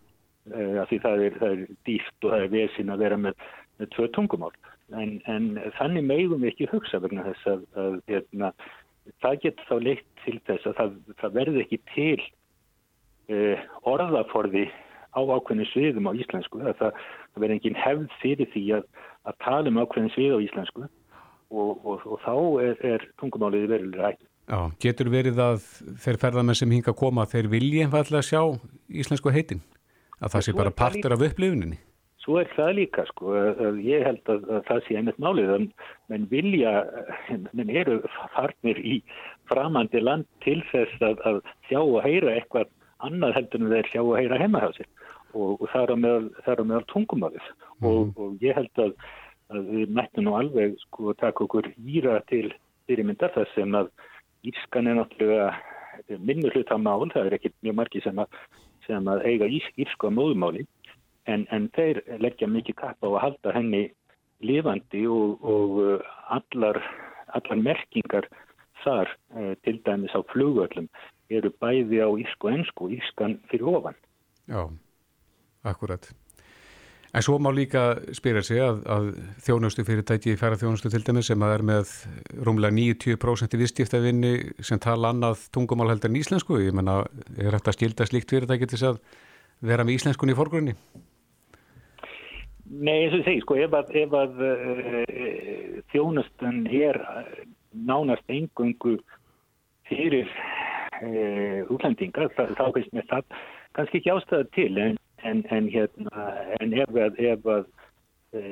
e, 0.54 0.66
af 0.78 0.90
því 0.90 0.98
það 1.02 1.22
er, 1.26 1.38
það 1.40 1.54
er 1.54 1.64
dýft 1.88 2.26
og 2.26 2.30
það 2.30 2.44
er 2.44 2.52
vesin 2.52 2.92
að 2.94 3.02
vera 3.02 3.16
með, 3.24 3.34
með 3.78 3.90
tvö 3.96 4.06
tungumál 4.14 4.52
en, 4.98 5.18
en 5.30 5.48
þannig 5.78 6.06
meðum 6.08 6.44
við 6.44 6.52
ekki 6.52 6.70
hugsa 6.72 7.00
vegna 7.02 7.26
þess 7.30 7.50
að, 7.54 7.66
að 7.82 7.98
hérna, 8.10 8.52
það 9.24 9.42
getur 9.44 9.68
þá 9.68 9.76
leitt 9.88 10.08
til 10.24 10.38
þess 10.48 10.70
að 10.70 10.78
það, 10.80 10.96
það 11.20 11.36
verði 11.38 11.62
ekki 11.64 11.80
til 11.92 12.22
e, 13.28 13.38
orðaforði 13.92 14.66
á 15.12 15.20
ákveðinu 15.20 15.68
sviðum 15.72 16.10
á 16.10 16.12
íslensku 16.16 16.64
það, 16.64 16.98
það 17.34 17.44
verði 17.44 17.58
engin 17.58 17.80
hefð 17.82 18.18
fyrir 18.22 18.52
því 18.54 18.64
að, 18.78 18.90
að 19.28 19.40
tala 19.44 19.72
um 19.72 19.80
ákveðinu 19.82 20.14
svið 20.16 20.36
á 20.36 20.44
íslensku 20.48 20.84
og, 21.52 21.72
og, 21.84 22.04
og 22.06 22.20
þá 22.24 22.36
er, 22.66 22.84
er 22.96 23.08
tungumálið 23.20 23.68
verulega 23.74 24.12
hægt 24.12 24.28
Já, 24.50 24.58
getur 24.82 25.08
verið 25.12 25.38
að 25.38 25.60
þeir 26.02 26.18
ferðarmenn 26.18 26.58
sem 26.58 26.72
hinga 26.74 26.90
að 26.90 26.98
koma, 26.98 27.28
þeir 27.30 27.46
vilji 27.52 27.84
einfallega 27.84 28.26
sjá 28.26 28.40
íslensku 28.90 29.30
heitin? 29.32 29.62
Að 30.18 30.34
það 30.34 30.44
sé 30.44 30.54
bara 30.58 30.72
partur 30.74 31.14
af 31.14 31.22
upplifuninni? 31.28 31.78
Svo 32.22 32.38
er 32.38 32.50
það 32.54 32.76
líka, 32.78 33.04
sko. 33.10 33.32
Ég 33.82 34.04
held 34.06 34.28
að, 34.30 34.44
að 34.46 34.66
það 34.68 34.82
sé 34.86 34.98
einmitt 34.98 35.18
málið, 35.22 35.64
menn 36.12 36.28
vilja, 36.30 36.74
menn 37.50 37.72
eru 37.82 37.98
farnir 38.36 38.78
í 38.78 39.00
framandi 39.50 40.02
land 40.02 40.28
til 40.44 40.60
þess 40.70 41.02
að, 41.02 41.18
að 41.26 41.40
sjá 41.68 41.80
og 41.80 41.98
heyra 42.04 42.36
eitthvað 42.36 42.70
annað 43.02 43.34
heldur 43.38 43.64
en 43.64 43.74
þeir 43.74 43.90
sjá 43.90 44.02
og 44.04 44.14
heyra 44.20 44.38
heima 44.38 44.62
hjá 44.62 44.70
sér 44.76 44.88
og, 45.32 45.56
og 45.58 45.66
það 45.72 45.82
er 45.82 45.92
á 45.92 45.96
meðal, 46.04 46.84
tungumálið 46.92 47.48
mm. 47.48 47.88
og, 47.88 48.14
og 48.20 48.44
ég 48.44 48.56
held 48.58 48.82
að, 48.84 48.94
að 49.52 49.68
við 49.72 49.94
mættum 49.98 50.28
nú 50.28 50.36
alveg 50.38 50.76
sko 50.86 51.14
taka 51.18 51.46
okkur 51.46 51.70
íra 51.82 52.20
til 52.30 52.52
fyrirmyndar 52.86 53.34
þess 53.36 53.58
sem 53.58 53.78
að 53.78 53.90
Írskan 54.42 54.88
er 54.90 54.96
náttúrulega 54.98 56.18
minnu 56.18 56.50
hluta 56.50 56.74
mál, 56.80 57.06
það 57.12 57.28
er 57.28 57.36
ekki 57.36 57.52
mjög 57.62 57.76
margi 57.78 58.00
sem 58.02 58.16
að, 58.18 58.38
sem 58.88 59.10
að 59.12 59.26
eiga 59.28 59.46
írska 59.46 60.10
móðumáli 60.10 60.64
en, 61.30 61.46
en 61.50 61.68
þeir 61.76 62.02
leggja 62.22 62.48
mikið 62.50 62.78
kappa 62.82 63.08
á 63.08 63.10
að 63.12 63.22
halda 63.26 63.54
henni 63.56 63.82
lifandi 64.42 65.04
og, 65.06 65.42
og 65.46 65.76
uh, 65.82 66.14
allar, 66.34 66.80
allar 67.36 67.60
merkingar 67.62 68.26
þar 68.82 69.10
eh, 69.36 69.52
til 69.62 69.78
dæmis 69.86 70.14
á 70.14 70.20
flugöllum 70.32 70.88
eru 71.30 71.52
bæði 71.62 72.02
á 72.02 72.08
írsku 72.10 72.48
og 72.48 72.56
ennsku, 72.56 72.88
írskan 72.96 73.38
fyrir 73.50 73.68
ofan. 73.70 73.94
Já, 74.50 74.66
akkurat. 75.62 76.10
En 77.12 77.20
svo 77.22 77.36
má 77.38 77.50
líka 77.52 78.00
spyrja 78.16 78.42
sig 78.42 78.60
að, 78.64 78.78
að 78.88 79.08
þjónustu 79.44 79.84
fyrirtæki 79.84 80.34
færa 80.40 80.56
þjónustu 80.56 80.88
til 80.92 81.02
dæmis 81.04 81.28
sem 81.28 81.42
að 81.44 81.54
er 81.58 81.64
með 81.68 81.90
rúmlega 82.40 82.72
90% 82.72 83.56
viðstíftavinni 83.60 84.32
sem 84.64 84.80
tala 84.80 85.10
annað 85.12 85.44
tungumál 85.52 85.90
heldur 85.92 86.08
en 86.08 86.16
íslensku. 86.22 86.56
Ég 86.64 86.72
menna, 86.76 87.02
er 87.36 87.52
þetta 87.52 87.74
að 87.74 87.78
skilda 87.78 88.08
slíkt 88.08 88.32
fyrirtæki 88.32 88.70
til 88.72 88.80
að 88.88 89.02
vera 89.60 89.84
með 89.84 90.00
íslenskun 90.00 90.32
í 90.32 90.38
forgrunni? 90.38 90.76
Nei, 92.72 93.02
eins 93.02 93.12
og 93.12 93.20
ég 93.20 93.26
segi, 93.28 93.42
sko, 93.44 93.58
ef 93.60 93.74
að, 93.76 93.92
ef 94.00 94.16
að 94.16 94.42
uh, 94.48 95.80
þjónustun 95.92 96.64
er 96.72 96.98
nánast 97.72 98.32
engungu 98.32 98.96
fyrir 99.90 100.28
uh, 100.30 101.68
útlendingar, 101.72 102.32
þá 102.32 102.64
veist 102.72 102.92
mér 102.96 103.08
það 103.12 103.40
kannski 103.76 104.00
ekki 104.00 104.12
ástæða 104.14 104.48
til 104.56 104.72
en 104.80 104.96
en, 105.22 105.44
en, 105.50 105.68
hérna, 105.68 106.26
en 106.60 106.74
ef 106.74 106.98
að, 106.98 107.18
ef 107.22 107.48
að 107.54 107.66
e, 108.36 108.42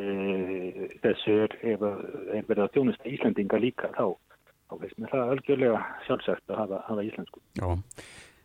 þessu 1.04 1.36
er 1.44 1.56
ef 1.74 1.84
að, 1.86 2.02
ef 2.38 2.52
að 2.56 2.66
þjónusta 2.76 3.14
Íslandinga 3.14 3.62
líka 3.62 3.92
þá, 3.96 4.04
þá 4.70 4.74
veist 4.82 4.98
mér 4.98 5.14
það 5.14 5.34
algjörlega 5.36 5.84
sjálfsagt 6.08 6.52
að 6.54 6.62
hafa, 6.64 6.82
hafa 6.88 7.06
íslensku. 7.08 7.42
Já. 7.60 7.70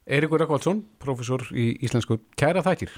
Eirikur 0.06 0.44
Rakvaldsson, 0.44 0.84
professor 1.02 1.46
í 1.54 1.72
íslensku. 1.86 2.20
Kæra 2.38 2.66
þakkir. 2.66 2.94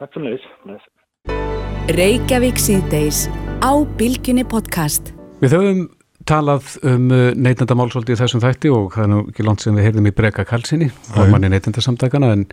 Takk 0.00 0.16
svo 0.16 0.24
leiðis. 0.26 1.59
Reykjavík 1.88 2.60
síðdeis 2.60 3.28
á 3.64 3.72
Bilginni 3.96 4.44
podcast. 4.44 5.14
Við 5.40 5.56
höfum 5.56 5.86
talað 6.28 6.74
um 6.84 7.08
uh, 7.08 7.30
neytendamálsóldi 7.32 8.12
í 8.12 8.20
þessum 8.20 8.44
þætti 8.44 8.74
og 8.74 8.92
það 8.94 9.06
er 9.06 9.10
nú 9.14 9.22
ekki 9.30 9.46
langt 9.48 9.64
sem 9.64 9.78
við 9.78 9.88
heyrðum 9.88 10.10
í 10.10 10.14
Breka 10.14 10.44
Kalsinni, 10.44 10.90
formanni 11.14 11.48
neytendasamtakana 11.54 12.34
en 12.36 12.44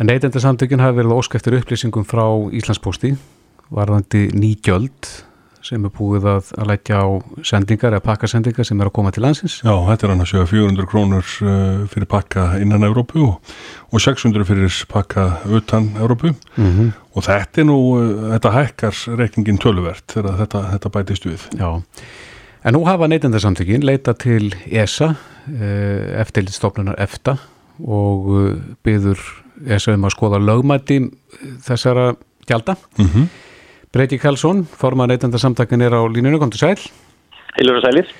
En 0.00 0.08
neytendarsamtökun 0.08 0.80
hafi 0.80 0.96
verið 0.96 1.12
ósk 1.12 1.34
eftir 1.36 1.58
upplýsingum 1.58 2.06
frá 2.08 2.24
Íslandsposti 2.56 3.10
varðandi 3.68 4.30
nýgjöld 4.32 5.10
sem 5.66 5.84
er 5.84 5.92
búið 5.92 6.26
að, 6.30 6.50
að 6.56 6.68
leggja 6.70 7.00
á 7.04 7.08
sendingar 7.46 7.94
eða 7.94 8.04
pakkasendingar 8.04 8.66
sem 8.66 8.80
er 8.80 8.88
að 8.88 8.94
koma 8.96 9.12
til 9.14 9.24
landsins. 9.24 9.58
Já, 9.64 9.72
þetta 9.88 10.06
er 10.06 10.14
annars 10.14 10.32
400 10.52 10.88
krónur 10.88 11.26
uh, 11.44 11.82
fyrir 11.92 12.08
pakka 12.10 12.46
innan 12.62 12.86
Európu 12.88 13.22
og, 13.26 13.52
og 13.90 14.04
600 14.04 14.48
fyrir 14.48 14.80
pakka 14.90 15.26
utan 15.50 15.90
Európu 16.00 16.32
mm 16.32 16.70
-hmm. 16.70 16.90
og 17.14 17.26
þetta 17.28 17.60
er 17.60 17.68
nú, 17.68 17.78
uh, 17.98 18.32
þetta 18.34 18.54
hækkar 18.56 18.94
reikningin 19.20 19.58
töluvert 19.58 20.06
þegar 20.08 20.38
þetta, 20.40 20.64
þetta 20.72 20.94
bætist 20.96 21.26
við. 21.26 21.48
Já, 21.58 21.82
en 22.64 22.74
nú 22.74 22.84
hafa 22.84 23.06
neytendarsamtökin 23.06 23.84
leita 23.84 24.12
til 24.12 24.54
ESA, 24.70 25.14
uh, 25.48 26.20
eftirlitstofnunar 26.20 26.94
EFTA 26.98 27.36
og 27.80 28.56
byður 28.84 29.18
er 29.66 29.78
sem 29.78 30.04
að 30.04 30.14
skoða 30.14 30.40
lögmætti 30.40 31.00
þessara 31.64 32.14
gjalda 32.48 32.76
mm 32.98 33.06
-hmm. 33.06 33.26
Breiti 33.90 34.20
Karlsson, 34.22 34.62
forman 34.78 35.10
neytandarsamtakin 35.10 35.82
er 35.82 35.96
á 35.98 36.02
línunum, 36.06 36.38
kom 36.38 36.50
til 36.54 36.60
sæl. 36.62 36.82
Heilur 37.56 37.80
og 37.80 37.82
sælir. 37.82 38.12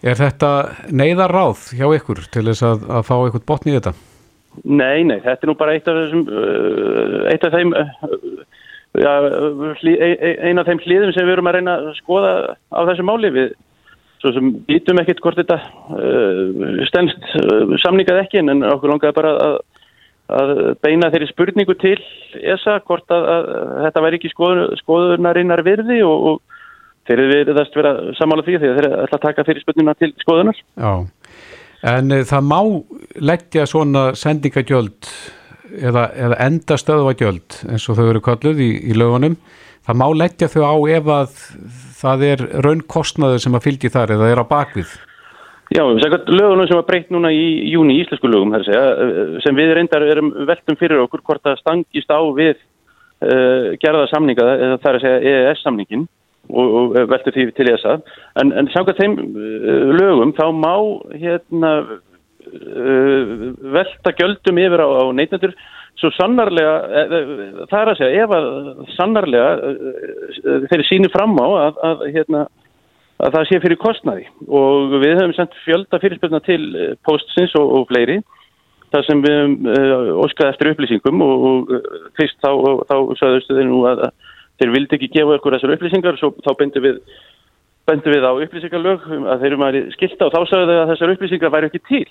Er 0.00 0.16
þetta 0.16 0.50
neyðar 0.96 1.34
ráð 1.34 1.66
hjá 1.76 1.84
ykkur 1.98 2.22
til 2.32 2.46
þess 2.46 2.64
að, 2.64 2.86
að 2.88 3.04
fá 3.04 3.16
ykkur 3.26 3.42
botni 3.44 3.74
í 3.74 3.76
þetta? 3.76 3.92
Nei, 4.64 5.02
nei, 5.04 5.18
þetta 5.20 5.44
er 5.44 5.50
nú 5.50 5.56
bara 5.60 5.74
eitt 5.76 5.90
af 5.90 5.98
þessum 5.98 6.22
uh, 6.24 7.18
eitt 7.30 7.44
af 7.44 7.52
þeim 7.52 7.74
uh, 7.76 7.90
ja, 9.02 9.12
eina 10.40 10.64
af 10.64 10.70
þeim 10.70 10.80
hliðum 10.86 11.12
sem 11.12 11.28
við 11.28 11.34
erum 11.36 11.50
að 11.50 11.58
reyna 11.58 11.76
að 11.82 11.90
skoða 12.00 12.32
á 12.72 12.80
þessu 12.88 13.06
máli. 13.10 13.32
Við 13.36 13.52
svo 14.24 14.32
sem 14.36 14.50
býtum 14.68 15.02
ekkert 15.04 15.20
hvort 15.24 15.42
þetta 15.42 15.60
uh, 15.98 16.80
stennst 16.88 17.28
uh, 17.44 17.76
samningað 17.84 18.22
ekki 18.24 18.40
en 18.40 18.64
okkur 18.72 18.94
langaði 18.94 19.18
bara 19.20 19.36
að 19.36 19.60
að 20.36 20.52
beina 20.84 21.10
þeirri 21.12 21.28
spurningu 21.30 21.76
til 21.80 21.98
ESA 22.38 22.78
hvort 22.86 23.12
að, 23.14 23.26
að 23.34 23.50
þetta 23.86 24.04
væri 24.04 24.20
ekki 24.20 24.32
skoðun, 24.32 24.78
skoðunarinnar 24.80 25.62
virði 25.66 26.00
og, 26.06 26.26
og 26.30 26.60
þeir 27.08 27.16
eru 27.16 27.32
veriðast 27.34 27.78
vera 27.78 27.94
samála 28.18 28.46
því 28.46 28.58
þegar 28.58 28.78
þeir 28.78 28.88
eru 28.88 29.00
alltaf 29.02 29.18
að 29.18 29.26
taka 29.26 29.46
þeirri 29.48 29.64
spurninguna 29.64 29.96
til 29.98 30.12
skoðunar. 30.22 30.62
Já, 30.78 30.92
en 31.94 32.14
e, 32.14 32.22
það 32.28 32.48
má 32.52 32.60
leggja 33.32 33.66
svona 33.70 34.04
sendingagjöld 34.18 35.10
eða, 35.78 36.08
eða 36.14 36.40
endastöðvagjöld 36.46 37.60
eins 37.70 37.88
og 37.90 37.98
þau 37.98 38.06
eru 38.08 38.24
kalluð 38.24 38.62
í, 38.62 38.70
í 38.90 38.96
lögunum. 38.98 39.38
Það 39.86 40.00
má 40.02 40.08
leggja 40.14 40.50
þau 40.52 40.62
á 40.66 40.74
ef 40.96 41.14
að 41.14 41.38
það 42.00 42.26
er 42.28 42.42
raunkostnaður 42.64 43.42
sem 43.42 43.56
að 43.56 43.66
fylgi 43.66 43.92
þar 43.92 44.14
eða 44.16 44.28
er 44.32 44.42
á 44.42 44.44
bakvið. 44.48 44.92
Já, 45.70 45.84
lögunum 45.86 46.66
sem 46.66 46.74
var 46.74 46.86
breytt 46.88 47.12
núna 47.14 47.30
í 47.30 47.70
júni 47.70 47.94
í 47.94 48.00
íslensku 48.02 48.26
lögum 48.26 48.50
segja, 48.58 48.80
eh, 48.90 49.36
sem 49.44 49.54
við 49.54 49.74
reyndar 49.76 50.02
erum 50.02 50.32
veltum 50.48 50.76
fyrir 50.80 50.98
okkur 51.04 51.22
hvort 51.22 51.44
það 51.46 51.60
stangist 51.60 52.10
á 52.10 52.18
við 52.34 52.56
uh, 53.22 53.78
gerða 53.78 54.08
samninga 54.10 54.46
eða 54.50 54.80
það 54.82 54.90
er 54.90 54.98
að 54.98 55.04
segja 55.04 55.30
EES 55.30 55.62
samningin 55.62 56.08
og, 56.50 56.74
og 56.80 56.98
veltum 57.12 57.36
því 57.36 57.46
til 57.54 57.68
þess 57.68 57.86
að 57.86 58.02
en, 58.42 58.50
en 58.50 58.70
samkvæmt 58.74 58.98
þeim 58.98 59.14
uh, 59.20 59.92
lögum 60.00 60.34
þá 60.34 60.44
má 60.58 60.74
hérna 61.22 61.72
uh, 61.86 63.46
velta 63.78 64.16
göldum 64.18 64.58
yfir 64.64 64.82
á, 64.82 64.88
á 64.90 65.04
neytnendur 65.14 65.54
svo 66.00 66.10
sannarlega 66.16 66.74
það 67.70 67.80
er 67.80 67.92
að 67.92 68.00
segja 68.00 68.24
ef 68.24 68.34
að 68.34 68.50
sannarlega 68.96 69.50
þeir 70.72 70.84
sýnir 70.88 71.14
fram 71.14 71.38
á 71.38 71.46
að, 71.46 71.80
að 71.92 72.04
hérna 72.16 72.48
að 73.20 73.36
það 73.36 73.48
sé 73.48 73.60
fyrir 73.62 73.80
kostnaði. 73.80 74.26
Og 74.48 74.98
við 75.02 75.16
höfum 75.18 75.34
sendt 75.36 75.56
fjölda 75.64 76.00
fyrirspilna 76.02 76.40
til 76.46 76.60
eh, 76.74 76.92
postsins 77.06 77.54
og, 77.60 77.74
og 77.78 77.88
fleiri 77.90 78.20
þar 78.90 79.06
sem 79.06 79.20
við 79.22 79.36
höfum 79.38 79.68
uh, 79.70 80.08
óskað 80.24 80.52
eftir 80.52 80.72
upplýsingum 80.72 81.20
og, 81.24 81.44
og 81.50 81.74
uh, 81.76 82.06
fyrst 82.18 82.38
þá, 82.42 82.50
þá 82.90 82.96
sagðustu 83.20 83.58
þeir 83.58 83.68
nú 83.68 83.84
að, 83.86 84.06
að 84.08 84.32
þeir 84.60 84.72
vildi 84.74 84.96
ekki 84.98 85.10
gefa 85.14 85.36
okkur 85.36 85.56
þessar 85.56 85.74
upplýsingar 85.76 86.16
og 86.16 86.22
svo 86.22 86.32
þá 86.42 86.50
beintum 86.58 86.86
við 86.86 86.98
við 87.90 88.26
á 88.26 88.32
upplýsingarlög 88.34 89.06
um 89.16 89.24
að 89.30 89.40
þeir 89.42 89.50
eru 89.50 89.60
maður 89.60 89.86
skilta 89.96 90.26
og 90.28 90.34
þá 90.34 90.40
sagðu 90.50 90.74
þau 90.74 90.80
að 90.80 90.90
þessar 90.92 91.14
upplýsingar 91.14 91.54
væri 91.54 91.70
ekki 91.70 91.80
til. 91.88 92.04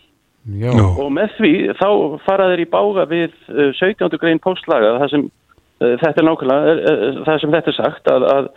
Já, 0.60 0.72
og 0.72 1.12
með 1.14 1.36
því 1.38 1.54
þá 1.78 1.90
fara 2.26 2.50
þeir 2.54 2.64
í 2.64 2.72
bága 2.72 3.06
við 3.12 3.36
uh, 3.52 3.70
17. 3.76 4.18
grein 4.20 4.42
póstlaga 4.44 4.96
það 5.04 5.14
sem 5.14 5.26
uh, 5.28 5.94
þetta 6.02 6.16
er 6.16 6.28
nákvæmlega 6.30 7.24
það 7.28 7.42
sem 7.44 7.56
þetta 7.58 7.74
er 7.74 7.80
sagt 7.80 8.12
að, 8.12 8.28
að, 8.34 8.52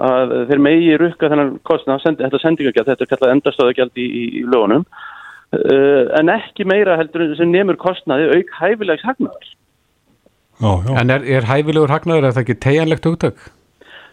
að 0.00 0.34
þeir 0.48 0.62
megi 0.64 0.92
rukka 1.00 1.28
þennan 1.28 1.56
kostnað, 1.68 2.02
sendi, 2.02 2.24
þetta 2.24 2.40
sendingagjald, 2.42 2.90
þetta 2.92 3.04
er 3.04 3.10
kallað 3.10 3.34
endastöðagjald 3.36 3.98
í, 4.00 4.06
í, 4.06 4.22
í 4.40 4.44
lögunum 4.48 4.86
uh, 4.86 6.04
en 6.18 6.32
ekki 6.32 6.64
meira 6.68 6.96
heldur 7.00 7.26
en 7.26 7.34
sem 7.36 7.52
nemur 7.52 7.76
kostnaði 7.80 8.30
auk 8.38 8.54
hæfilegs 8.60 9.04
hagnaðar. 9.08 9.50
En 10.62 11.10
er, 11.10 11.26
er 11.26 11.48
hæfilegur 11.48 11.92
hagnaður, 11.92 12.28
er 12.28 12.36
það 12.36 12.44
ekki 12.46 12.62
tegjanlegt 12.62 13.08
hugtök? 13.10 13.50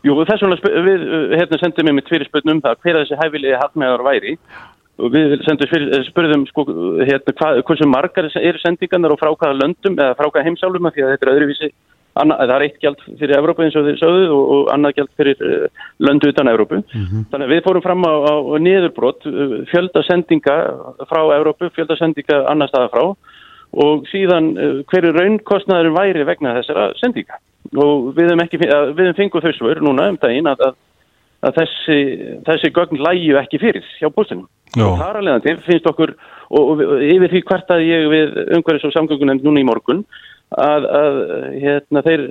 Jú, 0.07 0.15
þess 0.27 0.43
vegna 0.43 0.83
við 0.89 1.05
uh, 1.05 1.37
hérna 1.37 1.61
sendum 1.61 1.89
við 1.89 1.97
með 1.97 2.09
tvirri 2.09 2.27
spurn 2.27 2.53
um 2.55 2.61
það 2.65 2.83
hver 2.83 2.97
að 2.97 3.05
þessi 3.05 3.21
hæfilegi 3.23 3.61
hagnaðar 3.63 4.05
væri 4.07 4.35
og 4.99 5.13
við 5.13 5.37
sendum 5.45 5.69
fyrir, 5.71 5.93
eh, 5.95 6.05
spurðum 6.09 6.43
sko, 6.49 6.65
hérna, 7.07 7.33
hvað, 7.39 7.61
hversu 7.67 7.87
margar 7.87 8.27
eru 8.35 8.59
sendingarnar 8.59 9.13
og 9.15 9.21
frá 9.21 9.31
hvaða 9.31 9.59
löndum 9.61 9.95
eða 9.95 10.17
frá 10.19 10.27
hvaða 10.27 10.45
heimsálum 10.47 10.89
af 10.89 10.95
því 10.95 11.05
að 11.05 11.13
þetta 11.13 11.27
er 11.27 11.33
öðruvísi 11.33 11.69
annað, 12.23 12.41
það 12.45 12.53
er 12.55 12.65
eitt 12.67 12.79
gjald 12.84 13.01
fyrir 13.19 13.36
Evrópu 13.39 13.63
eins 13.65 13.75
og 13.79 13.86
þið 13.88 13.97
sögðu 14.01 14.29
og, 14.36 14.43
og 14.55 14.71
annað 14.75 14.95
gjald 14.99 15.12
fyrir 15.19 15.43
uh, 15.45 15.84
löndu 16.08 16.32
utan 16.34 16.51
Evrópu. 16.51 16.79
Þannig 17.32 17.45
að 17.47 17.53
við 17.55 17.63
fórum 17.67 17.86
fram 17.86 18.05
á, 18.08 18.13
á 18.29 18.36
niðurbrot 18.65 19.27
uh, 19.29 19.58
fjölda 19.71 20.03
sendinga 20.08 20.58
frá 21.10 21.21
Evrópu, 21.39 21.69
fjölda 21.75 21.97
sendinga 21.99 22.43
annar 22.51 22.71
staða 22.71 22.91
frá 22.93 23.05
og 23.79 24.05
síðan 24.10 24.51
uh, 24.58 24.75
hverju 24.89 25.12
raunkostnaður 25.13 25.91
væri 25.97 26.23
vegna 26.25 26.55
þessara 26.60 26.89
sendinga 27.01 27.38
og 27.77 28.13
við 28.17 28.32
hefum, 28.32 28.45
hefum 28.97 29.17
fenguð 29.17 29.45
þau 29.45 29.51
svör 29.60 29.82
núna 29.86 30.08
um 30.10 30.15
daginn 30.17 30.47
að, 30.49 30.63
að, 30.69 30.77
að 31.45 31.58
þessi, 31.60 31.97
þessi 32.47 32.71
gögn 32.73 33.01
lægju 33.05 33.36
ekki 33.38 33.60
fyrir 33.62 33.86
hjá 33.99 34.08
bústinum. 34.15 34.47
Já. 34.77 34.86
Og 34.88 34.97
þar 35.01 35.19
alveg 35.19 35.43
til 35.45 35.55
finnst 35.67 35.88
okkur 35.89 36.12
og, 36.15 36.63
og 36.63 36.73
við- 36.79 37.03
yfir 37.15 37.32
því 37.36 37.41
hvert 37.51 37.71
að 37.75 37.86
ég 37.86 38.08
við 38.12 38.36
umhverfis 38.58 38.88
og 38.89 38.95
samgöngunemnd 38.95 39.45
núna 39.45 39.62
í 39.62 39.67
morgun 39.69 40.01
að, 40.57 40.89
að 40.99 41.21
hérna, 41.62 42.03
þeir, 42.05 42.25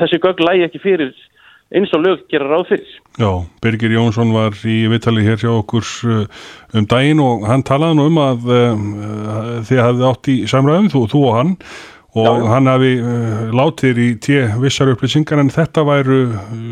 þessi 0.00 0.20
gögn 0.22 0.46
lægi 0.48 0.66
ekki 0.68 0.82
fyrir 0.82 1.14
eins 1.72 1.92
og 1.96 2.02
lög 2.04 2.26
gera 2.28 2.48
ráð 2.50 2.66
fyrir. 2.68 2.96
Já, 3.20 3.30
Birgir 3.64 3.94
Jónsson 3.94 4.32
var 4.34 4.56
í 4.68 4.82
viðtali 4.92 5.24
hér 5.24 5.40
hjá 5.40 5.50
okkur 5.54 5.86
uh, 6.08 6.42
um 6.76 6.88
daginn 6.88 7.22
og 7.24 7.46
hann 7.48 7.64
talaði 7.64 7.98
nú 7.98 8.08
um 8.10 8.20
að 8.20 8.52
um, 8.56 8.84
uh, 8.92 9.48
þið 9.68 9.82
hafið 9.86 10.04
átt 10.10 10.30
í 10.32 10.36
samræðum, 10.52 10.90
þú, 10.92 11.02
þú 11.12 11.24
og 11.30 11.38
hann 11.38 11.56
og 12.12 12.42
hann 12.44 12.68
hafi 12.68 12.90
látið 13.56 13.98
í 14.04 14.08
tíu 14.20 14.42
vissar 14.60 14.90
upplýsingar 14.92 15.40
en 15.40 15.48
þetta 15.48 15.80
væru 15.88 16.18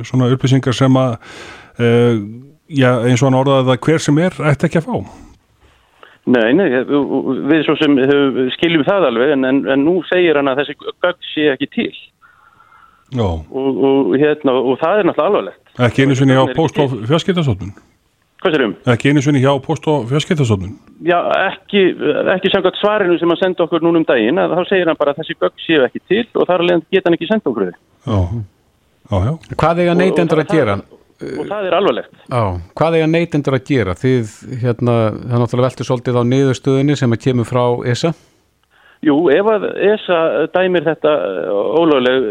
svona 0.04 0.28
upplýsingar 0.34 0.76
sem 0.76 0.98
að 1.00 1.14
já, 2.68 2.90
eins 3.08 3.22
og 3.22 3.30
hann 3.30 3.38
orðaði 3.38 3.72
að 3.72 3.80
hver 3.86 4.04
sem 4.04 4.20
er 4.20 4.36
ætti 4.50 4.68
ekki 4.68 4.82
að 4.82 4.90
fá. 4.90 5.29
Nei, 6.26 6.52
nei, 6.52 6.66
við 7.48 7.62
svo 7.64 7.74
sem 7.80 7.94
skiljum 8.56 8.84
það 8.84 9.06
alveg 9.08 9.30
en, 9.34 9.44
en, 9.48 9.60
en 9.72 9.84
nú 9.86 10.02
segir 10.10 10.36
hann 10.36 10.50
að 10.52 10.60
þessi 10.60 10.74
gögn 11.00 11.24
sé 11.32 11.46
ekki 11.54 11.68
til 11.72 11.92
og, 13.18 13.46
og, 13.50 14.12
hérna, 14.20 14.52
og 14.54 14.76
það 14.78 15.00
er 15.00 15.08
náttúrulega 15.08 15.30
alvarlegt. 15.30 15.72
ekki 15.86 16.04
einu 16.04 16.14
sinni 16.18 16.36
eru 16.36 16.52
post 16.54 16.76
og 16.78 16.92
til. 16.92 17.06
fjarskiptastofnun. 17.08 17.72
Hvað 18.40 18.54
sér 18.54 18.64
um? 18.68 18.74
Ekki 18.92 19.10
einu 19.10 19.22
sinni 19.24 19.40
hjá 19.42 19.50
post 19.64 19.88
og 19.90 20.06
fjarskiptastofnun. 20.12 20.76
Já, 21.08 21.18
ekki, 21.48 21.82
ekki 22.36 22.52
samkvæmt 22.52 22.78
svarinu 22.80 23.18
sem 23.18 23.32
hann 23.32 23.40
sendi 23.40 23.64
okkur 23.64 23.82
núna 23.84 24.00
um 24.00 24.06
daginn 24.08 24.38
að 24.40 24.54
þá 24.60 24.62
segir 24.70 24.92
hann 24.92 25.00
bara 25.00 25.16
að 25.16 25.24
þessi 25.24 25.36
gögn 25.40 25.64
séu 25.66 25.82
ekki 25.88 26.04
til 26.06 26.22
og 26.36 26.46
þar 26.48 26.64
alveg 26.64 26.86
geta 26.94 27.08
hann 27.10 27.18
ekki 27.18 27.28
senda 27.32 27.50
okkur 27.50 27.66
þau. 27.66 27.82
Já, 28.06 28.20
já, 29.10 29.18
já. 29.26 29.56
Hvað 29.64 29.82
eiga 29.84 29.98
neytendur 29.98 30.38
Og- 30.38 30.46
að 30.46 30.54
gera? 30.60 30.78
Og 31.20 31.44
það 31.50 31.68
er 31.68 31.76
alvarlegt. 31.76 32.12
Já, 32.24 32.42
hvað 32.80 32.96
eiga 32.96 33.08
neytendur 33.10 33.56
að 33.58 33.66
gera? 33.68 33.94
Þið, 33.98 34.34
hérna, 34.62 34.96
það 35.12 35.42
náttúrulega 35.42 35.68
veltur 35.68 35.88
svolítið 35.88 36.18
á 36.20 36.22
niðurstöðinni 36.30 36.96
sem 36.96 37.16
að 37.16 37.24
kemur 37.26 37.48
frá 37.48 37.64
ESA. 37.92 38.12
Jú, 39.04 39.16
ef 39.32 39.48
að 39.48 39.66
ESA 39.80 40.20
dæmir 40.52 40.84
þetta 40.84 41.12
ólögleg 41.80 42.26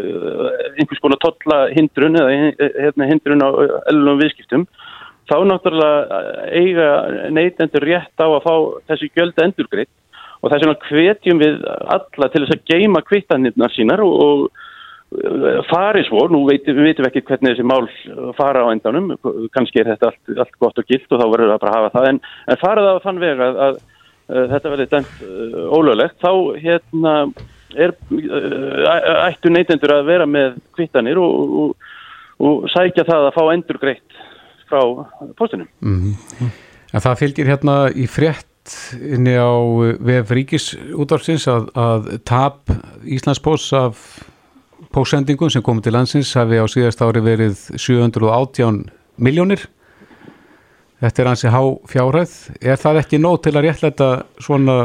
einhvers 0.78 1.02
konar 1.02 1.18
tolla 1.22 1.64
hindrun 1.74 2.18
eða 2.18 2.34
hérna, 2.60 3.08
hindrun 3.10 3.42
á 3.42 3.48
ellunum 3.90 4.20
viðskiptum, 4.20 4.66
þá 5.30 5.36
náttúrulega 5.50 6.20
eiga 6.54 6.90
neytendur 7.34 7.86
rétt 7.86 8.22
á 8.22 8.26
að 8.26 8.44
fá 8.46 8.54
þessi 8.90 9.10
gjöld 9.18 9.42
endurgreitt 9.42 9.90
og 10.40 10.52
þess 10.52 10.64
vegna 10.64 10.88
hvetjum 10.88 11.42
við 11.42 11.58
alla 11.66 12.30
til 12.30 12.44
þess 12.44 12.56
að 12.56 12.70
geima 12.70 13.02
kvittanirnar 13.06 13.74
sínar 13.74 14.02
og, 14.06 14.14
og 14.24 14.66
farið 15.70 16.06
svo, 16.06 16.24
nú 16.30 16.44
veitum 16.46 16.78
við 16.84 17.00
ekki 17.08 17.24
hvernig 17.26 17.56
þessi 17.56 17.66
mál 17.66 17.88
fara 18.38 18.62
á 18.62 18.70
endanum, 18.70 19.10
kannski 19.54 19.82
er 19.82 19.90
þetta 19.90 20.12
allt, 20.12 20.34
allt 20.44 20.58
gott 20.62 20.78
og 20.78 20.86
gilt 20.86 21.10
og 21.10 21.18
þá 21.18 21.26
verður 21.32 21.50
það 21.50 21.62
bara 21.64 21.72
að 21.72 21.78
hafa 21.78 21.92
það, 21.96 22.08
en, 22.10 22.20
en 22.46 22.60
farið 22.60 22.90
á 22.90 22.94
þann 23.06 23.22
veg 23.24 23.42
að, 23.46 23.58
að, 23.66 23.80
að 24.30 24.54
þetta 24.54 24.74
verður 24.74 24.90
dæmt 24.94 25.24
uh, 25.26 25.64
ólöglegt, 25.74 26.16
þá 26.22 26.32
hérna 26.62 27.14
er 27.74 27.96
uh, 28.14 29.26
ættu 29.26 29.50
neytendur 29.50 29.96
að 29.96 30.06
vera 30.12 30.30
með 30.30 30.62
kvittanir 30.78 31.18
og, 31.22 31.58
og, 31.64 31.92
og 32.38 32.70
sækja 32.70 33.08
það 33.10 33.28
að 33.28 33.36
fá 33.40 33.42
endur 33.50 33.82
greitt 33.82 34.20
frá 34.70 34.80
postunum. 35.38 35.66
En 35.82 37.02
það 37.02 37.20
fylgir 37.24 37.50
hérna 37.50 37.80
í 37.90 38.06
frétt 38.10 38.46
inni 38.94 39.34
á 39.34 39.50
VF 39.98 40.30
Ríkis 40.36 40.74
útvarsins 40.94 41.48
að, 41.50 41.70
að 41.74 42.10
tap 42.28 42.70
Íslandsbós 43.02 43.66
af 43.74 44.04
pósendingum 44.94 45.50
sem 45.52 45.62
komið 45.64 45.86
til 45.86 45.94
landsins 45.96 46.32
hafi 46.38 46.58
á 46.58 46.66
síðast 46.70 47.02
ári 47.04 47.22
verið 47.24 47.58
718 47.78 48.82
miljónir. 49.20 49.66
Þetta 51.00 51.22
er 51.22 51.30
hansi 51.30 51.52
há 51.52 51.62
fjárhæð. 51.88 52.34
Er 52.60 52.80
það 52.80 53.00
ekki 53.00 53.20
nóg 53.22 53.40
til 53.44 53.54
að 53.56 53.66
réttlæta 53.68 54.10
svona 54.42 54.76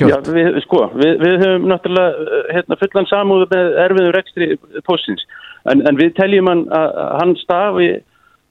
Já, 0.00 0.06
gjöld? 0.08 0.30
við, 0.34 0.60
sko, 0.64 0.84
við, 0.96 1.16
við 1.20 1.34
höfum 1.44 1.66
náttúrulega 1.70 2.24
uh, 2.24 2.44
hérna, 2.54 2.78
fullan 2.80 3.08
samúðu 3.10 3.48
með 3.50 3.72
erfiðum 3.84 4.14
rekstri 4.16 4.48
postins, 4.86 5.26
en, 5.70 5.82
en 5.88 5.98
við 5.98 6.14
teljum 6.16 6.48
hann 6.50 6.62
að 6.74 6.94
hann 7.20 7.34
stafi 7.40 7.90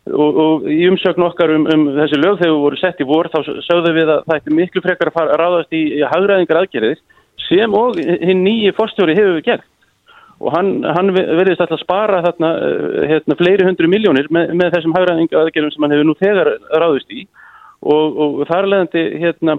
og, 0.09 0.39
og 0.43 0.67
í 0.69 0.79
umsögn 0.89 1.25
okkar 1.25 1.53
um, 1.55 1.65
um 1.73 1.87
þessi 1.97 2.19
lög 2.19 2.39
þegar 2.39 2.53
við 2.53 2.63
voru 2.65 2.81
sett 2.81 3.01
í 3.01 3.07
vor, 3.09 3.29
þá 3.33 3.39
sögðum 3.67 3.97
við 3.97 4.13
að 4.13 4.21
það 4.27 4.37
ætti 4.37 4.57
miklu 4.59 4.85
frekar 4.85 5.11
að 5.11 5.17
fara 5.17 5.35
að 5.35 5.41
ráðast 5.43 5.75
í, 5.75 5.83
í 5.99 6.05
hagræðingar 6.13 6.61
aðgerðir 6.61 7.03
sem 7.47 7.75
og 7.77 7.99
hinn 7.99 8.45
nýji 8.45 8.75
fórstjóri 8.77 9.17
hefur 9.17 9.37
við 9.39 9.45
gert 9.49 9.67
og 10.39 10.53
hann, 10.55 10.71
hann 10.87 11.11
verðist 11.15 11.61
alltaf 11.63 11.81
spara 11.83 12.21
þarna 12.23 12.53
uh, 12.63 13.01
hérna, 13.11 13.37
fleiri 13.39 13.67
hundru 13.67 13.89
miljónir 13.91 14.29
með, 14.31 14.53
með 14.59 14.77
þessum 14.77 14.95
hagræðingar 14.95 15.43
aðgerðum 15.43 15.73
sem 15.75 15.85
hann 15.85 15.95
hefur 15.95 16.07
nú 16.07 16.15
þegar 16.19 16.51
ráðist 16.83 17.11
í 17.11 17.25
og, 17.79 18.21
og 18.23 18.39
þar 18.49 18.69
leðandi 18.71 19.03
hérna 19.23 19.57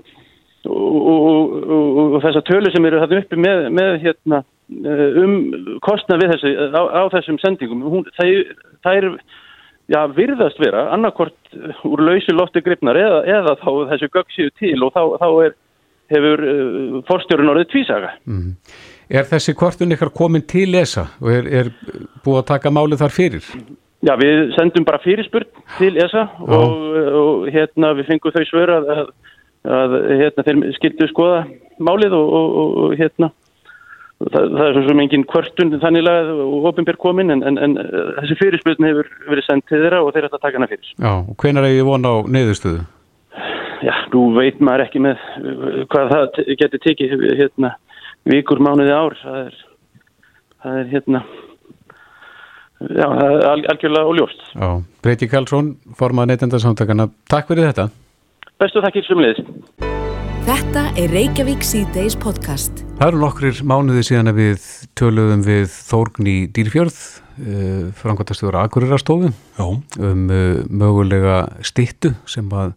og, 0.69 0.97
og, 1.11 1.53
og, 1.77 2.17
þessar 2.25 2.47
tölur 2.49 2.75
sem 2.75 2.89
eru 2.89 3.03
þarna 3.03 3.21
uppi 3.23 3.39
með, 3.41 3.63
með 3.77 3.95
hérna, 4.05 4.43
eh, 4.77 5.21
um 5.23 5.37
kostnað 5.85 6.25
við 6.25 6.35
þessi 6.35 6.53
á, 6.77 6.83
á 6.85 7.03
þessum 7.15 7.41
sendingum 7.41 7.85
hún, 7.85 8.05
það, 8.19 8.35
það 8.85 9.01
er 9.01 9.09
já, 9.91 10.01
virðast 10.17 10.61
vera 10.63 10.87
annarkort 10.95 11.59
úr 11.89 12.05
lausi 12.07 12.37
lofti 12.37 12.63
gripnar 12.65 12.99
eða, 13.01 13.25
eða 13.39 13.57
þá 13.63 13.71
þessu 13.95 14.11
gögg 14.13 14.37
séu 14.37 14.55
til 14.61 14.77
og 14.87 14.95
þá, 14.97 15.03
þá 15.23 15.29
er, 15.49 15.59
hefur 16.11 16.41
uh, 16.43 16.97
forstjórun 17.09 17.53
orðið 17.53 17.69
tvísaga. 17.71 18.15
Er 19.11 19.27
þessi 19.27 19.57
kvartun 19.59 19.91
ykkar 19.97 20.13
komin 20.15 20.45
til 20.47 20.71
lesa 20.71 21.09
og 21.19 21.33
er, 21.35 21.49
er 21.51 21.71
búið 22.23 22.43
að 22.45 22.51
taka 22.53 22.71
málið 22.71 23.01
þar 23.03 23.15
fyrir? 23.15 23.49
Já, 24.07 24.15
við 24.17 24.53
sendum 24.55 24.87
bara 24.87 25.01
fyrirspurn 25.03 25.49
til 25.77 25.97
ESA 26.01 26.23
og, 26.47 26.77
og 27.21 27.49
hérna 27.53 27.91
við 27.99 28.13
fengum 28.13 28.33
þau 28.33 28.45
svör 28.49 28.73
að, 28.79 28.87
að, 28.95 29.11
að 29.77 29.97
hérna, 30.23 30.45
þeir 30.47 30.63
skildu 30.79 31.11
skoða 31.11 31.43
málið 31.83 32.17
og, 32.17 32.31
og, 32.39 32.79
og 32.85 32.95
hérna 33.01 33.33
það, 34.29 34.47
það 34.47 34.63
er 34.69 34.79
svo 34.79 34.87
sem 34.87 35.03
engin 35.05 35.27
kvörtun 35.35 35.77
þannig 35.83 36.09
og 36.47 36.71
opinber 36.71 37.01
komin 37.01 37.35
en, 37.35 37.45
en, 37.51 37.61
en 37.61 37.77
þessi 38.21 38.39
fyrirspurn 38.41 38.89
hefur 38.89 39.13
verið 39.29 39.49
sendt 39.49 39.69
til 39.69 39.83
þeirra 39.83 40.01
og 40.05 40.15
þeir 40.15 40.31
ætla 40.31 40.41
að 40.41 40.47
taka 40.47 40.61
hana 40.61 40.71
fyrir. 40.71 40.95
Já, 40.95 41.13
og 41.19 41.37
hvenær 41.41 41.69
er 41.69 41.77
ég 41.77 41.89
von 41.89 42.09
á 42.09 42.15
neyðustöðu? 42.25 42.87
Já, 43.81 43.95
nú 44.13 44.27
veit 44.37 44.59
maður 44.61 44.87
ekki 44.87 45.01
með 45.01 45.23
uh, 45.41 45.79
hvað 45.93 46.11
það 46.15 46.43
geti 46.61 46.83
tekið 46.85 47.15
hérna 47.41 47.75
vikur, 48.29 48.61
mánuði, 48.63 48.93
ár 48.93 49.17
það 49.23 49.39
er, 49.45 49.61
það 50.61 50.81
er 50.81 50.91
hérna 50.95 51.23
já, 52.81 53.07
það 53.07 53.25
er 53.29 53.47
al, 53.51 53.63
algjörlega 53.75 54.13
óljóst. 54.13 54.45
Já, 54.55 54.69
Breyti 55.05 55.29
Karlsson, 55.31 55.75
formað 55.99 56.33
neytendarsamtakana. 56.33 57.09
Takk 57.31 57.51
fyrir 57.53 57.71
þetta. 57.71 57.89
Bestu 58.61 58.85
þakkir 58.85 59.09
sumliðis. 59.09 59.43
Þetta 60.51 60.83
er 60.99 61.13
Reykjavík 61.13 61.65
C-Days 61.65 62.17
podcast. 62.19 62.81
Það 62.99 63.11
eru 63.11 63.21
nokkrir 63.21 63.59
mánuði 63.69 64.05
síðan 64.09 64.33
að 64.33 64.39
við 64.41 64.69
töluðum 64.99 65.43
við 65.45 65.67
Þórgn 65.71 66.31
í 66.33 66.37
Dýrfjörð, 66.57 66.99
uh, 67.45 67.83
frangværtastjóra 68.01 68.65
Akureyrastofu, 68.67 69.31
Já, 69.59 69.67
um 69.69 70.25
uh, 70.33 70.63
mögulega 70.67 71.43
styttu 71.65 72.15
sem 72.29 72.49
að 72.57 72.73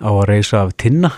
á 0.00 0.10
að 0.10 0.26
reysa 0.32 0.64
af 0.64 0.74
tinna. 0.80 1.12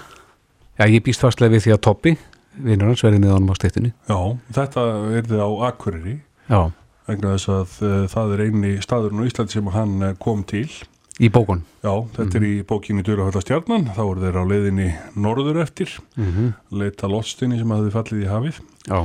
Já, 0.77 0.91
ég 0.93 1.07
býst 1.07 1.23
fastlega 1.25 1.55
við 1.55 1.69
því 1.69 1.77
að 1.77 1.83
Toppi, 1.87 2.17
vinnur 2.63 2.91
hans, 2.93 3.03
verði 3.05 3.21
með 3.23 3.35
honum 3.37 3.53
á 3.53 3.57
styttunni. 3.59 3.93
já, 4.09 4.19
þetta 4.57 4.85
er 5.19 5.23
þið 5.31 5.41
á 5.45 5.51
Akureyri. 5.71 6.17
Já, 6.51 6.61
vegna 7.07 7.33
þess 7.37 7.49
að 7.49 7.79
uh, 7.87 8.07
það 8.11 8.33
er 8.37 8.45
eini 8.47 8.75
staðurinn 8.83 9.23
á 9.23 9.29
Íslandi 9.29 9.53
sem 9.53 9.67
hann 9.75 9.97
uh, 10.03 10.15
kom 10.19 10.43
til. 10.45 10.69
Í 11.17 11.31
bókun? 11.33 11.63
Já, 11.81 11.95
þetta 12.17 12.37
er 12.37 12.45
í 12.45 12.55
bókinni 12.69 13.03
Dörrahöllastjarnan, 13.07 13.87
þá 13.97 14.03
eru 14.05 14.21
þeir 14.21 14.37
á 14.37 14.45
leiðinni 14.51 14.89
norður 15.17 15.63
eftir, 15.63 15.95
Mm 16.17 16.27
-hmm. 16.33 16.51
leita 16.77 17.09
lostinni 17.09 17.59
sem 17.59 17.71
hafði 17.71 17.91
fallið 17.95 18.25
í 18.25 18.29
hafið 18.29 18.59
Já, 18.89 18.99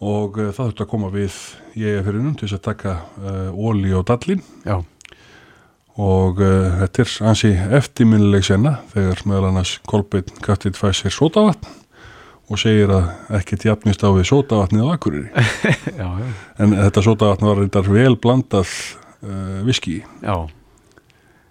og 0.00 0.36
uh, 0.38 0.50
það 0.52 0.66
þurfti 0.66 0.82
að 0.84 0.90
koma 0.90 1.08
við 1.10 1.32
í 1.76 1.86
eigafyrinum 1.88 2.34
til 2.36 2.48
þess 2.48 2.58
að 2.58 2.66
taka 2.68 2.92
uh, 3.24 3.48
óli 3.56 3.94
og 3.96 4.04
dallin 4.04 4.42
já, 4.66 4.82
og 5.96 6.40
uh, 6.44 6.76
þetta 6.82 7.02
er 7.02 7.14
ansi 7.30 7.50
eftirminnileg 7.78 8.44
senna 8.44 8.74
þegar 8.92 9.22
meðal 9.24 9.48
annars 9.50 9.78
Kolbeinn 9.88 10.28
Gattit 10.44 10.76
fæ 10.76 10.90
sér 10.92 11.14
sótavatn 11.14 11.64
og 12.46 12.60
segir 12.60 12.92
að 12.94 13.08
ekkert 13.40 13.64
jafnist 13.66 14.04
á 14.06 14.08
við 14.14 14.28
sótavatnið 14.30 14.86
á 14.86 14.88
Akureyri. 14.94 15.30
já, 16.00 16.06
já, 16.06 16.28
En 16.62 16.76
þetta 16.78 17.02
sótavatn 17.02 17.48
var 17.48 17.58
reyndar 17.62 17.88
vel 17.90 18.14
blandað 18.22 18.70
uh, 19.26 19.62
viski. 19.66 20.00
já. 20.22 20.36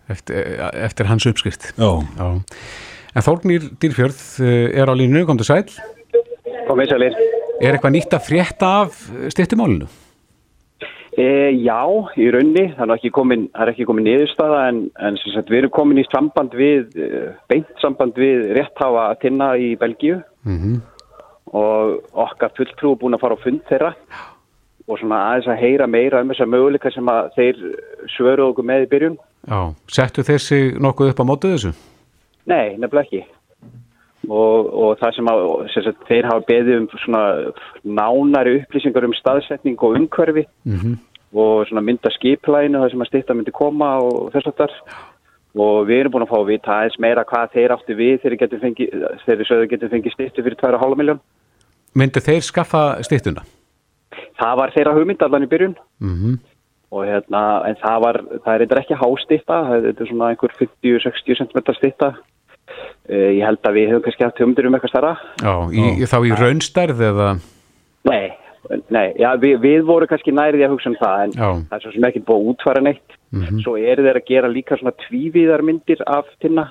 Eftir, 0.06 0.60
eftir 0.86 1.08
hans 1.10 1.26
uppskrift. 1.26 1.72
Já, 1.82 1.90
Já. 2.20 2.28
En 3.16 3.24
Þórnir 3.24 3.70
Dýrfjörð 3.80 4.18
eh, 4.44 4.76
er 4.76 4.90
á 4.92 4.94
línu, 4.94 5.22
kom 5.26 5.38
til 5.40 5.48
sæl. 5.48 5.64
Komið 6.68 6.90
sælir. 6.92 7.14
Er 7.64 7.78
eitthvað 7.78 7.94
nýtt 7.96 8.14
að 8.14 8.26
frétta 8.28 8.72
af 8.84 8.98
styrtimálinu? 9.32 9.88
E, 11.16 11.28
já, 11.64 11.82
í 12.20 12.26
raunni, 12.34 12.66
það 12.76 12.90
er 12.90 12.96
ekki 12.98 13.12
er 13.14 13.88
komin 13.88 14.04
niðurstaða 14.04 14.66
en, 14.68 14.82
en 15.00 15.20
sagt, 15.22 15.48
við 15.48 15.62
erum 15.62 15.72
komin 15.78 16.02
í 16.02 16.08
samband 16.10 16.52
við, 16.60 16.90
eh, 17.00 17.30
beint 17.48 17.72
samband 17.80 18.18
við 18.20 18.50
rétthafa 18.58 19.06
að 19.14 19.22
tinna 19.24 19.54
í 19.56 19.72
Belgíu 19.80 20.20
Mm 20.44 20.82
og 21.56 22.02
okkar 22.26 22.54
fulltrú 22.58 22.96
búin 23.00 23.16
að 23.16 23.24
fara 23.24 23.38
á 23.38 23.44
fund 23.44 23.62
þeirra 23.70 23.92
og 24.86 25.00
svona 25.00 25.22
aðeins 25.30 25.50
að 25.50 25.62
heyra 25.62 25.88
meira 25.90 26.22
um 26.22 26.34
þessar 26.34 26.52
möguleika 26.52 26.92
sem 26.94 27.10
að 27.10 27.30
þeir 27.38 27.62
svöru 28.16 28.50
okkur 28.50 28.68
með 28.68 28.86
í 28.86 28.90
byrjun. 28.92 29.18
Já, 29.46 29.60
settu 29.90 30.26
þessi 30.26 30.60
nokkuð 30.82 31.14
upp 31.14 31.22
á 31.22 31.30
mótið 31.30 31.56
þessu? 31.56 31.74
Nei, 32.50 32.76
nefnilega 32.78 33.06
ekki. 33.06 33.24
Og, 34.26 34.70
og 34.74 34.96
það 35.02 35.18
sem, 35.18 35.28
að, 35.30 35.42
sem 35.74 35.84
sagt, 35.86 36.06
þeir 36.08 36.28
hafa 36.30 36.46
beðið 36.48 36.78
um 36.80 36.86
svona 37.04 37.24
nánari 37.86 38.56
upplýsingar 38.62 39.06
um 39.06 39.14
staðsetning 39.18 39.78
og 39.82 40.00
umhverfi 40.00 40.48
Mm 40.66 40.96
og 41.36 41.66
svona 41.68 41.84
mynda 41.84 42.12
skiplæinu 42.16 42.80
það 42.80 42.94
sem 42.94 43.04
að 43.04 43.10
styrta 43.10 43.36
myndi 43.36 43.54
koma 43.56 43.90
og 44.04 44.30
þess 44.32 44.48
að 44.52 44.58
þar 44.62 44.76
og 45.66 45.78
við 45.88 46.02
erum 46.02 46.14
búin 46.14 46.26
að 46.26 46.32
fá 46.32 46.38
að 46.38 46.50
vita 46.52 46.74
aðeins 46.76 46.98
meira 47.04 47.26
hvað 47.28 47.54
þeir 47.56 47.74
áttu 47.76 47.96
við 47.96 48.16
þegar 48.24 48.38
getur 48.44 48.62
fengið, 48.64 49.06
þegar 49.24 49.50
sögðu 49.50 49.70
getur 49.72 49.92
fengið 49.94 50.16
styrtu 50.16 50.46
fyrir 50.46 50.58
2,5 50.62 50.98
miljón. 51.00 51.22
Myndi 51.96 52.24
þeir 52.24 52.44
skaffa 52.44 52.84
styttuna? 53.08 53.46
Það 54.40 54.60
var 54.62 54.76
þeirra 54.76 54.96
hugmynd 54.98 55.26
allan 55.28 55.48
í 55.48 55.52
byrjun 55.52 55.80
Mm 56.04 56.38
og 56.96 57.02
hérna, 57.04 57.40
en 57.68 57.76
það 57.82 57.98
var, 58.04 58.18
það 58.46 58.54
er 58.54 58.62
eitthvað 58.64 58.80
ekki 58.80 58.98
hástyrta, 59.02 59.56
það 59.68 59.88
er 59.90 60.08
svona 60.08 60.28
einhver 60.32 60.54
50-60 60.56 61.40
cm 61.42 61.74
styrta. 61.76 62.12
Uh, 63.06 63.30
ég 63.38 63.44
held 63.46 63.62
að 63.70 63.76
við 63.78 63.92
höfum 63.92 64.06
kannski 64.08 64.26
haft 64.26 64.40
hugmyndir 64.42 64.68
um 64.70 64.78
eitthvað 64.78 64.94
starra. 64.96 65.14
Já, 65.44 65.54
í, 65.70 66.08
þá 66.10 66.18
í 66.26 66.32
raunstærð 66.40 67.04
eða? 67.12 67.28
Nei, 68.10 68.24
nei, 68.94 69.06
já, 69.22 69.30
við, 69.42 69.60
við 69.62 69.84
vorum 69.86 70.10
kannski 70.10 70.34
nærið 70.34 70.66
að 70.66 70.74
hugsa 70.74 70.90
um 70.92 70.98
það 71.02 71.22
en 71.26 71.36
Já. 71.36 71.50
það 71.70 71.76
er 71.78 71.84
svo 71.86 71.94
sem 71.94 72.08
ekki 72.10 72.24
búið 72.26 72.42
að 72.42 72.50
útfæra 72.54 72.82
neitt. 72.86 73.20
Mhm. 73.36 73.62
Svo 73.66 73.76
eru 73.78 74.06
þeir 74.08 74.20
að 74.22 74.28
gera 74.32 74.50
líka 74.52 74.78
svona 74.80 74.96
tvívíðarmyndir 75.06 76.02
af 76.08 76.30
tinna 76.42 76.70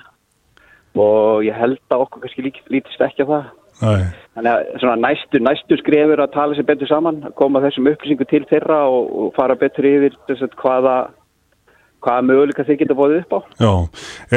og 0.95 1.43
ég 1.43 1.55
held 1.59 1.79
að 1.91 2.05
okkur 2.05 2.23
kannski 2.23 2.45
lík, 2.45 2.61
lítist 2.71 3.01
ekki 3.03 3.27
á 3.27 3.31
það. 3.31 3.45
næ, 3.75 3.95
Þannig 4.35 4.51
að 4.51 4.79
svona 4.79 4.95
næstu, 5.03 5.39
næstu 5.43 5.77
skrefur 5.79 6.21
að 6.23 6.33
tala 6.35 6.55
sér 6.55 6.67
betur 6.67 6.87
saman, 6.87 7.21
koma 7.35 7.61
þessum 7.63 7.89
upplýsingu 7.91 8.27
til 8.27 8.43
þeirra 8.49 8.81
og, 8.87 9.09
og 9.19 9.33
fara 9.35 9.55
betur 9.59 9.87
yfir 9.87 10.15
þess 10.27 10.43
að 10.47 10.55
hvaða, 10.61 10.95
hvaða 12.05 12.25
möguleika 12.29 12.65
þeir 12.67 12.79
geta 12.81 12.97
bóðið 12.97 13.23
upp 13.23 13.35
á. 13.35 13.39
já. 13.65 13.73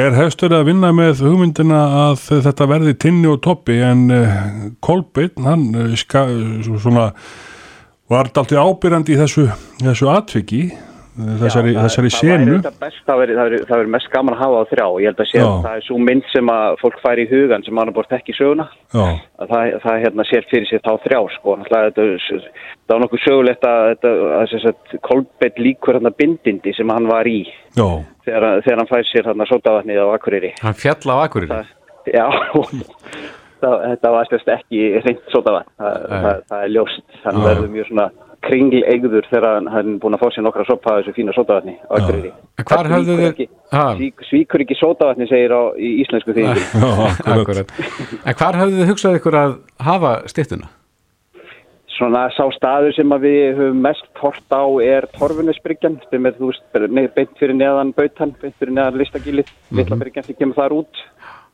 Er 0.03 0.17
hefstur 0.17 0.55
að 0.57 0.67
vinna 0.71 0.91
með 0.95 1.23
hugmyndina 1.27 1.79
að 2.09 2.25
þetta 2.47 2.69
verði 2.73 2.95
tinni 3.05 3.29
og 3.31 3.39
toppi 3.45 3.79
en 3.85 4.05
uh, 4.13 4.35
Kolbeinn, 4.85 5.45
hann 5.45 5.65
uh, 5.77 5.95
ska, 5.99 6.25
svona, 6.65 7.09
var 8.09 8.31
dalt 8.33 8.53
ábyrjandi 8.53 9.15
í 9.15 9.19
þessu, 9.19 9.49
þessu 9.83 10.09
atviki, 10.11 10.63
þessari, 11.19 11.71
Já, 11.73 11.77
það- 11.79 11.85
þessari 11.89 12.09
það 12.09 12.19
senu. 12.19 12.53
auðvitað 12.55 12.79
best, 12.83 13.01
það 13.07 13.17
væri, 13.21 13.33
það, 13.39 13.49
væri, 13.49 13.59
það 13.69 13.79
væri 13.81 13.91
mest 13.95 14.09
gaman 14.13 14.35
að 14.35 14.41
hafa 14.43 14.59
á 14.59 14.63
þrjá. 14.71 14.87
Ég 14.99 15.07
held 15.09 15.19
að 15.23 15.29
sé 15.31 15.37
Já. 15.39 15.45
að 15.49 15.63
það 15.65 15.75
er 15.79 15.85
svo 15.89 15.97
mynd 16.09 16.23
sem 16.33 16.51
að 16.53 16.77
fólk 16.83 16.99
fær 17.03 17.19
í 17.19 17.25
hugan 17.29 17.63
sem 17.65 17.73
mann 17.75 17.87
er 17.91 17.95
bort 17.99 18.11
ekki 18.19 18.33
söguna. 18.37 18.67
Að 18.93 19.47
það, 19.51 19.73
það 19.83 19.99
hérna 20.05 20.23
sér 20.29 20.47
fyrir 20.49 20.67
sér 20.69 20.81
þá 20.85 20.91
þrjá 21.05 21.19
sko, 21.35 21.55
það 22.89 22.95
var 22.95 23.03
nokkuð 23.05 23.23
sögulegt 23.27 23.63
að, 23.69 23.81
þetta, 23.93 24.09
að, 24.09 24.31
að, 24.39 24.65
að 24.69 25.01
Kolbett 25.05 25.59
líkur 25.61 25.93
hérna 25.99 26.11
bindindi 26.17 26.73
sem 26.73 26.89
hann 26.89 27.05
var 27.07 27.27
í 27.29 27.43
þegar, 28.25 28.61
þegar 28.65 28.77
hann 28.81 28.89
fær 28.89 29.05
sér 29.05 29.27
sótavatnið 29.51 29.99
á 30.01 30.07
Akureyri 30.15 30.53
Hann 30.63 30.73
fjall 30.73 31.05
á 31.13 31.15
Akureyri? 31.27 31.51
það, 31.53 31.65
já 32.09 32.25
það, 33.61 33.75
þetta 33.91 34.11
var 34.15 34.25
ekki 34.55 34.81
reynd 35.05 35.21
sótavatn 35.33 35.69
það, 35.77 36.07
það, 36.09 36.41
það 36.49 36.63
er 36.65 36.73
ljóst 36.75 37.03
hann 37.25 37.39
Já. 37.39 37.45
verður 37.49 37.71
mjög 37.75 37.87
svona 37.91 38.07
kringl 38.45 38.81
eigður 38.87 39.25
þegar 39.29 39.45
hann, 39.57 39.67
hann 39.73 39.95
búin 39.99 40.15
að 40.15 40.21
fá 40.23 40.29
sér 40.35 40.45
nokkra 40.45 40.63
sopa 40.67 40.93
þessu 40.99 41.13
fína 41.17 41.33
sótavatni 41.35 41.75
á 41.91 41.95
Það 41.99 42.89
höfðu 42.93 43.03
svíkur 43.03 43.19
þið- 43.19 43.29
ekki- 43.33 43.49
Ha? 43.71 43.85
svík- 43.99 44.23
svíkur 44.29 44.63
ekki 44.65 44.77
sótavatni 44.79 45.27
segir 45.29 45.51
á 45.53 45.61
í 45.77 45.89
íslensku. 46.03 46.33
Akkurat. 47.35 47.71
En 48.25 48.33
hvar 48.39 48.55
höfðu 48.61 48.79
þið 48.81 48.91
hugsað 48.93 49.17
ykkur 49.19 49.37
að 49.43 49.55
hafa 49.85 50.13
styttuna? 50.31 50.69
Svona 51.99 52.29
sá 52.31 52.45
staður 52.55 52.93
sem 52.95 53.11
að 53.11 53.25
við 53.27 53.57
höfum 53.59 53.79
mest 53.83 54.05
hort 54.21 54.53
á 54.55 54.63
er 54.79 55.03
Torfunisbryggjan 55.19 55.97
sem 56.09 56.25
er, 56.29 56.35
þú 56.39 56.51
veist, 56.53 56.91
ne- 56.95 57.09
beint 57.11 57.33
fyrir 57.41 57.57
neðan 57.59 57.91
Bautan, 57.97 58.31
beint 58.39 58.55
fyrir 58.55 58.71
neðan 58.77 58.95
Listagilið, 59.01 59.49
litla 59.75 59.97
bryggjan 59.99 60.23
sem 60.29 60.35
kemur 60.39 60.55
þar 60.55 60.77
út. 60.79 61.01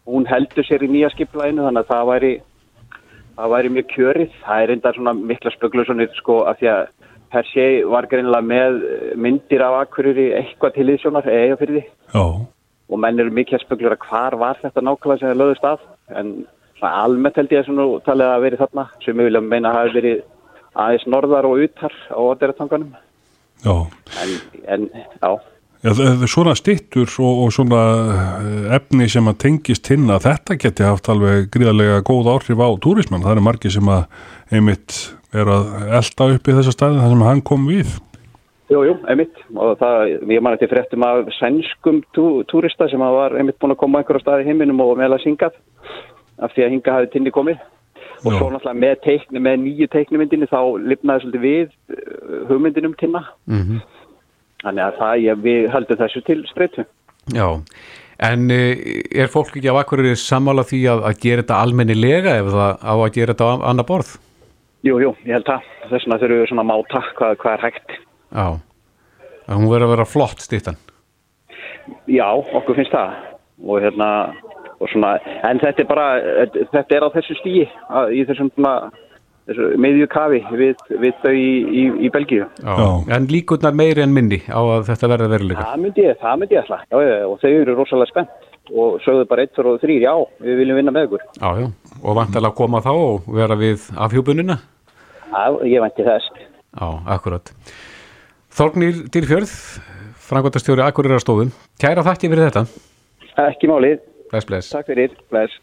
Hún 0.06 0.28
heldur 0.30 0.64
sér 0.68 0.86
í 0.86 0.90
nýja 0.92 1.10
skiplæðinu 1.16 1.66
þannig 1.66 1.82
að 1.82 1.90
það 1.90 2.10
væri, 2.12 2.32
það 3.36 3.54
væri 3.56 3.72
mjög 3.76 3.88
kjörið. 3.94 4.36
Það 4.46 4.64
er 4.64 4.74
enda 4.76 4.94
svona 4.96 5.14
mikla 5.32 5.54
spögglusonir 5.56 6.12
sko 6.20 6.42
af 6.50 6.60
því 6.60 6.72
að 6.74 6.84
per 7.36 7.48
sé 7.52 7.68
var 7.90 8.08
greinilega 8.12 8.48
með 8.48 8.82
myndir 9.20 9.64
af 9.66 9.80
Akureyri 9.82 10.28
eitthvað 10.38 10.76
til 10.76 10.90
íðsjónar 10.94 11.26
eða 11.28 11.58
fyrir 11.60 11.80
því 11.80 11.86
Já, 12.14 12.26
og 12.86 13.02
menn 13.02 13.20
eru 13.20 13.34
mikið 13.34 13.58
að 13.58 13.66
spöglur 13.66 13.96
að 13.96 14.06
hvar 14.06 14.38
var 14.40 14.62
þetta 14.62 14.84
nákvæmlega 14.86 15.22
sem 15.22 15.32
það 15.32 15.42
löðust 15.42 15.68
að 15.68 15.88
en 16.22 16.32
svona 16.78 16.94
almennt 17.02 17.40
held 17.42 17.56
ég 17.56 17.72
að 17.74 17.98
talið 18.06 18.30
að 18.30 18.46
verið 18.46 18.64
þarna. 18.64 18.88
Sem 19.04 19.20
ég 19.20 19.30
vilja 19.30 19.44
meina 19.44 19.72
að 19.72 19.80
hafi 19.80 19.98
verið 20.00 20.24
aðeins 20.76 21.10
norðar 21.10 21.50
og 21.50 21.66
utar 21.66 21.94
á 22.12 22.20
Oderatanganum 22.20 22.96
já. 23.64 23.76
en, 24.22 24.32
en 24.68 24.90
já, 24.94 25.30
Já, 25.86 25.92
er 26.02 26.30
svona 26.32 26.56
stittur 26.58 27.06
og, 27.22 27.44
og 27.46 27.52
svona 27.54 27.82
eh, 28.42 28.72
efni 28.74 29.06
sem 29.12 29.28
að 29.30 29.38
tengist 29.44 29.86
hinn 29.92 30.10
að 30.10 30.24
þetta 30.26 30.58
geti 30.64 30.86
haft 30.86 31.10
alveg 31.14 31.52
gríðarlega 31.54 32.00
góð 32.08 32.32
áhrif 32.32 32.58
á 32.58 32.70
túrismann. 32.82 33.22
Það 33.22 33.36
eru 33.36 33.44
margir 33.46 33.74
sem 33.76 33.92
að 33.94 34.08
einmitt 34.50 34.96
er 35.36 35.52
að 35.54 35.76
elda 36.00 36.28
upp 36.34 36.50
í 36.50 36.56
þessa 36.58 36.74
staði 36.74 37.04
þar 37.04 37.14
sem 37.14 37.24
hann 37.28 37.44
kom 37.46 37.68
við. 37.70 37.94
jú, 38.72 38.82
jú, 38.88 38.96
einmitt 39.06 39.44
og 39.54 39.78
það, 39.78 40.16
ég 40.34 40.42
man 40.42 40.58
eftir 40.58 40.72
fréttum 40.72 41.06
af 41.06 41.30
sænskum 41.38 42.02
tú, 42.18 42.42
túrista 42.50 42.90
sem 42.90 43.04
að 43.06 43.18
var 43.20 43.36
einmitt 43.38 43.60
búin 43.62 43.76
að 43.76 43.82
koma 43.84 44.02
á 44.02 44.02
einhverja 44.02 44.24
stað 44.24 44.42
í 44.42 44.48
heiminum 44.50 44.82
og 44.82 44.98
meðal 44.98 45.20
að 45.20 45.28
syngað 45.28 45.60
af 46.42 46.56
því 46.56 46.66
að 46.66 46.74
hinga 46.74 46.96
hafi 46.96 47.12
tinni 47.14 47.34
komið 47.36 47.62
og 48.24 48.32
Já. 48.32 48.40
svo 48.40 48.48
náttúrulega 48.50 48.82
með, 48.82 48.96
teikni, 49.04 49.44
með 49.44 49.62
nýju 49.68 49.90
teiknumyndinni 49.94 50.50
þá 50.50 50.62
lifnaði 50.82 51.28
svolítið 51.28 51.46
við 51.46 51.68
uh, 51.94 52.42
hugmyndinum 52.50 52.98
tinna 52.98 53.22
Mm 53.46 53.62
þannig 54.64 54.86
að 54.86 55.00
það, 55.02 55.16
ég, 55.26 55.42
við 55.46 55.70
höldum 55.74 56.02
þessu 56.04 56.24
til 56.26 56.42
streytu 56.50 56.86
Já, 57.34 57.48
en 58.30 58.52
eh, 58.54 59.02
er 59.18 59.32
fólk 59.34 59.56
ekki 59.56 59.72
á 59.74 59.82
Akureyri 59.82 60.14
sammála 60.20 60.66
því 60.68 60.84
að, 60.94 61.04
að 61.10 61.20
gera 61.24 61.42
þetta 61.42 61.62
almennilega 61.64 62.38
ef 62.42 62.52
það 62.54 62.86
á 62.86 62.94
að 62.94 63.12
gera 63.18 63.34
þetta 63.34 63.50
á 63.50 63.54
annar 63.72 63.88
borð? 63.90 64.16
Jú, 64.86 65.00
jú, 65.02 65.16
ég 65.26 65.40
held 65.40 65.48
það. 65.48 65.70
Þess 65.90 66.06
vegna 66.06 66.18
þurfum 66.22 66.42
við 66.42 66.50
svona 66.52 66.64
að 66.64 66.70
máta 66.70 67.00
hvað, 67.18 67.38
hvað 67.42 67.56
er 67.56 67.64
hægt. 67.64 67.96
Já, 68.30 68.48
að 69.48 69.56
hún 69.58 69.72
verður 69.72 69.88
að 69.88 69.94
vera 69.96 70.10
flott 70.10 70.44
stittan. 70.46 70.78
Já, 72.10 72.28
okkur 72.30 72.78
finnst 72.78 72.94
það. 72.94 73.16
Og 73.66 73.82
hérna, 73.82 74.10
og 74.78 74.92
svona, 74.92 75.16
en 75.48 75.62
þetta 75.64 75.82
er 75.82 75.90
bara, 75.90 76.06
þetta 76.76 76.98
er 77.00 77.08
á 77.08 77.16
þessu 77.16 77.38
stíi, 77.40 77.66
í 77.66 78.22
þessum 78.30 78.52
svona, 78.54 78.76
miðju 79.54 80.08
kafi 80.10 80.42
við, 80.58 80.80
við 80.90 81.18
þau 81.22 81.34
í, 81.34 81.50
í, 81.62 81.84
í 82.08 82.10
Belgíu. 82.14 82.48
En 82.66 83.28
líkurnar 83.30 83.76
meiri 83.78 84.02
en 84.06 84.14
minni 84.16 84.40
á 84.50 84.58
að 84.58 84.88
þetta 84.90 85.10
verður 85.12 85.34
veruleika. 85.36 85.66
Það 85.70 85.84
myndi 85.84 86.06
ég, 86.08 86.20
það 86.22 86.40
myndi 86.42 86.58
ég 86.58 86.64
ætla. 86.66 86.80
Já, 86.90 86.98
og 87.30 87.36
þau 87.44 87.50
eru 87.52 87.76
rosalega 87.78 88.12
spennt 88.12 88.52
og 88.74 88.96
sögðu 89.06 89.28
bara 89.30 89.46
1, 89.46 89.52
2 89.54 89.74
og 89.76 89.84
3, 89.84 89.98
já, 90.02 90.14
við 90.42 90.62
viljum 90.62 90.80
vinna 90.80 90.94
með 90.96 91.10
ykkur. 91.10 91.26
Já, 91.38 91.50
já, 91.62 91.68
og 92.02 92.18
vantilega 92.18 92.50
að 92.50 92.58
koma 92.58 92.82
þá 92.82 92.92
og 92.96 93.28
vera 93.38 93.58
við 93.60 93.86
afhjúbunina. 94.08 94.58
Já, 95.30 95.44
ég 95.70 95.86
vænti 95.86 96.08
þess. 96.08 96.32
Já, 96.74 96.88
akkurat. 97.18 97.54
Þorgnir 98.56 99.06
Dýrfjörð, 99.14 99.54
frangvandastjóri 100.26 100.86
Akureyra 100.88 101.22
stofum. 101.22 101.54
Kæra 101.82 102.06
þakki 102.08 102.32
fyrir 102.32 102.50
þetta. 102.50 102.66
Ekki 103.46 103.70
málið. 103.70 104.02
Bless, 104.32 104.50
bless. 104.50 104.74
Takk 104.74 104.90
fyrir. 104.90 105.14
Bless. 105.30 105.62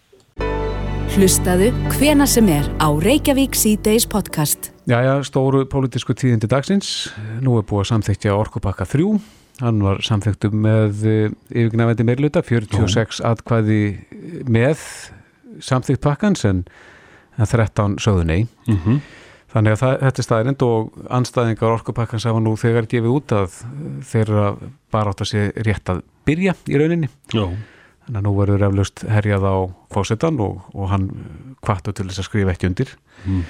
Hlustaðu 1.12 1.66
hvena 1.92 2.24
sem 2.24 2.46
er 2.48 2.64
á 2.80 2.88
Reykjavík 2.88 3.52
C-Days 3.52 4.06
podcast. 4.08 4.70
Jæja, 4.88 5.18
stóru 5.28 5.66
pólitísku 5.68 6.14
tíðindi 6.16 6.48
dagsins. 6.48 7.10
Nú 7.44 7.58
er 7.60 7.66
búið 7.68 7.82
að 7.82 7.88
samþykja 7.90 8.36
orkupakka 8.40 8.86
3. 8.88 9.18
Hann 9.60 9.82
var 9.84 10.00
samþyktu 10.00 10.48
með 10.56 11.02
yfirgnafendi 11.52 12.06
meirluta, 12.08 12.40
46 12.40 13.20
Já. 13.20 13.26
atkvæði 13.28 13.82
með 14.48 14.86
samþykt 15.60 16.00
pakkans 16.06 16.46
en 16.48 16.64
13 17.36 17.98
sögðu 18.00 18.24
nei. 18.30 18.46
Mm 18.64 18.78
-hmm. 18.78 19.02
Þannig 19.52 19.72
að 19.76 19.82
það, 19.82 19.98
þetta 20.00 20.20
er 20.20 20.28
staðirind 20.28 20.62
og 20.64 20.92
anstæðingar 21.10 21.74
orkupakkans 21.76 22.24
hafa 22.24 22.40
nú 22.40 22.56
þegar 22.56 22.88
gefið 22.88 23.12
út 23.12 23.32
að 23.36 23.60
þeirra 24.00 24.56
bara 24.90 25.10
átt 25.12 25.20
að 25.20 25.28
sé 25.28 25.52
rétt 25.60 25.92
að 25.92 26.02
byrja 26.24 26.54
í 26.66 26.80
rauninni. 26.80 27.08
Já. 27.34 27.52
Þannig 28.06 28.18
að 28.18 28.26
nú 28.26 28.32
verður 28.38 28.66
eflaust 28.68 29.04
herjað 29.06 29.46
á 29.46 29.56
fósettan 29.94 30.40
og, 30.42 30.60
og 30.74 30.90
hann 30.90 31.08
kvartu 31.62 31.94
til 31.94 32.08
þess 32.08 32.24
að 32.24 32.28
skrifa 32.28 32.54
ekki 32.54 32.70
undir. 32.70 32.92
Mm. 33.24 33.42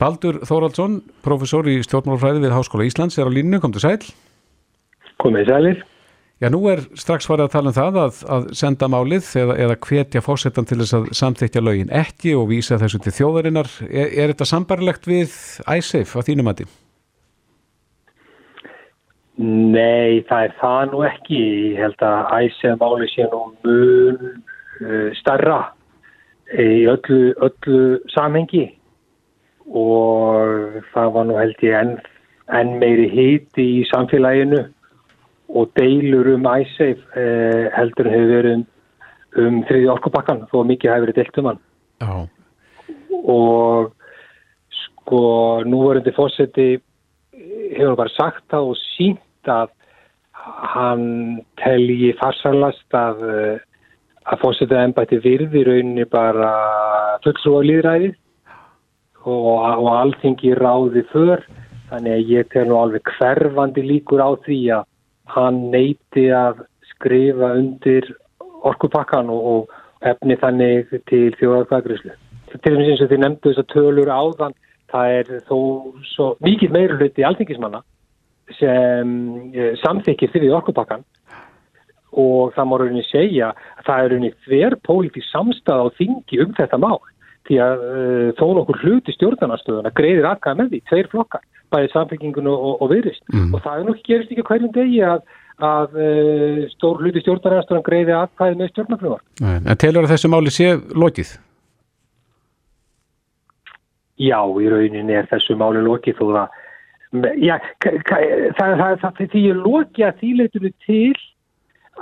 Baldur 0.00 0.40
Þóraldsson, 0.48 1.00
professor 1.22 1.68
í 1.70 1.78
stjórnmálfræði 1.86 2.42
við 2.42 2.54
Háskóla 2.56 2.86
Íslands, 2.88 3.18
er 3.20 3.30
á 3.30 3.32
línu, 3.32 3.60
kom 3.62 3.74
til 3.74 3.84
sæl. 3.84 3.98
Komið 5.22 5.52
sælir. 5.52 5.82
Já, 6.42 6.48
nú 6.50 6.64
er 6.66 6.82
strax 6.98 7.28
farið 7.30 7.46
að 7.46 7.52
tala 7.52 7.70
um 7.70 7.76
það 7.76 7.98
að, 8.02 8.16
að 8.34 8.46
senda 8.58 8.88
málið 8.90 9.28
eða, 9.38 9.54
eða 9.64 9.76
hvetja 9.86 10.22
fósettan 10.24 10.66
til 10.66 10.80
þess 10.82 10.96
að 10.98 11.06
samþykja 11.20 11.62
lögin 11.62 11.92
ekki 11.94 12.34
og 12.34 12.48
vísa 12.50 12.80
þessu 12.82 12.98
til 13.04 13.14
þjóðarinnar. 13.20 13.70
Er, 13.86 14.10
er 14.10 14.32
þetta 14.34 14.48
sambarlegt 14.50 15.06
við 15.06 15.30
ISAFE 15.62 16.18
á 16.18 16.26
þínum 16.26 16.50
aði? 16.50 16.66
Nei, 19.42 20.22
það 20.28 20.44
er 20.46 20.52
það 20.60 20.92
nú 20.92 21.00
ekki. 21.08 21.40
Ég 21.74 21.80
held 21.82 22.04
að 22.06 22.34
ISAFE 22.46 22.76
máli 22.80 23.08
sé 23.10 23.26
nú 23.32 23.40
mun 23.64 24.20
uh, 24.30 25.08
starra 25.18 25.58
í 26.54 26.84
öllu, 26.90 27.34
öllu 27.42 27.78
samhengi 28.14 28.68
og 29.64 30.82
það 30.92 31.12
var 31.16 31.26
nú 31.28 31.38
held 31.40 31.64
ég 31.64 31.78
enn 31.80 31.94
en 32.52 32.74
meiri 32.78 33.08
hiti 33.08 33.64
í 33.80 33.84
samfélaginu 33.88 34.60
og 35.54 35.70
deilur 35.78 36.34
um 36.34 36.48
æsseif 36.50 37.00
eh, 37.16 37.70
heldur 37.72 38.10
hefur 38.10 38.32
verið 38.34 38.56
um, 38.58 38.64
um 39.40 39.60
þriði 39.68 39.90
orkupakkan 39.94 40.44
þó 40.52 40.58
mikið 40.68 40.92
hefur 40.92 41.06
verið 41.06 41.20
deilt 41.20 41.40
um 41.40 41.50
hann 41.50 41.60
oh. 42.04 42.24
og 43.34 43.94
sko 44.82 45.22
núverandi 45.68 46.12
fósetti 46.16 46.68
hefur 47.78 47.96
bara 47.96 48.12
sagt 48.16 48.44
það 48.52 48.72
og 48.72 48.82
sínt 48.82 49.23
að 49.50 49.72
hann 50.74 51.06
telji 51.60 52.12
farsalast 52.20 52.96
að 52.98 53.22
að 54.24 54.40
fósettið 54.40 54.80
ennbætti 54.80 55.18
virði 55.24 55.64
rauninni 55.66 56.06
bara 56.08 56.50
fullsrúa 57.24 57.64
líðræði 57.68 58.10
og, 59.24 59.48
og 59.60 59.90
alltingi 59.92 60.54
ráði 60.56 61.04
för 61.12 61.44
þannig 61.90 62.16
að 62.16 62.32
ég 62.32 62.50
tel 62.52 62.66
nú 62.70 62.78
alveg 62.80 63.12
hverfandi 63.18 63.84
líkur 63.84 64.24
á 64.24 64.30
því 64.46 64.60
að 64.78 64.86
hann 65.34 65.60
neyti 65.72 66.28
að 66.32 66.64
skrifa 66.94 67.52
undir 67.58 68.08
orkupakkan 68.64 69.30
og, 69.32 69.48
og 69.52 70.08
efni 70.08 70.36
þannig 70.40 70.92
til 71.08 71.30
þjóðarkvæðgrislu. 71.40 72.12
Til 72.54 72.76
eins 72.78 73.02
og 73.02 73.10
þið 73.10 73.20
nefndu 73.20 73.50
þess 73.50 73.62
að 73.64 73.70
tölur 73.72 74.10
áðan, 74.12 74.54
það 74.92 75.14
er 75.18 75.30
þó 75.48 75.58
svo 76.12 76.28
mikið 76.44 76.74
meira 76.76 76.98
hluti 77.00 77.24
alþingismanna 77.26 77.82
sem 78.58 79.12
eh, 79.54 79.72
samþykir 79.80 80.32
því 80.34 80.52
orkupakkan 80.52 81.04
og 82.14 82.54
það 82.54 82.68
má 82.70 82.76
rauninni 82.78 83.06
segja 83.08 83.50
að 83.78 83.86
það 83.88 84.02
er 84.02 84.12
rauninni 84.12 84.32
þver 84.46 84.76
pólitík 84.86 85.26
samstað 85.30 85.82
á 85.82 85.86
þingi 85.98 86.40
um 86.44 86.54
þetta 86.58 86.80
mál 86.82 87.00
því 87.44 87.58
að 87.60 87.82
uh, 87.84 88.28
þó 88.38 88.44
nokkur 88.56 88.80
hluti 88.82 89.14
stjórnarnastöðuna 89.16 89.92
greiðir 89.96 90.28
aðkæða 90.30 90.58
með 90.60 90.70
því, 90.72 90.80
tveir 90.88 91.08
flokkar 91.12 91.42
bæðið 91.74 91.90
samfélkingun 91.92 92.48
og, 92.48 92.68
og, 92.78 92.84
viðrist 92.92 93.24
mm. 93.32 93.50
og 93.50 93.64
það 93.64 93.80
er 93.80 93.88
nokkuð 93.88 94.06
gerist 94.08 94.32
ekki 94.32 94.46
hverjum 94.48 94.72
degi 94.74 95.00
að, 95.04 95.24
að 95.68 95.98
uh, 95.98 96.60
stór 96.72 97.02
hluti 97.02 97.24
stjórnarnastöðuna 97.24 97.88
greiði 97.88 98.16
aðkæði 98.20 98.60
með 98.60 98.72
stjórnarfljóðar 98.72 99.50
En 99.50 99.82
telur 99.82 100.06
að 100.06 100.14
þessu 100.14 100.32
máli 100.32 100.54
sé 100.54 100.70
lokið? 100.94 101.34
Já, 104.24 104.38
í 104.40 104.70
rauninni 104.70 105.18
er 105.18 105.28
þessu 105.28 105.58
máli 105.58 105.82
lokið 105.84 106.20
þó 106.20 106.26
það 106.30 106.60
Já, 107.14 107.58
það, 107.84 108.74
það, 108.80 108.98
það, 109.02 109.22
því 109.32 109.44
ég 109.44 109.62
því 110.20 110.32
leitur 110.40 110.64
við 110.64 110.74
til 110.86 111.14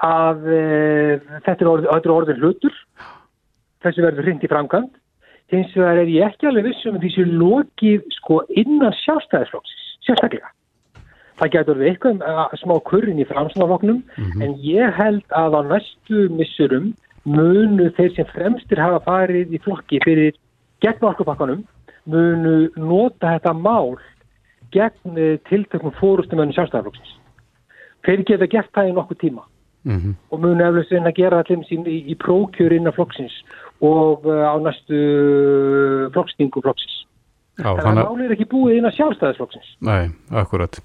að 0.01 0.47
uh, 0.49 1.15
þetta 1.45 1.59
er 1.59 1.69
orðin, 1.69 2.13
orðin 2.15 2.41
hlutur 2.41 2.79
þessu 3.85 4.05
verður 4.05 4.29
hrind 4.29 4.45
í 4.47 4.51
framkvæmt 4.51 4.99
hins 5.53 5.75
vegar 5.77 6.01
er 6.01 6.11
ég 6.11 6.31
ekki 6.31 6.49
alveg 6.49 6.71
vissum 6.71 6.97
að 6.97 7.07
þessu 7.07 7.27
lokið 7.29 8.05
sko 8.17 8.41
innan 8.57 8.95
sjálfstæðisflóksis, 9.03 9.89
sérstaklega. 10.07 10.49
Það 11.41 11.53
getur 11.57 11.81
við 11.81 11.91
eitthvað 11.91 12.57
smá 12.61 12.75
kurrin 12.89 13.21
í 13.21 13.29
framstæðafloknum 13.29 14.01
mm 14.01 14.31
-hmm. 14.31 14.43
en 14.45 14.57
ég 14.65 14.97
held 14.97 15.25
að 15.37 15.59
á 15.59 15.61
næstu 15.75 16.29
missurum 16.39 16.93
munu 17.25 17.91
þeir 17.97 18.15
sem 18.17 18.33
fremstir 18.33 18.81
hafa 18.81 19.01
farið 19.05 19.53
í 19.53 19.63
flokki 19.63 20.01
fyrir 20.05 20.33
gegn 20.81 21.05
orkupakkanum 21.11 21.65
munu 22.05 22.71
nota 22.77 23.37
þetta 23.37 23.53
mál 23.55 23.99
gegn 24.75 25.17
uh, 25.19 25.35
tiltökum 25.49 25.95
fórustum 26.01 26.43
ennum 26.43 26.57
sjálfstæðaflóksis. 26.57 27.17
Þeir 28.07 28.25
geta 28.29 28.51
gert 28.51 28.73
það 28.75 28.91
í 28.91 28.95
nokkuð 28.97 29.21
tíma 29.21 29.45
mm 29.85 29.99
-hmm. 29.99 30.15
og 30.31 30.41
munu 30.41 30.65
eflust 30.67 30.93
að 30.93 31.15
gera 31.17 31.43
allir 31.43 31.65
sín 31.69 31.87
í, 31.87 31.99
í 32.13 32.15
prókjur 32.19 32.73
innan 32.73 32.97
flokksins 32.97 33.35
og 33.81 34.27
uh, 34.27 34.47
á 34.49 34.55
næstu 34.63 36.11
flokkstingu 36.15 36.63
flokksins. 36.63 37.03
Já, 37.61 37.77
þannig 37.77 38.01
að 38.03 38.09
máli 38.09 38.25
er 38.25 38.33
ekki 38.33 38.49
búið 38.49 38.79
inn 38.79 38.89
að 38.89 38.97
sjálfstæðisflokksins. 38.97 39.75
Nei, 39.85 40.11
akkurat. 40.31 40.79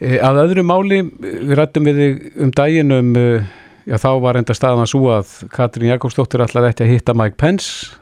Að 0.00 0.38
öðru 0.46 0.62
máli, 0.64 1.02
við 1.20 1.56
rættum 1.58 1.84
við 1.84 1.98
um 2.40 2.52
daginn 2.56 2.94
um, 2.94 3.10
e, 3.18 3.42
já 3.90 3.98
þá 4.00 4.10
var 4.22 4.38
enda 4.40 4.54
staðan 4.56 4.86
að 4.86 4.92
svo 4.94 5.10
að 5.12 5.32
Katrín 5.52 5.90
Jakobsdóttir 5.90 6.44
ætlaði 6.46 6.70
ekki 6.70 6.86
að 6.86 6.92
hitta 6.94 7.16
Mike 7.18 7.36
Pence, 7.36 7.98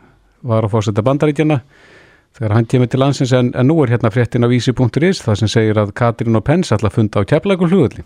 var 0.47 0.69
að 0.69 0.77
fórsetta 0.77 1.03
bandaríkjana 1.03 1.59
þegar 2.39 2.55
hann 2.55 2.69
kemur 2.71 2.91
til 2.91 3.03
landsins 3.03 3.35
en, 3.35 3.51
en 3.59 3.69
nú 3.69 3.81
er 3.83 3.93
hérna 3.95 4.13
fréttin 4.15 4.47
á 4.47 4.49
vísi.is 4.51 5.23
það 5.25 5.41
sem 5.43 5.51
segir 5.51 5.81
að 5.81 5.93
Katrín 5.99 6.39
og 6.39 6.47
ætla 6.49 6.79
að 6.87 6.95
funda 6.95 7.23
á 7.23 7.29
keflagur 7.29 7.71
hlugulli. 7.73 8.05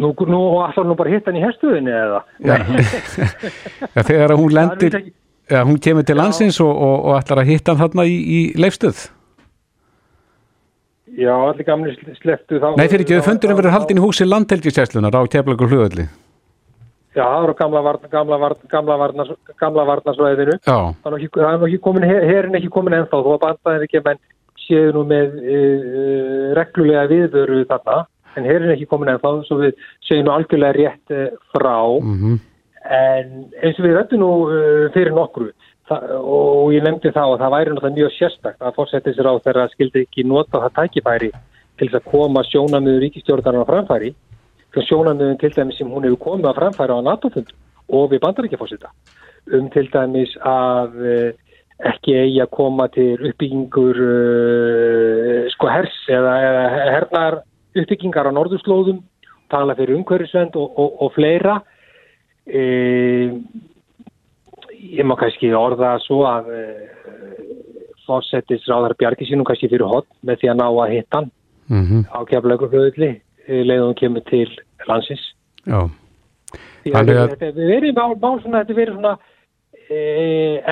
Nú, 0.00 0.12
nú 0.14 0.42
ætlar 0.64 0.86
nú 0.88 0.94
bara 0.96 1.12
hitt 1.12 1.26
hann 1.28 1.36
í 1.36 1.42
herstuðinni 1.42 1.92
eða? 1.92 2.22
Já, 2.40 2.54
ja, 3.96 4.04
þegar 4.06 4.36
hún 4.38 4.54
lendir, 4.54 4.96
ja, 5.50 5.64
hún 5.68 5.76
kemur 5.82 6.06
til 6.06 6.16
landsins 6.16 6.60
og, 6.64 6.70
og, 6.70 6.94
og 7.10 7.18
ætlar 7.18 7.42
að 7.42 7.52
hitta 7.52 7.74
hann 7.74 7.82
þarna 7.82 8.06
í, 8.08 8.16
í 8.16 8.40
leifstöð. 8.58 9.10
Já, 11.12 11.34
allir 11.36 11.66
gamli 11.68 11.92
sleftu 12.22 12.56
þá. 12.56 12.70
Nei, 12.78 12.86
fyrir 12.88 13.04
ekki, 13.04 13.18
þau 13.20 13.28
fundurum 13.28 13.58
verið 13.58 13.74
haldin 13.74 13.98
í 14.00 14.04
húsi 14.06 14.24
landhelgisjæslunar 14.24 15.18
á 15.18 15.22
keflagur 15.28 15.68
hlugöldi. 15.68 16.06
Já, 17.12 17.24
það 17.24 17.44
eru 17.44 17.54
gamla, 17.54 17.80
varna, 17.84 18.08
gamla, 18.08 18.36
varna, 18.40 18.68
gamla, 18.72 18.94
varna, 18.96 19.24
gamla 19.60 19.82
varnasvæðinu. 19.84 20.54
Já. 20.64 20.76
Það 21.02 21.08
er 21.08 21.58
nú 21.60 21.66
ekki 21.68 21.80
komin, 21.84 22.06
herin 22.08 22.56
ekki 22.56 22.70
komin 22.72 22.96
ennþá, 22.96 23.20
þó 23.20 23.34
að 23.34 23.42
bandaðin 23.42 23.84
ekki, 23.88 24.00
menn 24.06 24.22
séu 24.66 24.92
nú 24.94 25.04
með 25.08 25.36
uh, 25.40 26.52
reglulega 26.58 27.08
viðvöru 27.10 27.64
þarna 27.70 28.04
en 28.38 28.48
er 28.48 28.70
ekki 28.72 28.88
komin 28.90 29.12
ennþá 29.12 29.34
svo 29.48 29.60
við 29.60 29.76
segjum 30.08 30.30
algjörlega 30.32 30.76
rétt 30.78 31.12
eh, 31.12 31.34
frá 31.52 31.76
mm 31.84 32.14
-hmm. 32.20 32.38
en 32.98 33.44
eins 33.60 33.78
og 33.78 33.84
við 33.86 33.96
rættum 33.96 34.22
nú 34.22 34.30
uh, 34.48 34.86
fyrir 34.94 35.12
nokkru 35.12 35.50
og 35.92 36.72
ég 36.72 36.82
nefndi 36.82 37.12
þá 37.12 37.24
að 37.26 37.40
það 37.42 37.54
væri 37.54 37.70
náttúrulega 37.70 37.96
mjög 37.96 38.12
sérstakt 38.16 38.60
að 38.62 38.74
fórsetja 38.76 39.12
sér 39.12 39.28
á 39.28 39.34
þeirra 39.44 39.68
skildi 39.68 40.04
ekki 40.06 40.24
nota 40.24 40.62
það 40.62 40.76
tækifæri 40.78 41.30
til 41.76 41.88
þess 41.88 42.00
að 42.00 42.10
koma 42.12 42.40
sjónamiður 42.48 43.02
ríkistjórnarnar 43.04 43.68
á 43.68 43.80
framfæri 44.72 44.88
sjónamiðun 44.88 45.38
til 45.40 45.52
dæmis 45.56 45.78
sem 45.78 45.90
hún 45.92 46.04
hefur 46.04 46.24
komið 46.26 46.50
á 46.50 46.58
framfæri 46.58 46.96
á 46.96 47.00
NATO-fund 47.04 47.54
og 47.92 48.10
við 48.12 48.22
bandar 48.24 48.48
ekki 48.48 48.60
fórseta 48.60 48.92
um 49.52 49.70
til 49.70 49.88
dæmis 49.92 50.34
að 50.46 50.98
uh, 51.02 51.30
ekki 51.92 52.14
eigi 52.14 52.40
að 52.42 52.52
koma 52.54 52.88
til 52.94 53.16
uppbyggingur 53.18 54.02
uh, 54.06 55.48
sko 55.54 55.72
hers 55.72 55.96
eða, 56.08 56.36
eða 56.48 56.68
hernar 56.96 57.42
uppbyggingar 57.78 58.28
á 58.28 58.32
norðurslóðum, 58.36 59.02
tala 59.52 59.76
fyrir 59.78 59.98
umhverfisvend 59.98 60.56
og, 60.60 60.78
og, 60.78 60.96
og 61.04 61.12
fleira. 61.16 61.58
E, 62.42 62.62
ég 64.98 65.06
má 65.06 65.14
kannski 65.20 65.52
orða 65.56 65.94
svo 66.02 66.24
að 66.26 66.50
e, 66.56 66.62
fórsetis 68.06 68.66
ráðar 68.68 68.96
bjargi 68.98 69.28
sínum 69.28 69.46
kannski 69.46 69.70
fyrir 69.70 69.86
hot 69.88 70.08
með 70.26 70.42
því 70.42 70.52
að 70.52 70.58
ná 70.58 70.66
að 70.68 70.94
hitta 70.96 71.20
hann 71.20 71.30
mm 71.70 71.84
-hmm. 71.86 72.02
á 72.10 72.18
keflaugurflöðli 72.30 73.12
e, 73.48 73.62
leiðum 73.66 73.94
kemur 73.98 74.24
til 74.30 74.48
landsins. 74.88 75.24
Já. 75.66 75.88
Þannig 76.86 77.18
að 77.18 77.34
þetta 77.36 77.52
verið 77.56 77.98
mál, 77.98 78.16
mál 78.18 78.40
svona, 78.42 78.62
þetta 78.62 78.78
verið 78.78 78.96
svona 78.96 79.12
e, 79.88 79.98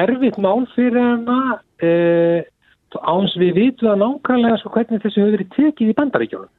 erfitt 0.02 0.38
mál 0.42 0.64
fyrir 0.74 0.98
hana 0.98 1.60
e, 1.82 1.90
áns 2.98 3.36
við 3.38 3.52
vitum 3.58 3.92
að 3.92 4.00
nákvæmlega 4.02 4.58
sko, 4.60 4.72
hvernig 4.74 5.02
þessu 5.04 5.22
hefur 5.22 5.36
verið 5.36 5.52
tekið 5.54 5.92
í 5.92 5.98
bandaríkjónum 6.00 6.50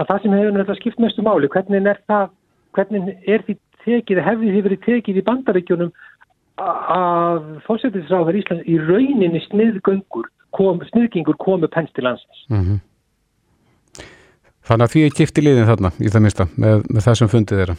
að 0.00 0.10
það 0.10 0.22
sem 0.22 0.36
hefur 0.36 0.54
náttúrulega 0.54 0.78
skipt 0.80 1.02
mestu 1.02 1.24
máli, 1.26 1.50
hvernig 1.52 1.88
er 1.90 1.98
það, 2.08 2.30
hvernig 2.76 3.10
er 3.26 3.44
því 3.46 3.56
tekið, 3.84 4.22
hefði 4.24 4.52
því 4.52 4.62
verið 4.66 4.84
tekið 4.86 5.20
í 5.20 5.26
bandaríkjunum 5.26 5.90
að 6.60 7.48
fórsættisráðar 7.66 8.38
Íslands 8.40 8.68
í 8.68 8.76
rauninni 8.80 9.40
sniðgöngur 9.48 10.28
kom, 10.56 10.80
sniðgingur 10.90 11.38
komu 11.40 11.68
pens 11.72 11.92
til 11.96 12.04
landsins. 12.04 12.46
Mm 12.48 12.62
-hmm. 12.62 12.78
Þannig 14.70 14.86
að 14.86 14.92
því 14.92 15.00
er 15.02 15.14
kipti 15.18 15.42
liðin 15.42 15.66
þarna 15.66 15.90
í 15.98 16.10
það 16.14 16.22
minsta 16.22 16.46
með, 16.54 16.84
með 16.86 17.06
það 17.06 17.18
sem 17.18 17.30
fundið 17.32 17.60
þeirra. 17.60 17.76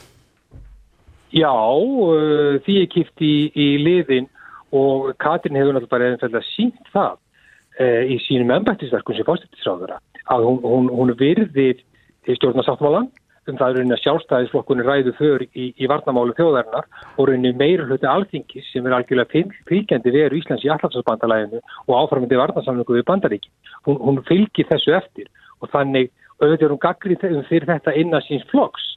Já, 1.32 1.54
uh, 1.56 2.58
því 2.66 2.78
er 2.82 2.90
kipti 2.92 3.30
í, 3.32 3.46
í 3.56 3.68
liðin 3.80 4.28
og 4.76 5.14
Katrin 5.24 5.56
hefur 5.56 5.78
náttúrulega 5.78 5.94
bara 5.94 6.10
einfallega 6.12 6.50
sínt 6.50 6.92
það 6.92 7.16
uh, 7.16 8.04
í 8.12 8.20
sínum 8.26 8.52
ennbættisverkun 8.58 9.16
sem 9.16 9.28
fórstættisráður 9.30 9.96
að 9.96 10.46
hún, 10.50 10.60
hún, 10.68 10.92
hún 10.92 11.16
virðir 11.20 11.80
stjórnarsáttmálan 12.28 13.08
um 13.50 13.58
það 13.58 13.72
er 13.72 13.78
rauninni 13.80 13.96
að 13.96 14.02
sjálfstæðisflokkunni 14.04 14.84
ræðu 14.86 15.14
þör 15.18 15.44
í, 15.48 15.72
í 15.74 15.88
varnamálu 15.90 16.36
þjóðarinnar 16.38 16.86
og 17.16 17.30
rauninni 17.30 17.56
meira 17.58 17.88
hluti 17.88 18.06
alþingis 18.06 18.68
sem 18.70 18.86
er 18.86 18.98
algjörlega 19.00 19.48
fylgjandi 19.70 20.14
veru 20.14 20.38
Íslands 20.38 20.66
í 20.68 20.70
allarsbandalæginu 20.70 21.62
og 21.88 21.96
áframandi 21.98 22.38
varnarsamlingu 22.38 23.00
við 23.00 23.08
bandaríki. 23.08 23.50
Hún, 23.88 23.98
hún 23.98 24.22
fylgir 24.28 24.70
þessu 24.70 24.94
eftir 25.00 25.32
og 25.62 25.72
þannig 25.74 26.12
auðvitað 26.42 26.66
er 26.68 26.74
hún 26.74 26.86
gaggrið 26.86 27.46
fyrir 27.50 27.70
þetta 27.70 27.96
innan 28.02 28.26
síns 28.26 28.48
flokks 28.52 28.92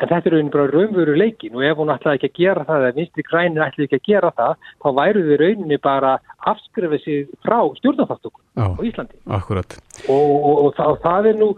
en 0.00 0.08
þetta 0.08 0.30
er 0.30 0.34
rauninni 0.34 0.54
bara 0.54 0.70
raunveru 0.70 1.16
leikin 1.18 1.56
og 1.56 1.64
ef 1.66 1.80
hún 1.80 1.92
ætlaði 1.92 2.20
ekki 2.20 2.30
að 2.30 2.38
gera 2.38 2.64
það 2.68 2.86
eða 2.86 2.96
vinstri 2.96 3.24
grænir 3.26 3.64
ætlaði 3.66 3.86
ekki 3.86 3.98
að 3.98 4.08
gera 4.08 4.30
það 4.38 4.54
þá 4.70 4.88
væru 5.00 5.24
þau 5.26 5.36
rauninni 5.42 5.78
bara 5.84 6.14
afskrifið 6.52 7.04
sér 7.04 7.26
frá 7.44 7.58
stjórnarfáttökum 7.80 8.42
á 8.56 8.68
Íslandi. 8.86 9.20
Akkurat. 9.28 9.76
Og, 10.06 10.32
og, 10.38 10.56
og, 10.64 10.72
það, 10.78 10.96
það 11.04 11.30
er 11.32 11.38
nú 11.40 11.50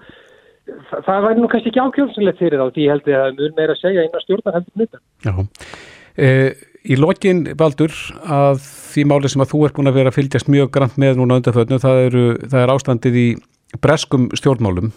það, 0.73 1.07
það 1.07 1.29
væri 1.29 1.45
nú 1.45 1.53
kannski 1.53 1.73
ekki 1.73 1.85
ákjörnsilegt 1.87 2.43
fyrir 2.43 2.63
þá 2.63 2.67
því 2.67 2.89
ég 2.89 2.97
held 2.97 3.07
að 3.07 3.15
það 3.15 3.31
er 3.31 3.39
mjög 3.39 3.57
meira 3.61 3.77
að 3.77 3.83
segja 3.85 4.07
innan 4.09 4.27
stjórnar 4.27 4.59
heldur. 4.59 5.01
Eh, 6.13 6.51
í 6.83 6.99
lokin, 6.99 7.47
Baldur, 7.57 7.95
að 8.27 8.59
því 8.67 9.07
máli 9.09 9.31
sem 9.31 9.45
að 9.45 9.55
þú 9.55 9.63
er 9.65 9.77
búin 9.77 9.89
að 9.89 10.01
vera 10.01 10.13
að 10.13 10.19
fylgjast 10.19 10.51
mjög 10.53 10.75
grann 10.75 10.99
með 11.01 11.23
núna 11.23 11.39
undanfötnu, 11.41 11.79
það, 11.81 12.19
það 12.43 12.59
er 12.61 12.75
ástandið 12.75 13.17
í 13.23 13.29
breskum 13.81 14.29
stjórnmálum 14.37 14.91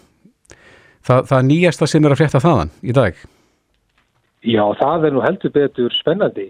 það, 1.08 1.26
það 1.32 1.48
nýjasta 1.50 1.90
sem 1.90 2.06
er 2.06 2.16
að 2.16 2.22
frétta 2.22 2.44
þaðan 2.44 2.72
í 2.82 2.96
dag. 2.96 3.26
Já, 4.46 4.64
það 4.82 5.08
er 5.08 5.16
nú 5.16 5.26
heldur 5.26 5.54
betur 5.56 5.94
spennandi. 5.96 6.50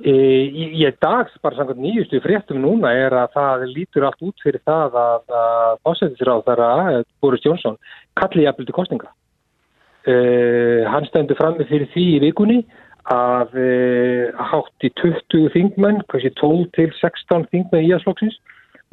E, 0.00 0.12
í, 0.48 0.66
í 0.80 0.90
dag, 1.04 1.28
bara 1.44 1.58
samkvæmt 1.58 1.82
nýjustu 1.84 2.22
fréttum 2.24 2.62
núna 2.62 2.92
er 2.96 3.12
að 3.12 3.34
það 3.36 3.64
lítur 3.74 4.06
allt 4.08 4.22
út 4.24 4.44
fyrir 4.44 4.62
það 4.64 4.96
að, 4.96 5.34
básættisráð 5.84 6.46
þar 6.46 6.62
að 6.66 7.00
Boris 7.20 7.44
Jónsson 7.44 7.76
kalli 8.16 8.46
jafnvel 8.46 8.64
til 8.70 8.76
kostninga 8.78 9.10
e, 10.08 10.14
hann 10.88 11.04
stendur 11.10 11.36
frammi 11.36 11.66
fyrir 11.68 11.90
því 11.92 12.06
í 12.14 12.22
vikunni 12.24 12.62
að 13.12 13.58
e, 13.60 13.68
hátt 14.52 14.88
í 14.88 14.92
20 15.02 15.52
þingmenn, 15.52 16.00
kannski 16.08 16.32
12 16.40 16.70
til 16.78 16.88
16 16.96 17.48
þingmenn 17.52 17.84
í 17.84 17.92
aðslokksins 17.98 18.40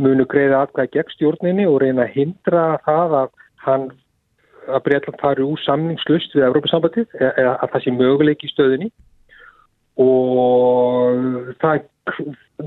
munu 0.04 0.28
greiða 0.30 0.66
aðgæð 0.66 0.91
gegn 0.98 1.16
stjórninni 1.16 1.70
og 1.70 1.80
reyna 1.86 2.04
að 2.04 2.20
hindra 2.20 2.66
það 2.84 3.18
að 3.22 3.32
hann 3.64 3.88
að 4.68 4.84
Breitland 4.88 5.22
fari 5.22 5.45
úr 5.45 5.61
samningslust 5.63 6.36
við 6.36 6.47
Európa-sambandið 6.49 7.15
eða 7.20 7.53
að 7.57 7.72
það 7.74 7.84
sé 7.86 7.93
möguleik 7.95 8.43
í 8.43 8.51
stöðunni. 8.51 8.89
Og 9.97 11.53
það 11.61 11.88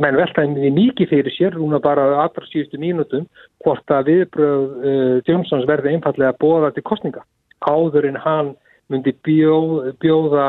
menn 0.01 0.19
veltaði 0.19 0.71
mikið 0.75 1.11
fyrir 1.11 1.35
sér 1.35 1.59
núna 1.59 1.81
bara 1.83 2.07
aðra 2.23 2.47
síðustu 2.51 2.79
mínutum 2.81 3.27
hvort 3.65 3.95
að 3.95 4.11
viðbröð 4.11 4.65
uh, 4.65 5.15
Jónsons 5.29 5.69
verði 5.69 5.95
einfallega 5.95 6.37
bóða 6.41 6.73
til 6.75 6.85
kostninga 6.87 7.25
áður 7.67 8.09
en 8.09 8.19
hann 8.21 8.53
myndi 8.91 9.15
bjóð, 9.27 9.93
bjóða 10.03 10.49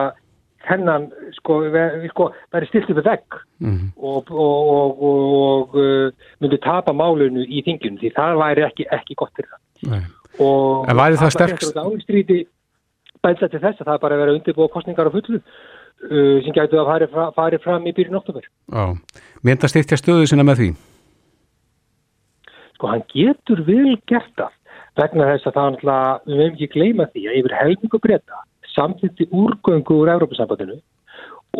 hennan 0.65 1.09
sko, 1.39 1.63
sko 2.11 2.29
verið 2.53 2.69
stilt 2.69 2.93
upp 2.93 3.03
vekk 3.05 3.39
mm 3.61 3.71
-hmm. 3.71 3.89
og, 3.97 4.31
og, 4.31 4.71
og, 4.71 5.03
og 5.09 5.75
uh, 5.75 6.31
myndi 6.39 6.61
tapa 6.61 6.93
málunu 6.93 7.45
í 7.45 7.63
þingjum 7.65 7.97
því 7.97 8.13
það 8.17 8.41
væri 8.45 8.67
ekki, 8.69 8.89
ekki 8.91 9.17
gott 9.17 9.33
fyrir 9.35 9.53
það. 9.53 9.61
Nei 9.89 10.20
væri 11.01 11.19
það 11.21 11.35
sterkst 11.35 11.81
ástríti 11.81 12.39
bælta 13.21 13.49
til 13.49 13.61
þess 13.61 13.81
að 13.81 13.91
það 13.91 14.01
bara 14.05 14.21
verið 14.21 14.39
undirbúa 14.39 14.71
kostningar 14.73 15.09
á 15.09 15.15
fullu 15.15 15.41
uh, 15.41 16.37
sem 16.45 16.55
gætu 16.55 16.79
að 16.81 16.89
fari, 16.91 17.09
fari 17.35 17.59
fram 17.63 17.85
í 17.85 17.95
byrjun 17.97 18.21
oktober 18.21 18.47
eitt 19.81 19.91
til 19.91 19.99
stöðu 19.99 20.29
sinna 20.29 20.47
með 20.47 20.61
því? 20.61 20.69
Sko 22.77 22.93
hann 22.93 23.05
getur 23.13 23.61
vel 23.67 23.97
gert 24.09 24.31
það 24.39 24.57
vegna 24.99 25.27
þess 25.29 25.47
að 25.47 25.57
það 25.57 25.67
alltaf, 25.71 26.23
við 26.25 26.39
meðum 26.39 26.55
ekki 26.55 26.71
gleyma 26.75 27.11
því 27.11 27.27
að 27.27 27.37
yfir 27.41 27.59
helmingu 27.59 28.01
breyta 28.01 28.41
samtidig 28.71 29.35
úrgöngu 29.35 29.99
úr 30.01 30.11
Európa-sambandinu 30.15 30.79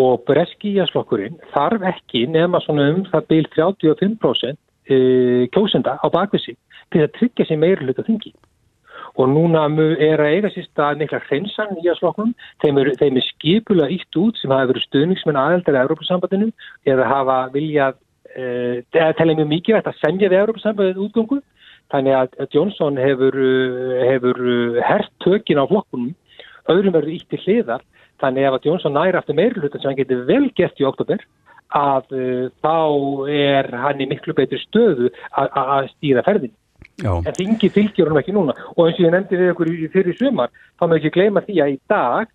og 0.02 0.24
breskiðjaslokkurinn 0.28 1.40
þarf 1.54 1.84
ekki 1.92 2.26
nefna 2.32 2.62
svona 2.64 2.88
um 2.94 3.02
það 3.12 3.28
byl 3.32 3.48
35% 3.56 4.56
uh, 4.56 5.48
kjósenda 5.52 5.98
á 6.00 6.08
bakvissi 6.12 6.56
til 6.92 7.04
að 7.04 7.14
tryggja 7.20 7.48
sér 7.48 7.60
meira 7.60 7.84
hlut 7.84 8.00
að 8.00 8.10
þingi 8.10 8.34
og 9.20 9.30
núna 9.30 9.66
er 10.00 10.22
að 10.22 10.36
eiga 10.36 10.52
sérst 10.54 10.80
að 10.80 11.02
neikla 11.02 11.20
hreinsan 11.28 11.80
í 11.82 11.90
að 11.90 12.00
sloknum 12.00 12.32
þeim 12.64 12.80
er, 12.82 12.92
þeim 13.00 13.20
er 13.20 13.28
skipula 13.28 13.90
ítt 13.92 14.20
út 14.20 14.40
sem 14.40 14.54
hafa 14.54 14.72
verið 14.72 14.88
stuðningsmenn 14.88 15.40
aðeldar 15.40 15.78
í 15.78 15.82
Európa-sambandinu 15.82 16.52
eða 16.88 17.10
hafa 17.10 17.38
viljað 17.56 17.98
eh, 18.36 18.80
eða 18.94 19.18
telja 19.20 19.38
mjög 19.40 19.52
mikið 19.52 19.80
að 19.82 20.00
semja 20.00 20.32
við 20.32 20.44
Európa-sambandið 20.44 21.04
útgöngu. 21.08 21.42
Þannig 21.92 22.16
að, 22.16 22.36
Jónsson 22.56 22.96
hefur, 22.96 23.36
hefur 24.08 24.38
hert 24.88 25.12
tökin 25.20 25.60
á 25.60 25.68
flokkunum. 25.68 26.14
Öðrum 26.72 26.94
verður 26.96 27.18
ítt 27.18 27.36
í 27.36 27.40
hliðar. 27.42 27.84
Þannig 28.24 28.48
að 28.48 28.68
Jónsson 28.70 28.96
næri 28.96 29.20
aftur 29.20 29.36
meira 29.36 29.60
hlut 29.60 29.76
sem 29.76 29.90
hann 29.90 30.00
getur 30.00 30.24
vel 30.30 30.46
gert 30.56 30.80
í 30.80 30.88
oktober 30.88 31.26
að 31.76 32.16
uh, 32.16 32.48
þá 32.64 32.78
er 33.32 33.70
hann 33.84 34.02
í 34.04 34.08
miklu 34.12 34.36
betri 34.36 34.60
stöðu 34.60 35.12
að 35.36 35.92
stýra 35.96 36.24
ferðin 36.26 36.56
Já. 37.02 37.14
en 37.18 37.38
þingi 37.38 37.72
fylgjur 37.74 38.12
hann 38.12 38.20
ekki 38.22 38.36
núna. 38.36 38.56
Og 38.76 38.88
eins 38.88 39.00
og 39.00 39.06
ég 39.06 39.14
nefndi 39.16 39.40
við 39.40 39.54
ykkur 39.54 39.72
fyrir 39.94 40.18
sumar 40.20 40.52
þá 40.78 40.86
maður 40.86 41.00
ekki 41.00 41.14
gleyma 41.18 41.44
því 41.46 41.58
að 41.64 41.74
í 41.74 41.78
dag 41.92 42.32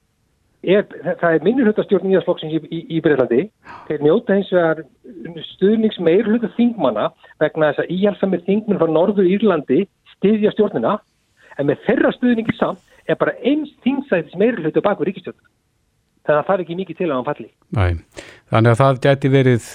er, 0.67 0.87
það 1.21 1.29
er 1.31 1.45
minnurhundastjórn 1.47 2.09
nýjastlokksins 2.11 2.57
í, 2.57 2.63
í, 2.71 2.81
í 2.97 3.03
Breitlandi 3.05 3.43
þeir 3.89 4.07
njóta 4.07 4.37
eins 4.37 4.53
og 4.55 4.63
er 4.63 5.45
stuðnings 5.53 6.01
meirhunda 6.03 6.51
þingmanna 6.57 7.11
vegna 7.43 7.71
þess 7.73 7.85
að 7.85 7.93
íhjálpsamir 7.97 8.47
þingmenn 8.49 8.81
frá 8.81 8.91
Norður 8.91 9.31
Írlandi 9.31 9.85
stiðja 10.17 10.55
stjórnina. 10.57 10.97
En 11.57 11.71
með 11.71 11.85
þeirra 11.87 12.15
stuðningi 12.17 12.57
samt 12.59 12.83
er 13.07 13.21
bara 13.21 13.37
eins 13.47 13.71
þingsæðis 13.85 14.35
meirhunda 14.41 14.83
bak 14.85 14.99
við 15.01 15.13
ríkistjórnina 15.13 15.53
þannig 16.27 16.41
að 16.43 16.47
það 16.49 16.57
er 16.57 16.63
ekki 16.65 16.77
mikið 16.81 16.99
til 16.99 17.07
að 17.07 17.15
hann 17.15 17.27
falli. 17.29 17.49
Næ, 17.71 18.23
þannig 18.51 18.73
að 18.73 18.81
það 18.81 19.01
gæti 19.07 19.31
verið 19.31 19.69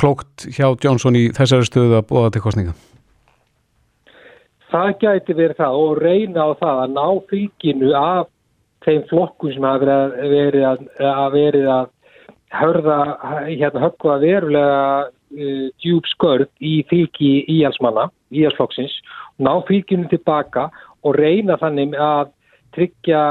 klókt 0.00 0.46
hjá 0.52 0.66
Jónsson 0.84 1.16
í 1.16 1.28
þessari 1.32 1.68
stöðu 1.68 2.00
að 2.00 2.08
bóða 2.10 2.32
til 2.34 2.42
kostninga 2.44 2.74
það 4.72 4.92
gæti 5.02 5.36
verið 5.36 5.58
það 5.60 5.80
og 5.82 5.98
reyna 6.00 6.46
á 6.48 6.50
það 6.60 6.82
að 6.82 6.94
ná 6.96 7.06
fylginu 7.30 7.90
af 7.98 8.30
þeim 8.86 9.02
flokkun 9.10 9.54
sem 9.54 9.66
hafa 9.66 9.96
verið 10.32 10.66
að, 10.66 10.84
að, 10.98 11.26
verið 11.36 11.68
að 11.76 11.90
hörða, 12.52 12.98
hérna 13.48 13.84
höggva 13.86 14.18
verulega 14.22 14.82
uh, 15.06 15.66
djúb 15.82 16.08
skörð 16.10 16.50
í 16.60 16.74
fylgi 16.90 17.32
íhalsmanna, 17.52 18.08
íhalsflokksins, 18.34 18.94
ná 19.42 19.52
fylginu 19.68 20.10
tilbaka 20.10 20.68
og 21.02 21.18
reyna 21.18 21.58
þannig 21.60 21.96
að 21.96 22.32
tryggja 22.72 23.22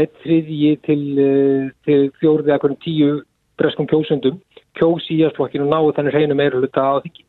eitt 0.00 0.20
þriðji 0.24 0.74
til, 0.88 1.00
uh, 1.22 1.70
til 1.86 2.02
fjórði 2.20 2.52
eða 2.52 2.62
hvernig 2.64 2.84
tíu 2.84 3.16
breskum 3.58 3.88
kjósundum 3.90 4.42
kjósi 4.78 5.18
íhalsflokkinu 5.18 5.66
og 5.66 5.72
náðu 5.72 5.96
þannig 5.96 6.18
reyna 6.18 6.38
meira 6.38 6.60
hluta 6.60 6.84
á 6.84 7.02
þykki. 7.04 7.24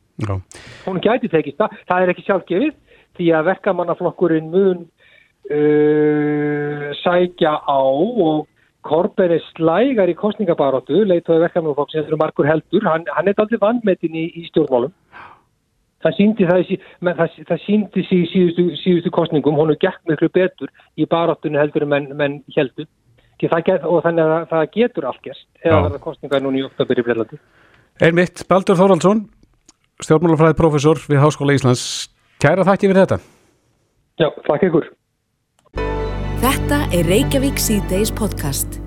Hún 0.84 1.00
gæti 1.00 1.30
tekist 1.32 1.58
það, 1.62 1.78
það 1.88 2.04
er 2.04 2.12
ekki 2.14 2.26
sjálfgefið 2.28 2.74
því 3.20 3.28
að 3.36 3.50
verkamannaflokkurinn 3.52 4.50
mun 4.54 4.86
uh, 5.52 6.90
sækja 7.04 7.54
á 7.62 7.82
og 7.84 8.48
Korber 8.86 9.34
er 9.36 9.42
slægar 9.52 10.08
í 10.08 10.16
kostningabaróttu, 10.16 11.02
leituði 11.04 11.44
verkamannaflokk 11.44 11.92
sem 11.92 12.06
þetta 12.06 12.16
er 12.16 12.22
margur 12.22 12.48
heldur, 12.48 12.86
hann, 12.88 13.04
hann 13.12 13.28
er 13.28 13.42
aldrei 13.44 13.60
vannmetin 13.60 14.16
í, 14.16 14.30
í 14.40 14.46
stjórnmálum. 14.48 14.94
Það 16.00 16.16
síndi 16.16 16.48
það, 16.48 16.70
það, 17.04 17.34
það 17.50 17.60
síndi 17.66 18.04
sí, 18.08 18.22
síðustu, 18.32 18.66
síðustu 18.80 19.12
kostningum, 19.12 19.58
hún 19.60 19.74
er 19.74 19.80
gert 19.82 20.00
miklu 20.08 20.30
betur 20.32 20.72
í 20.96 21.08
baróttunni 21.12 21.60
heldur 21.60 21.84
en 21.84 21.92
menn, 21.92 22.08
menn 22.16 22.38
heldur. 22.56 22.88
Get, 23.40 23.84
og 23.88 24.02
þannig 24.04 24.24
að 24.24 24.48
það 24.52 24.64
getur 24.74 25.06
allt 25.08 25.22
gerst 25.24 25.46
eða 25.64 25.84
það 25.86 25.94
er 25.96 26.02
kostninga 26.04 26.40
núni 26.44 26.60
í 26.60 26.64
oktober 26.68 27.00
í 27.00 27.04
Breilandi. 27.08 27.38
Einmitt, 28.04 28.46
Baldur 28.48 28.80
Þóraldsson, 28.80 29.26
stjórnmálafræði 30.04 30.58
profesor 30.60 31.00
við 31.08 31.22
Háskóla 31.24 31.56
Íslands 31.56 31.84
Kæra 32.40 32.64
þakki 32.64 32.88
fyrir 32.88 33.04
þetta. 33.04 33.16
Já, 34.16 34.30
þakk 34.46 34.62
ykkur. 34.70 34.86
Þetta 36.40 36.78
er 36.96 37.10
Reykjavík 37.12 37.58
C-Days 37.60 38.14
podcast. 38.16 38.78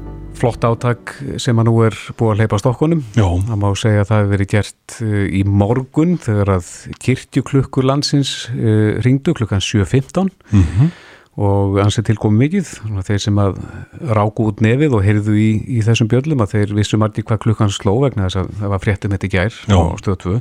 Flott 0.40 0.62
áttak 0.64 1.12
sem 1.36 1.58
að 1.60 1.66
nú 1.68 1.74
er 1.84 1.98
búið 2.16 2.32
að 2.32 2.38
leipa 2.40 2.60
stokkunum. 2.62 3.02
Já. 3.12 3.26
Það 3.50 3.58
má 3.60 3.66
segja 3.76 4.06
að 4.06 4.08
það 4.08 4.22
hefur 4.22 4.30
verið 4.30 4.48
gert 4.54 4.94
eh, 5.04 5.26
í 5.36 5.42
morgun 5.44 6.14
þegar 6.24 6.52
að 6.54 6.70
kirkjuklukkur 7.04 7.88
landsins 7.90 8.30
uh, 8.54 8.96
ringdu 9.04 9.34
klukkan 9.36 9.60
7.15 9.60 10.32
mm 10.32 10.64
-hmm. 10.64 10.88
og 11.36 11.76
ansið 11.84 12.08
tilkomið 12.08 12.42
mikið. 12.46 12.72
Þeir 13.04 13.20
sem 13.26 13.42
að 13.44 13.60
ráku 14.00 14.48
út 14.48 14.64
nefið 14.64 14.96
og 14.96 15.04
heyrðu 15.04 15.36
í, 15.36 15.50
í 15.76 15.84
þessum 15.84 16.08
bjöllum 16.08 16.40
að 16.40 16.56
þeir 16.56 16.74
vissum 16.80 17.04
aldrei 17.04 17.20
hvað 17.20 17.44
klukkan 17.44 17.68
sló 17.68 18.00
vegna 18.00 18.30
þess 18.30 18.40
að 18.46 18.56
það 18.64 18.72
var 18.72 18.84
fréttum 18.88 19.12
þetta 19.12 19.32
gær 19.36 19.52
Já. 19.68 19.76
á 19.76 20.00
stöðu 20.00 20.40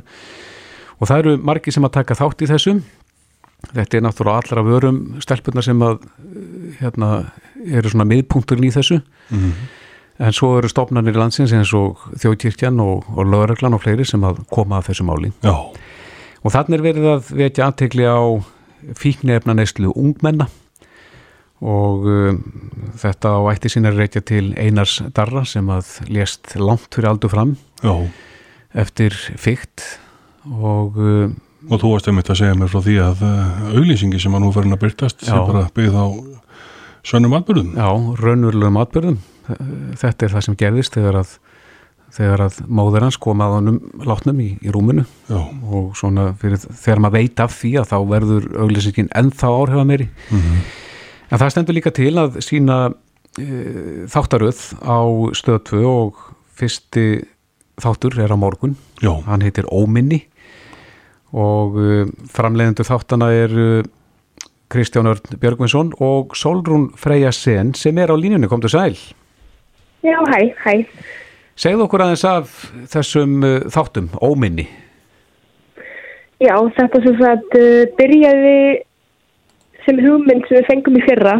og 1.02 1.08
það 1.10 1.18
eru 1.18 1.38
margi 1.42 1.72
sem 1.74 1.84
að 1.84 1.96
taka 1.98 2.14
þátt 2.14 2.44
í 2.46 2.48
þessum 2.48 2.82
þetta 3.70 3.98
er 3.98 4.04
náttúrulega 4.06 4.42
allra 4.42 4.64
vörum 4.66 4.98
stelpunar 5.22 5.64
sem 5.66 5.84
að 5.84 6.02
hérna, 6.80 7.12
eru 7.62 7.92
svona 7.92 8.08
miðpunkturinn 8.10 8.68
í 8.68 8.74
þessu. 8.74 9.02
Mhm. 9.30 9.54
en 10.22 10.32
svo 10.32 10.58
eru 10.58 10.68
stofnarnir 10.68 11.16
í 11.16 11.18
landsins 11.18 11.52
eins 11.56 11.72
og 11.74 11.98
þjóðkirkjan 12.20 12.78
og, 12.84 13.06
og 13.16 13.26
lögreglan 13.26 13.74
og 13.74 13.80
fleiri 13.82 14.04
sem 14.06 14.22
að 14.22 14.42
koma 14.52 14.78
að 14.78 14.90
þessu 14.90 15.06
máli. 15.08 15.32
Já, 15.42 15.56
og 16.44 16.52
þannig 16.52 16.76
er 16.76 16.84
verið 16.84 17.06
að 17.10 17.30
vekja 17.40 17.66
aðtegli 17.66 18.06
á 18.06 18.22
fíknefna 18.98 19.56
neyslu 19.56 19.92
ungmenna. 19.96 20.48
Og 21.62 22.06
um, 22.10 22.38
þetta 22.98 23.36
á 23.38 23.40
ætti 23.52 23.70
sína 23.70 23.92
reykja 23.94 24.22
til 24.26 24.50
Einars 24.58 24.98
Darra 25.14 25.44
sem 25.46 25.68
að 25.70 25.94
lést 26.10 26.56
langt 26.58 26.90
fyrir 26.90 27.12
aldur 27.12 27.30
fram 27.30 27.56
já. 27.82 27.94
eftir 28.74 29.14
fíkt 29.38 29.84
og 30.50 30.98
um, 30.98 31.36
Og 31.70 31.78
þú 31.78 31.92
varst 31.92 32.08
einmitt 32.10 32.30
að 32.32 32.40
segja 32.42 32.58
mér 32.58 32.70
frá 32.72 32.80
því 32.82 32.96
að 33.04 33.26
uh, 33.26 33.66
auglýsingi 33.76 34.20
sem 34.22 34.34
að 34.34 34.44
nú 34.44 34.52
verður 34.54 34.76
að 34.76 34.82
byrtast 34.86 35.26
sé 35.26 35.36
bara 35.36 35.68
byggð 35.76 35.98
á 35.98 36.06
sönnum 37.06 37.36
atbyrðum. 37.38 37.72
já, 37.76 37.88
raunverulegum 38.22 38.80
atbyrðum 38.82 39.20
þetta 39.98 40.26
er 40.26 40.34
það 40.36 40.44
sem 40.46 40.58
gerðist 40.58 40.96
þegar 40.96 41.18
að 41.22 41.32
þegar 42.12 42.42
að 42.44 42.58
móður 42.68 43.06
hans 43.06 43.16
kom 43.20 43.40
að 43.40 43.54
honum 43.56 43.78
látnum 44.04 44.40
í, 44.44 44.50
í 44.60 44.72
rúminu. 44.72 45.06
Já, 45.30 45.38
og 45.72 45.94
svona 45.96 46.28
fyrir, 46.40 46.60
þegar 46.60 47.00
maður 47.00 47.22
veit 47.22 47.40
af 47.40 47.54
því 47.56 47.70
að 47.80 47.88
þá 47.88 47.96
verður 48.10 48.48
auglýsingin 48.60 49.08
ennþá 49.16 49.52
áhrifa 49.56 49.86
meiri 49.88 50.08
en 51.32 51.40
það 51.40 51.52
stendur 51.54 51.78
líka 51.78 51.92
til 51.96 52.12
að 52.20 52.36
sína 52.44 52.78
e, 53.40 53.46
þáttaröð 54.12 54.60
á 54.84 55.00
stöð 55.38 55.62
2 55.70 55.82
og 55.88 56.20
fyrsti 56.60 57.06
þáttur 57.80 58.18
er 58.20 58.34
á 58.34 58.36
morgun. 58.36 58.76
Já, 59.00 59.14
hann 59.24 59.40
heitir 59.40 59.64
Óminni 59.72 60.26
og 61.32 61.80
uh, 61.80 62.12
framleiðendur 62.32 62.88
þáttana 62.88 63.30
er 63.34 63.56
Kristján 64.72 65.08
Örn 65.10 65.40
Björgvinsson 65.40 65.92
og 66.00 66.36
Solrún 66.38 66.90
Freyja 66.96 67.32
Sen 67.32 67.74
sem 67.76 67.98
er 67.98 68.12
á 68.12 68.16
línunni, 68.16 68.48
komdu 68.48 68.70
sæl. 68.72 68.96
Já, 70.02 70.18
hæ, 70.32 70.40
hæ. 70.64 70.86
segðu 71.56 71.84
okkur 71.84 72.06
aðeins 72.06 72.24
af 72.24 72.54
þessum 72.94 73.42
uh, 73.44 73.58
þáttum, 73.70 74.08
Óminni. 74.24 74.68
Já, 76.42 76.56
þetta 76.78 77.02
sem 77.04 77.18
sagt 77.20 77.58
uh, 77.58 77.82
byrjaði 77.98 78.56
sem 79.84 80.00
hugmynd 80.02 80.48
sem 80.48 80.58
við 80.60 80.70
fengum 80.70 80.98
í 80.98 81.04
fyrra 81.04 81.36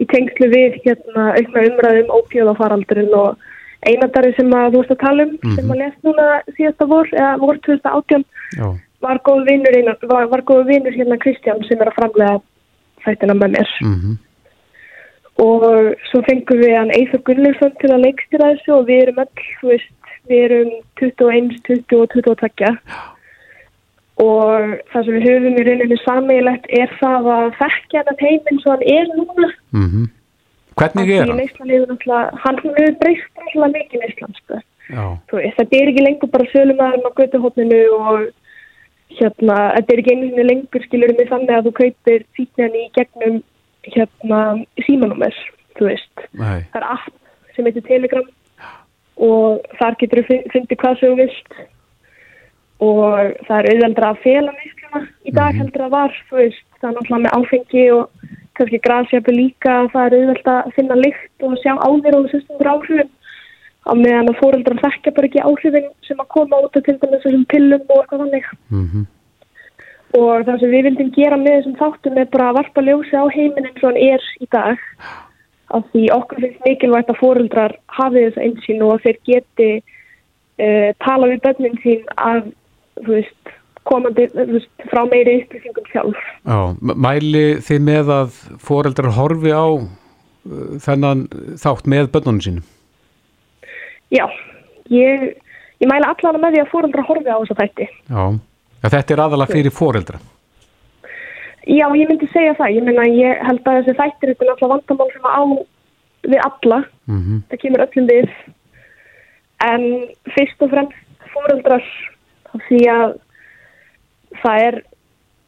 í 0.00 0.06
tengslu 0.10 0.48
við 0.52 0.78
hérna 0.84 1.32
aukna 1.36 1.64
umræðum 1.70 2.14
ópjóðafaraldurinn 2.18 3.16
og 3.16 3.50
einandari 3.86 4.32
sem 4.36 4.50
að 4.54 4.74
þú 4.74 4.80
varst 4.80 4.94
að 4.94 5.02
tala 5.02 5.26
um 5.26 5.56
sem 5.56 5.70
að 5.74 5.80
lesa 5.82 6.06
núna 6.06 6.26
síðasta 6.56 6.88
vor 6.90 7.12
eða 7.12 7.32
vor 7.42 7.60
2018 7.66 8.24
Já, 8.58 8.66
var 9.02 9.20
góð 9.26 9.46
vinnur 9.50 9.78
einan, 9.78 9.98
var, 10.10 10.28
var 10.32 10.44
góð 10.48 10.66
vinnur 10.70 10.94
hérna 10.96 11.18
Kristján 11.22 11.62
sem 11.68 11.80
er 11.80 11.90
að 11.90 11.98
framlega 11.98 12.36
þættina 13.06 13.38
með 13.38 13.58
mér. 13.58 13.74
Mm 13.86 14.20
og 15.40 15.64
svo 16.10 16.20
fengum 16.26 16.60
við 16.60 16.74
hann 16.76 16.92
Eithar 16.92 17.22
Gunnlaugsson 17.26 17.72
til 17.80 17.90
að 17.94 18.04
leikstýra 18.04 18.50
þessu 18.52 18.74
og 18.76 18.86
við 18.90 18.98
erum 19.06 19.20
öll, 19.22 19.44
þú 19.60 19.70
veist, 19.70 20.10
við 20.28 20.42
erum 20.46 20.72
21, 21.00 21.48
20 21.68 21.96
og 22.02 22.10
22 22.12 22.72
og 24.22 24.74
það 24.92 25.06
sem 25.06 25.16
við 25.16 25.24
höfum 25.26 25.56
í 25.56 25.64
rauninni 25.66 25.98
sammeilegt 26.02 26.68
er 26.78 26.92
það 27.00 27.30
að 27.36 27.48
þekkja 27.62 28.04
hann 28.08 28.20
heiminn 28.20 28.60
svo 28.60 28.74
hann 28.74 28.84
er 28.96 29.14
núna. 29.16 29.54
Mm 29.72 30.10
hvernig 30.76 31.08
Því 31.08 31.16
er 31.16 31.26
hann? 31.28 31.40
Hann 32.42 32.60
hefur 32.64 32.94
breyst 33.00 33.32
náttúrulega 33.36 33.72
mikið 33.74 33.98
Þú 35.28 35.38
veist, 35.38 35.56
þetta 35.58 35.76
er 35.78 35.90
ekki 35.90 36.04
lengur 36.04 36.30
bara 36.32 36.46
sölumæðurinn 36.52 37.08
á 37.08 37.18
götuhotninu 37.18 37.80
og 37.96 38.24
hérna, 39.18 39.56
þetta 39.76 39.94
er 39.94 40.02
ekki 40.02 40.14
einu 40.14 40.28
sinni 40.28 40.46
lengur 40.48 40.86
skilur 40.86 41.14
mig 41.18 41.30
þannig 41.30 41.56
að 41.56 41.66
þú 41.68 41.72
kaupir 41.80 42.24
fítjan 42.36 42.78
í 42.78 42.84
gegnum 42.96 43.40
hérna 43.88 44.40
símanúmer, 44.86 45.36
þú 45.78 45.90
veist. 45.90 46.24
nei, 46.32 46.62
Það 46.72 46.80
er 46.80 46.88
app 46.94 47.54
sem 47.56 47.68
heitir 47.68 47.86
Telegram 47.88 48.28
og 49.22 49.62
þar 49.78 49.98
getur 50.00 50.24
þú 50.26 50.38
fundið 50.54 50.82
hvað 50.82 50.98
sem 51.00 51.12
þú 51.12 51.20
vilt. 51.22 51.56
Og 52.82 53.34
það 53.46 53.56
er 53.58 53.68
auðveldra 53.72 54.12
að 54.12 54.22
fela 54.24 54.54
neysluna 54.56 55.02
í 55.22 55.34
dag 55.36 55.58
heldur 55.58 55.84
að 55.86 55.96
var, 55.96 56.16
þú 56.30 56.38
veist, 56.40 56.64
það 56.80 56.88
er 56.88 56.96
náttúrulega 56.96 57.24
með 57.26 57.36
áfengi 57.38 57.84
og 57.94 58.30
kannski 58.58 58.80
grasjafur 58.84 59.36
líka 59.36 59.74
það 59.92 60.06
er 60.06 60.16
auðvelt 60.18 60.48
að 60.52 60.72
finna 60.76 60.96
lykt 60.98 61.46
og 61.46 61.54
sjá 61.62 61.72
áður 61.78 62.18
og 62.18 62.30
sýstundur 62.32 62.72
áhrifin 62.74 63.12
á 63.82 63.92
meðan 63.98 64.30
að 64.30 64.38
fóreldrar 64.42 64.82
þekkja 64.84 65.14
bara 65.16 65.28
ekki 65.30 65.42
áhrifin 65.46 65.90
sem 66.06 66.20
að 66.22 66.30
koma 66.36 66.62
út 66.62 66.78
af 66.78 66.86
til 66.86 66.98
dæmis 67.02 67.24
þessum 67.24 67.48
pillum 67.50 67.84
og 67.88 67.98
eitthvað 68.02 68.24
þannig. 68.26 68.54
Mm 68.70 69.04
og 70.18 70.44
það 70.46 70.60
sem 70.60 70.72
við 70.72 70.86
vildum 70.88 71.12
gera 71.16 71.38
með 71.40 71.58
þessum 71.58 71.76
þáttum 71.80 72.18
er 72.20 72.30
bara 72.32 72.48
að 72.50 72.58
varpa 72.58 72.84
ljósi 72.84 73.16
á 73.16 73.24
heiminn 73.32 73.68
eins 73.68 73.80
og 73.80 73.88
hann 73.88 74.00
er 74.00 74.26
í 74.40 74.48
dag. 74.52 74.82
Af 75.72 75.86
því 75.92 76.02
okkur 76.12 76.42
finnst 76.42 76.66
mikilvægt 76.66 77.12
að 77.12 77.20
fóreldrar 77.22 77.76
hafi 77.96 78.26
þessa 78.26 78.44
einsýn 78.44 78.84
og 78.84 78.94
að 78.96 79.06
þeir 79.06 79.20
geti 79.30 79.70
uh, 79.80 80.90
tala 81.00 81.30
við 81.30 81.40
bönnin 81.46 81.80
sín 81.80 82.04
að 82.20 82.50
veist, 83.08 83.54
komandi 83.88 84.28
veist, 84.36 84.72
frá 84.92 85.00
meiri 85.08 85.38
upplýsingum 85.40 85.88
sjálf. 85.94 86.28
Já, 86.44 86.60
mæli 86.92 87.46
þið 87.64 87.88
með 87.88 88.12
að 88.18 88.38
foreldrar 88.60 89.16
horfi 89.16 89.56
á 89.56 89.66
uh, 89.72 89.88
þennan 90.84 91.24
þátt 91.62 91.88
með 91.88 92.12
bönnunum 92.12 92.44
sínum? 92.44 92.68
Já, 94.12 94.26
ég, 94.92 95.24
ég 95.80 95.88
mæla 95.88 96.12
allan 96.12 96.40
með 96.42 96.56
því 96.56 96.62
að 96.62 96.70
fóreldrar 96.72 97.08
horfi 97.08 97.32
á 97.32 97.40
þessa 97.40 97.58
þætti 97.62 97.88
Já, 97.88 98.22
ja, 98.82 98.88
þetta 98.88 99.14
er 99.14 99.24
aðalega 99.24 99.56
fyrir 99.56 99.74
foreldra. 99.74 100.20
Já, 101.62 101.86
ég 101.94 102.08
myndi 102.10 102.26
segja 102.32 102.56
það. 102.58 102.74
Ég 102.74 102.86
meina, 102.88 103.04
ég 103.06 103.42
held 103.46 103.68
að 103.70 103.76
þessi 103.78 103.98
þættir 104.00 104.32
er 104.32 104.36
náttúrulega 104.40 104.70
vandamál 104.72 105.12
sem 105.12 105.28
á 105.30 105.42
við 106.26 106.40
alla. 106.42 106.78
Mm 107.06 107.42
Það 107.50 107.62
kemur 107.62 107.84
öllum 107.86 108.08
við. 108.10 108.30
En 109.62 109.84
fyrst 110.34 110.64
og 110.64 110.72
fremst 110.72 111.28
fóreldrar 111.32 111.84
því 112.66 112.80
að 112.90 113.14
það 114.42 114.66
er 114.66 114.78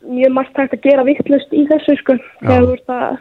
mjög 0.04 0.34
margt 0.36 0.56
hægt 0.56 0.76
að 0.76 0.84
gera 0.86 1.06
vittlust 1.08 1.52
í 1.52 1.66
þessu, 1.66 1.96
sko. 1.98 2.16
Þegar 2.40 2.68
þú 2.68 2.76
ert 2.78 2.94
að 2.94 3.18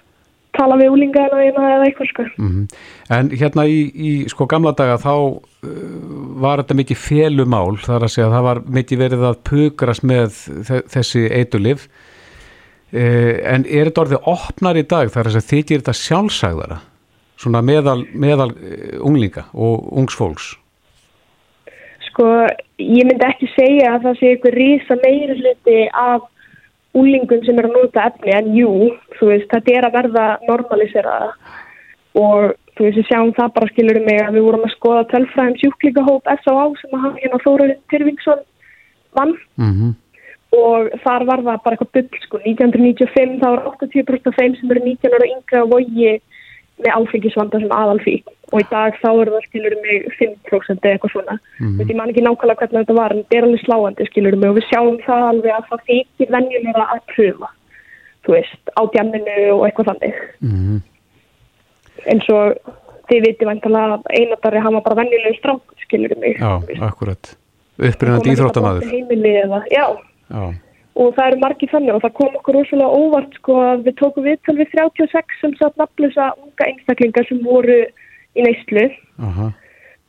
tala 0.57 0.77
við 0.79 0.93
eina 0.93 1.65
eða 1.75 1.87
eitthvað, 1.87 2.09
sko. 2.11 2.23
-hmm. 2.37 2.63
En 3.09 3.29
hérna 3.33 3.65
í, 3.67 3.79
í 3.93 4.11
sko 4.29 4.45
gamla 4.45 4.73
daga 4.77 4.97
þá 5.01 5.13
uh, 5.13 5.37
var 6.43 6.61
þetta 6.63 6.79
mikið 6.81 6.97
félumál 6.97 7.77
þar 7.81 8.07
að 8.07 8.13
segja 8.15 8.27
að 8.29 8.35
það 8.37 8.47
var 8.49 8.63
mikið 8.79 9.03
verið 9.03 9.27
að 9.29 9.43
pukrast 9.49 10.03
með 10.03 10.27
þe- 10.69 10.83
þessi 10.95 11.27
eitulif 11.29 11.87
uh, 12.93 13.53
en 13.53 13.65
er 13.65 13.89
þetta 13.89 14.01
orðið 14.05 14.27
opnar 14.33 14.77
í 14.77 14.87
dag 14.87 15.13
þar 15.13 15.29
að 15.29 15.37
segja 15.37 15.51
þykir 15.53 15.79
þetta 15.81 16.01
sjálfsagðara 16.01 16.81
svona 17.37 17.61
meðal, 17.61 18.03
meðal 18.13 18.51
uh, 18.51 18.99
unglinga 19.01 19.47
og 19.53 19.89
ungsfólks 19.91 20.53
Sko, 22.13 22.27
ég 22.77 23.07
myndi 23.09 23.25
ekki 23.25 23.47
segja 23.55 23.95
að 23.95 24.03
það 24.05 24.19
sé 24.19 24.29
einhver 24.35 24.53
rísa 24.53 24.97
meiri 25.01 25.37
hluti 25.39 25.79
af 25.97 26.27
úlingum 26.97 27.41
sem 27.45 27.59
er 27.59 27.67
að 27.67 27.77
nota 27.77 28.07
efni 28.09 28.33
en 28.35 28.51
jú, 28.57 28.73
þú 29.17 29.29
veist, 29.31 29.49
þetta 29.51 29.77
er 29.77 29.87
að 29.87 29.95
verða 29.97 30.25
normaliseraða 30.47 31.31
og 32.21 32.53
þú 32.77 32.85
veist, 32.85 32.99
við 32.99 33.07
sjáum 33.09 33.33
það 33.37 33.53
bara 33.57 33.71
skilur 33.71 33.99
mig 34.05 34.21
að 34.21 34.37
við 34.37 34.47
vorum 34.47 34.67
að 34.67 34.75
skoða 34.75 35.07
tölfræðum 35.13 35.59
sjúklingahóp 35.61 36.31
S.A.A. 36.35 36.65
sem 36.81 36.95
að 36.97 37.05
hafa 37.07 37.23
hérna 37.23 37.41
Þóruð 37.45 37.73
Tyrfingsson 37.93 38.45
vann 39.17 39.33
mm 39.61 39.71
-hmm. 39.73 39.95
og 40.59 40.93
þar 41.05 41.25
var 41.29 41.45
það 41.47 41.63
bara 41.65 41.75
eitthvað 41.77 41.93
bull 41.97 42.21
sko, 42.25 42.37
1995 42.45 43.39
þá 43.41 43.47
var 43.49 43.65
80% 43.73 44.29
af 44.29 44.37
þeim 44.37 44.55
sem 44.59 44.71
eru 44.71 44.85
19 44.85 45.17
ára 45.17 45.31
yngra 45.33 45.63
og 45.63 45.73
vogi 45.73 46.13
með 46.83 46.95
áfengisvanda 46.99 47.59
sem 47.59 47.77
aðalfík 47.81 48.25
og 48.53 48.61
í 48.61 48.67
dag 48.69 48.95
þá 49.01 49.09
er 49.09 49.33
það 49.33 49.45
skilur 49.47 49.75
mig 49.81 50.07
5% 50.19 50.85
eða 50.85 50.93
eitthvað 50.93 51.13
svona. 51.15 51.35
Mm. 51.57 51.81
ég 51.81 51.97
man 51.97 52.13
ekki 52.13 52.23
nákvæmlega 52.27 52.61
hvernig 52.61 52.83
þetta 52.83 52.97
var 53.01 53.15
en 53.15 53.21
þetta 53.23 53.39
er 53.39 53.49
alveg 53.49 53.65
sláandi 53.65 54.09
skilur 54.11 54.39
mig 54.39 54.53
og 54.53 54.57
við 54.59 54.69
sjáum 54.69 54.97
það 55.07 55.27
alveg 55.33 55.57
að 55.57 55.69
það 55.71 55.85
þykir 55.89 56.33
venjulega 56.37 56.87
að 56.93 57.05
pröfa 57.13 57.51
þú 58.23 58.37
veist, 58.37 58.73
á 58.79 58.81
djamminu 58.93 59.37
og 59.57 59.63
eitthvað 59.67 59.89
þannig. 59.91 60.25
Mm 60.39 60.81
eins 62.09 62.27
og 62.33 62.73
þið 63.09 63.25
viti 63.27 63.47
vantilega 63.47 63.97
að 63.97 64.11
einatari 64.17 64.61
hann 64.63 64.77
var 64.77 64.85
bara 64.85 64.99
venjulegu 65.01 65.39
strák 65.39 65.73
skilur 65.85 66.13
mig. 66.21 66.39
Já, 66.39 66.53
akkurat. 66.87 67.33
Upprýnandi 67.77 68.33
íþróttamaður. 68.33 68.85
já. 69.73 69.85
Já, 70.33 70.43
og 70.93 71.15
það 71.17 71.27
eru 71.27 71.41
margir 71.41 71.71
þannig 71.71 71.95
og 71.95 72.03
það 72.03 72.15
kom 72.19 72.37
okkur 72.39 72.57
rosalega 72.59 73.01
óvart 73.01 73.35
sko 73.39 73.57
að 73.65 73.83
við 73.87 73.97
tókum 73.99 74.27
viðtal 74.27 74.57
við 74.59 74.71
36 74.77 75.41
sem 75.41 75.55
satt 75.59 75.79
nafnlusa 75.81 76.31
unga 76.37 76.69
einstaklingar 76.69 77.27
sem 77.29 77.41
voru 77.43 77.79
í 78.37 78.47
neyslu 78.47 78.87
aha 79.17 79.51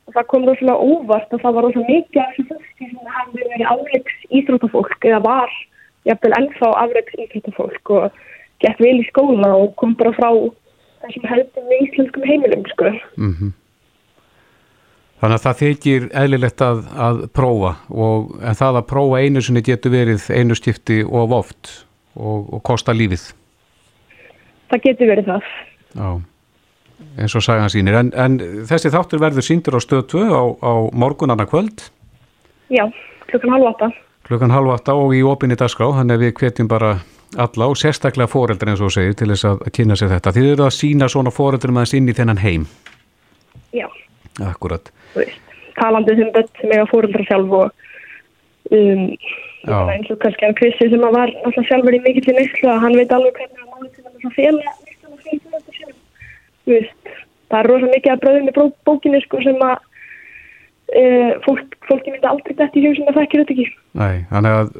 og 0.04 0.12
það 0.12 0.26
kom 0.30 0.46
rosalega 0.48 0.84
óvart 0.84 1.32
og 1.32 1.42
það 1.42 1.56
var 1.56 1.66
rosalega 1.66 1.94
mikið 1.94 2.20
af 2.22 2.34
þessu 2.34 2.46
fólki 2.50 2.88
sem 2.90 3.12
hafði 3.16 3.46
verið 3.48 3.70
afleiks 3.72 4.18
íþrótafólk 4.38 5.08
eða 5.08 5.20
var 5.24 5.54
jafnvel 6.08 6.36
ennþá 6.38 6.70
afleiks 6.82 7.18
íþrótafólk 7.24 7.92
og 7.96 8.18
gett 8.64 8.82
vel 8.84 8.94
í 9.00 9.06
skóla 9.08 9.52
og 9.56 9.74
kom 9.80 9.94
bara 9.98 10.12
frá 10.16 10.28
þessum 11.04 11.28
hefðum 11.30 11.70
við 11.70 11.86
íslenskum 11.88 12.26
heimilum 12.30 12.66
sko. 12.72 12.96
mm 13.18 13.52
Þannig 15.24 15.38
að 15.38 15.44
það 15.44 15.60
þykir 15.60 16.06
eðlilegt 16.20 16.62
að, 16.66 16.80
að 17.00 17.20
prófa 17.32 17.70
og 17.88 18.32
en 18.44 18.56
það 18.58 18.78
að 18.80 18.88
prófa 18.90 19.20
einu 19.24 19.40
sinni 19.40 19.62
getur 19.64 19.94
verið 19.94 20.26
einu 20.28 20.56
skipti 20.58 20.98
og 21.06 21.32
oft 21.32 21.70
og, 22.12 22.50
og 22.58 22.60
kosta 22.66 22.92
lífið. 22.92 23.30
Það 24.68 24.82
getur 24.84 25.10
verið 25.14 25.30
það. 25.30 25.46
Já, 25.94 26.08
eins 27.18 27.34
og 27.36 27.44
sagan 27.44 27.70
sínir. 27.72 27.96
En, 27.98 28.12
en 28.18 28.38
þessi 28.68 28.92
þáttur 28.94 29.22
verður 29.22 29.46
síndur 29.46 29.78
á 29.78 29.80
stöð 29.82 30.06
2 30.14 30.24
á, 30.30 30.42
á 30.60 30.72
morgunanna 30.92 31.46
kvöld? 31.50 31.88
Já, 32.72 32.86
klukkan 33.30 33.54
halv 33.54 33.70
átta. 33.72 33.90
Klukkan 34.24 34.54
halv 34.54 34.72
átta 34.74 34.96
og 34.96 35.14
í 35.14 35.22
opinni 35.26 35.58
dagskrá, 35.60 35.90
þannig 35.98 36.18
að 36.18 36.24
við 36.24 36.34
hvetjum 36.40 36.70
bara 36.70 36.96
alla 37.40 37.68
og 37.70 37.78
sérstaklega 37.78 38.30
foreldri 38.30 38.72
eins 38.72 38.82
og 38.84 38.92
segir 38.94 39.16
til 39.18 39.30
þess 39.32 39.48
að 39.50 39.64
kynna 39.74 39.98
sér 39.98 40.14
þetta. 40.14 40.34
Þið 40.36 40.50
eru 40.52 40.66
að 40.66 40.76
sína 40.78 41.08
svona 41.12 41.34
foreldri 41.34 41.74
með 41.74 41.86
þess 41.86 41.98
inn 41.98 42.10
í 42.10 42.16
þennan 42.16 42.42
heim. 42.42 42.66
Já. 43.74 43.88
Akkurat. 44.42 44.90
Talandi 45.78 46.14
sem 46.18 46.30
bett 46.34 46.50
sem 46.60 46.72
eiga 46.72 46.86
fóreldra 46.90 47.26
sjálf 47.26 47.56
og 47.58 48.74
um, 48.74 49.04
eins 49.66 50.10
og 50.10 50.18
kannski 50.22 50.48
að 50.48 50.56
Krissi 50.60 50.90
sem 50.90 51.04
var 51.04 51.30
alltaf 51.44 51.68
sjálfur 51.68 51.96
í 51.96 52.02
mikill 52.04 52.32
í 52.32 52.36
neyslu 52.38 52.70
að 52.70 52.82
hann 52.86 52.98
veit 52.98 53.14
alveg 53.14 53.38
hvernig 53.38 53.62
að 53.64 53.70
fela 53.70 53.84
neysluna 53.84 54.30
fyrir 54.34 54.34
fóreldra 54.38 54.83
sjálf. 56.64 57.16
Það 57.52 57.58
er 57.60 57.70
rosa 57.70 57.90
mikið 57.90 58.12
að 58.14 58.22
bröðum 58.24 58.48
í 58.50 58.68
bókinu 58.88 59.20
sko 59.22 59.40
sem 59.44 59.62
að 59.62 59.74
uh, 59.78 61.32
fólk, 61.44 61.78
fólki 61.88 62.12
myndi 62.14 62.30
aldrei 62.30 62.56
dætt 62.58 62.78
í 62.78 62.84
hugsun 62.86 63.10
að 63.10 63.18
það 63.18 63.26
ekki 63.26 63.40
þetta 63.42 63.56
ekki. 63.56 63.66
Nei, 64.00 64.14
þannig 64.32 64.58
að 64.58 64.70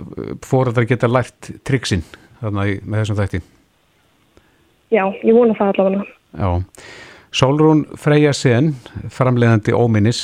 fóreldra 0.48 0.86
geta 0.90 1.10
lært 1.10 1.50
triksinn 1.68 2.04
þannig 2.40 2.84
með 2.84 3.02
þessum 3.02 3.20
þætti. 3.20 3.42
Já, 4.94 5.04
ég 5.24 5.34
vona 5.34 5.56
það 5.58 5.74
allavega. 5.74 6.06
Já. 6.38 6.50
Solrún 7.34 7.80
Freyja 7.98 8.30
Sen, 8.36 8.76
framleiðandi 9.10 9.74
óminnis, 9.74 10.18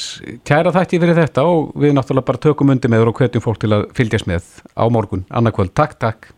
kæra 0.47 0.71
þætti 0.75 1.01
fyrir 1.03 1.19
þetta 1.19 1.43
og 1.43 1.73
við 1.83 1.97
náttúrulega 1.97 2.29
bara 2.29 2.43
tökum 2.45 2.71
undir 2.71 2.93
með 2.93 3.09
og 3.11 3.19
hvetjum 3.19 3.43
fólk 3.43 3.59
til 3.65 3.73
að 3.75 3.89
fylgjast 3.99 4.29
með 4.31 4.47
á 4.79 4.87
morgun. 4.87 5.25
Annarkvöld, 5.27 5.75
takk, 5.75 5.97
takk. 5.99 6.31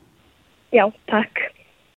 Já, 0.73 0.87
takk. 1.13 1.45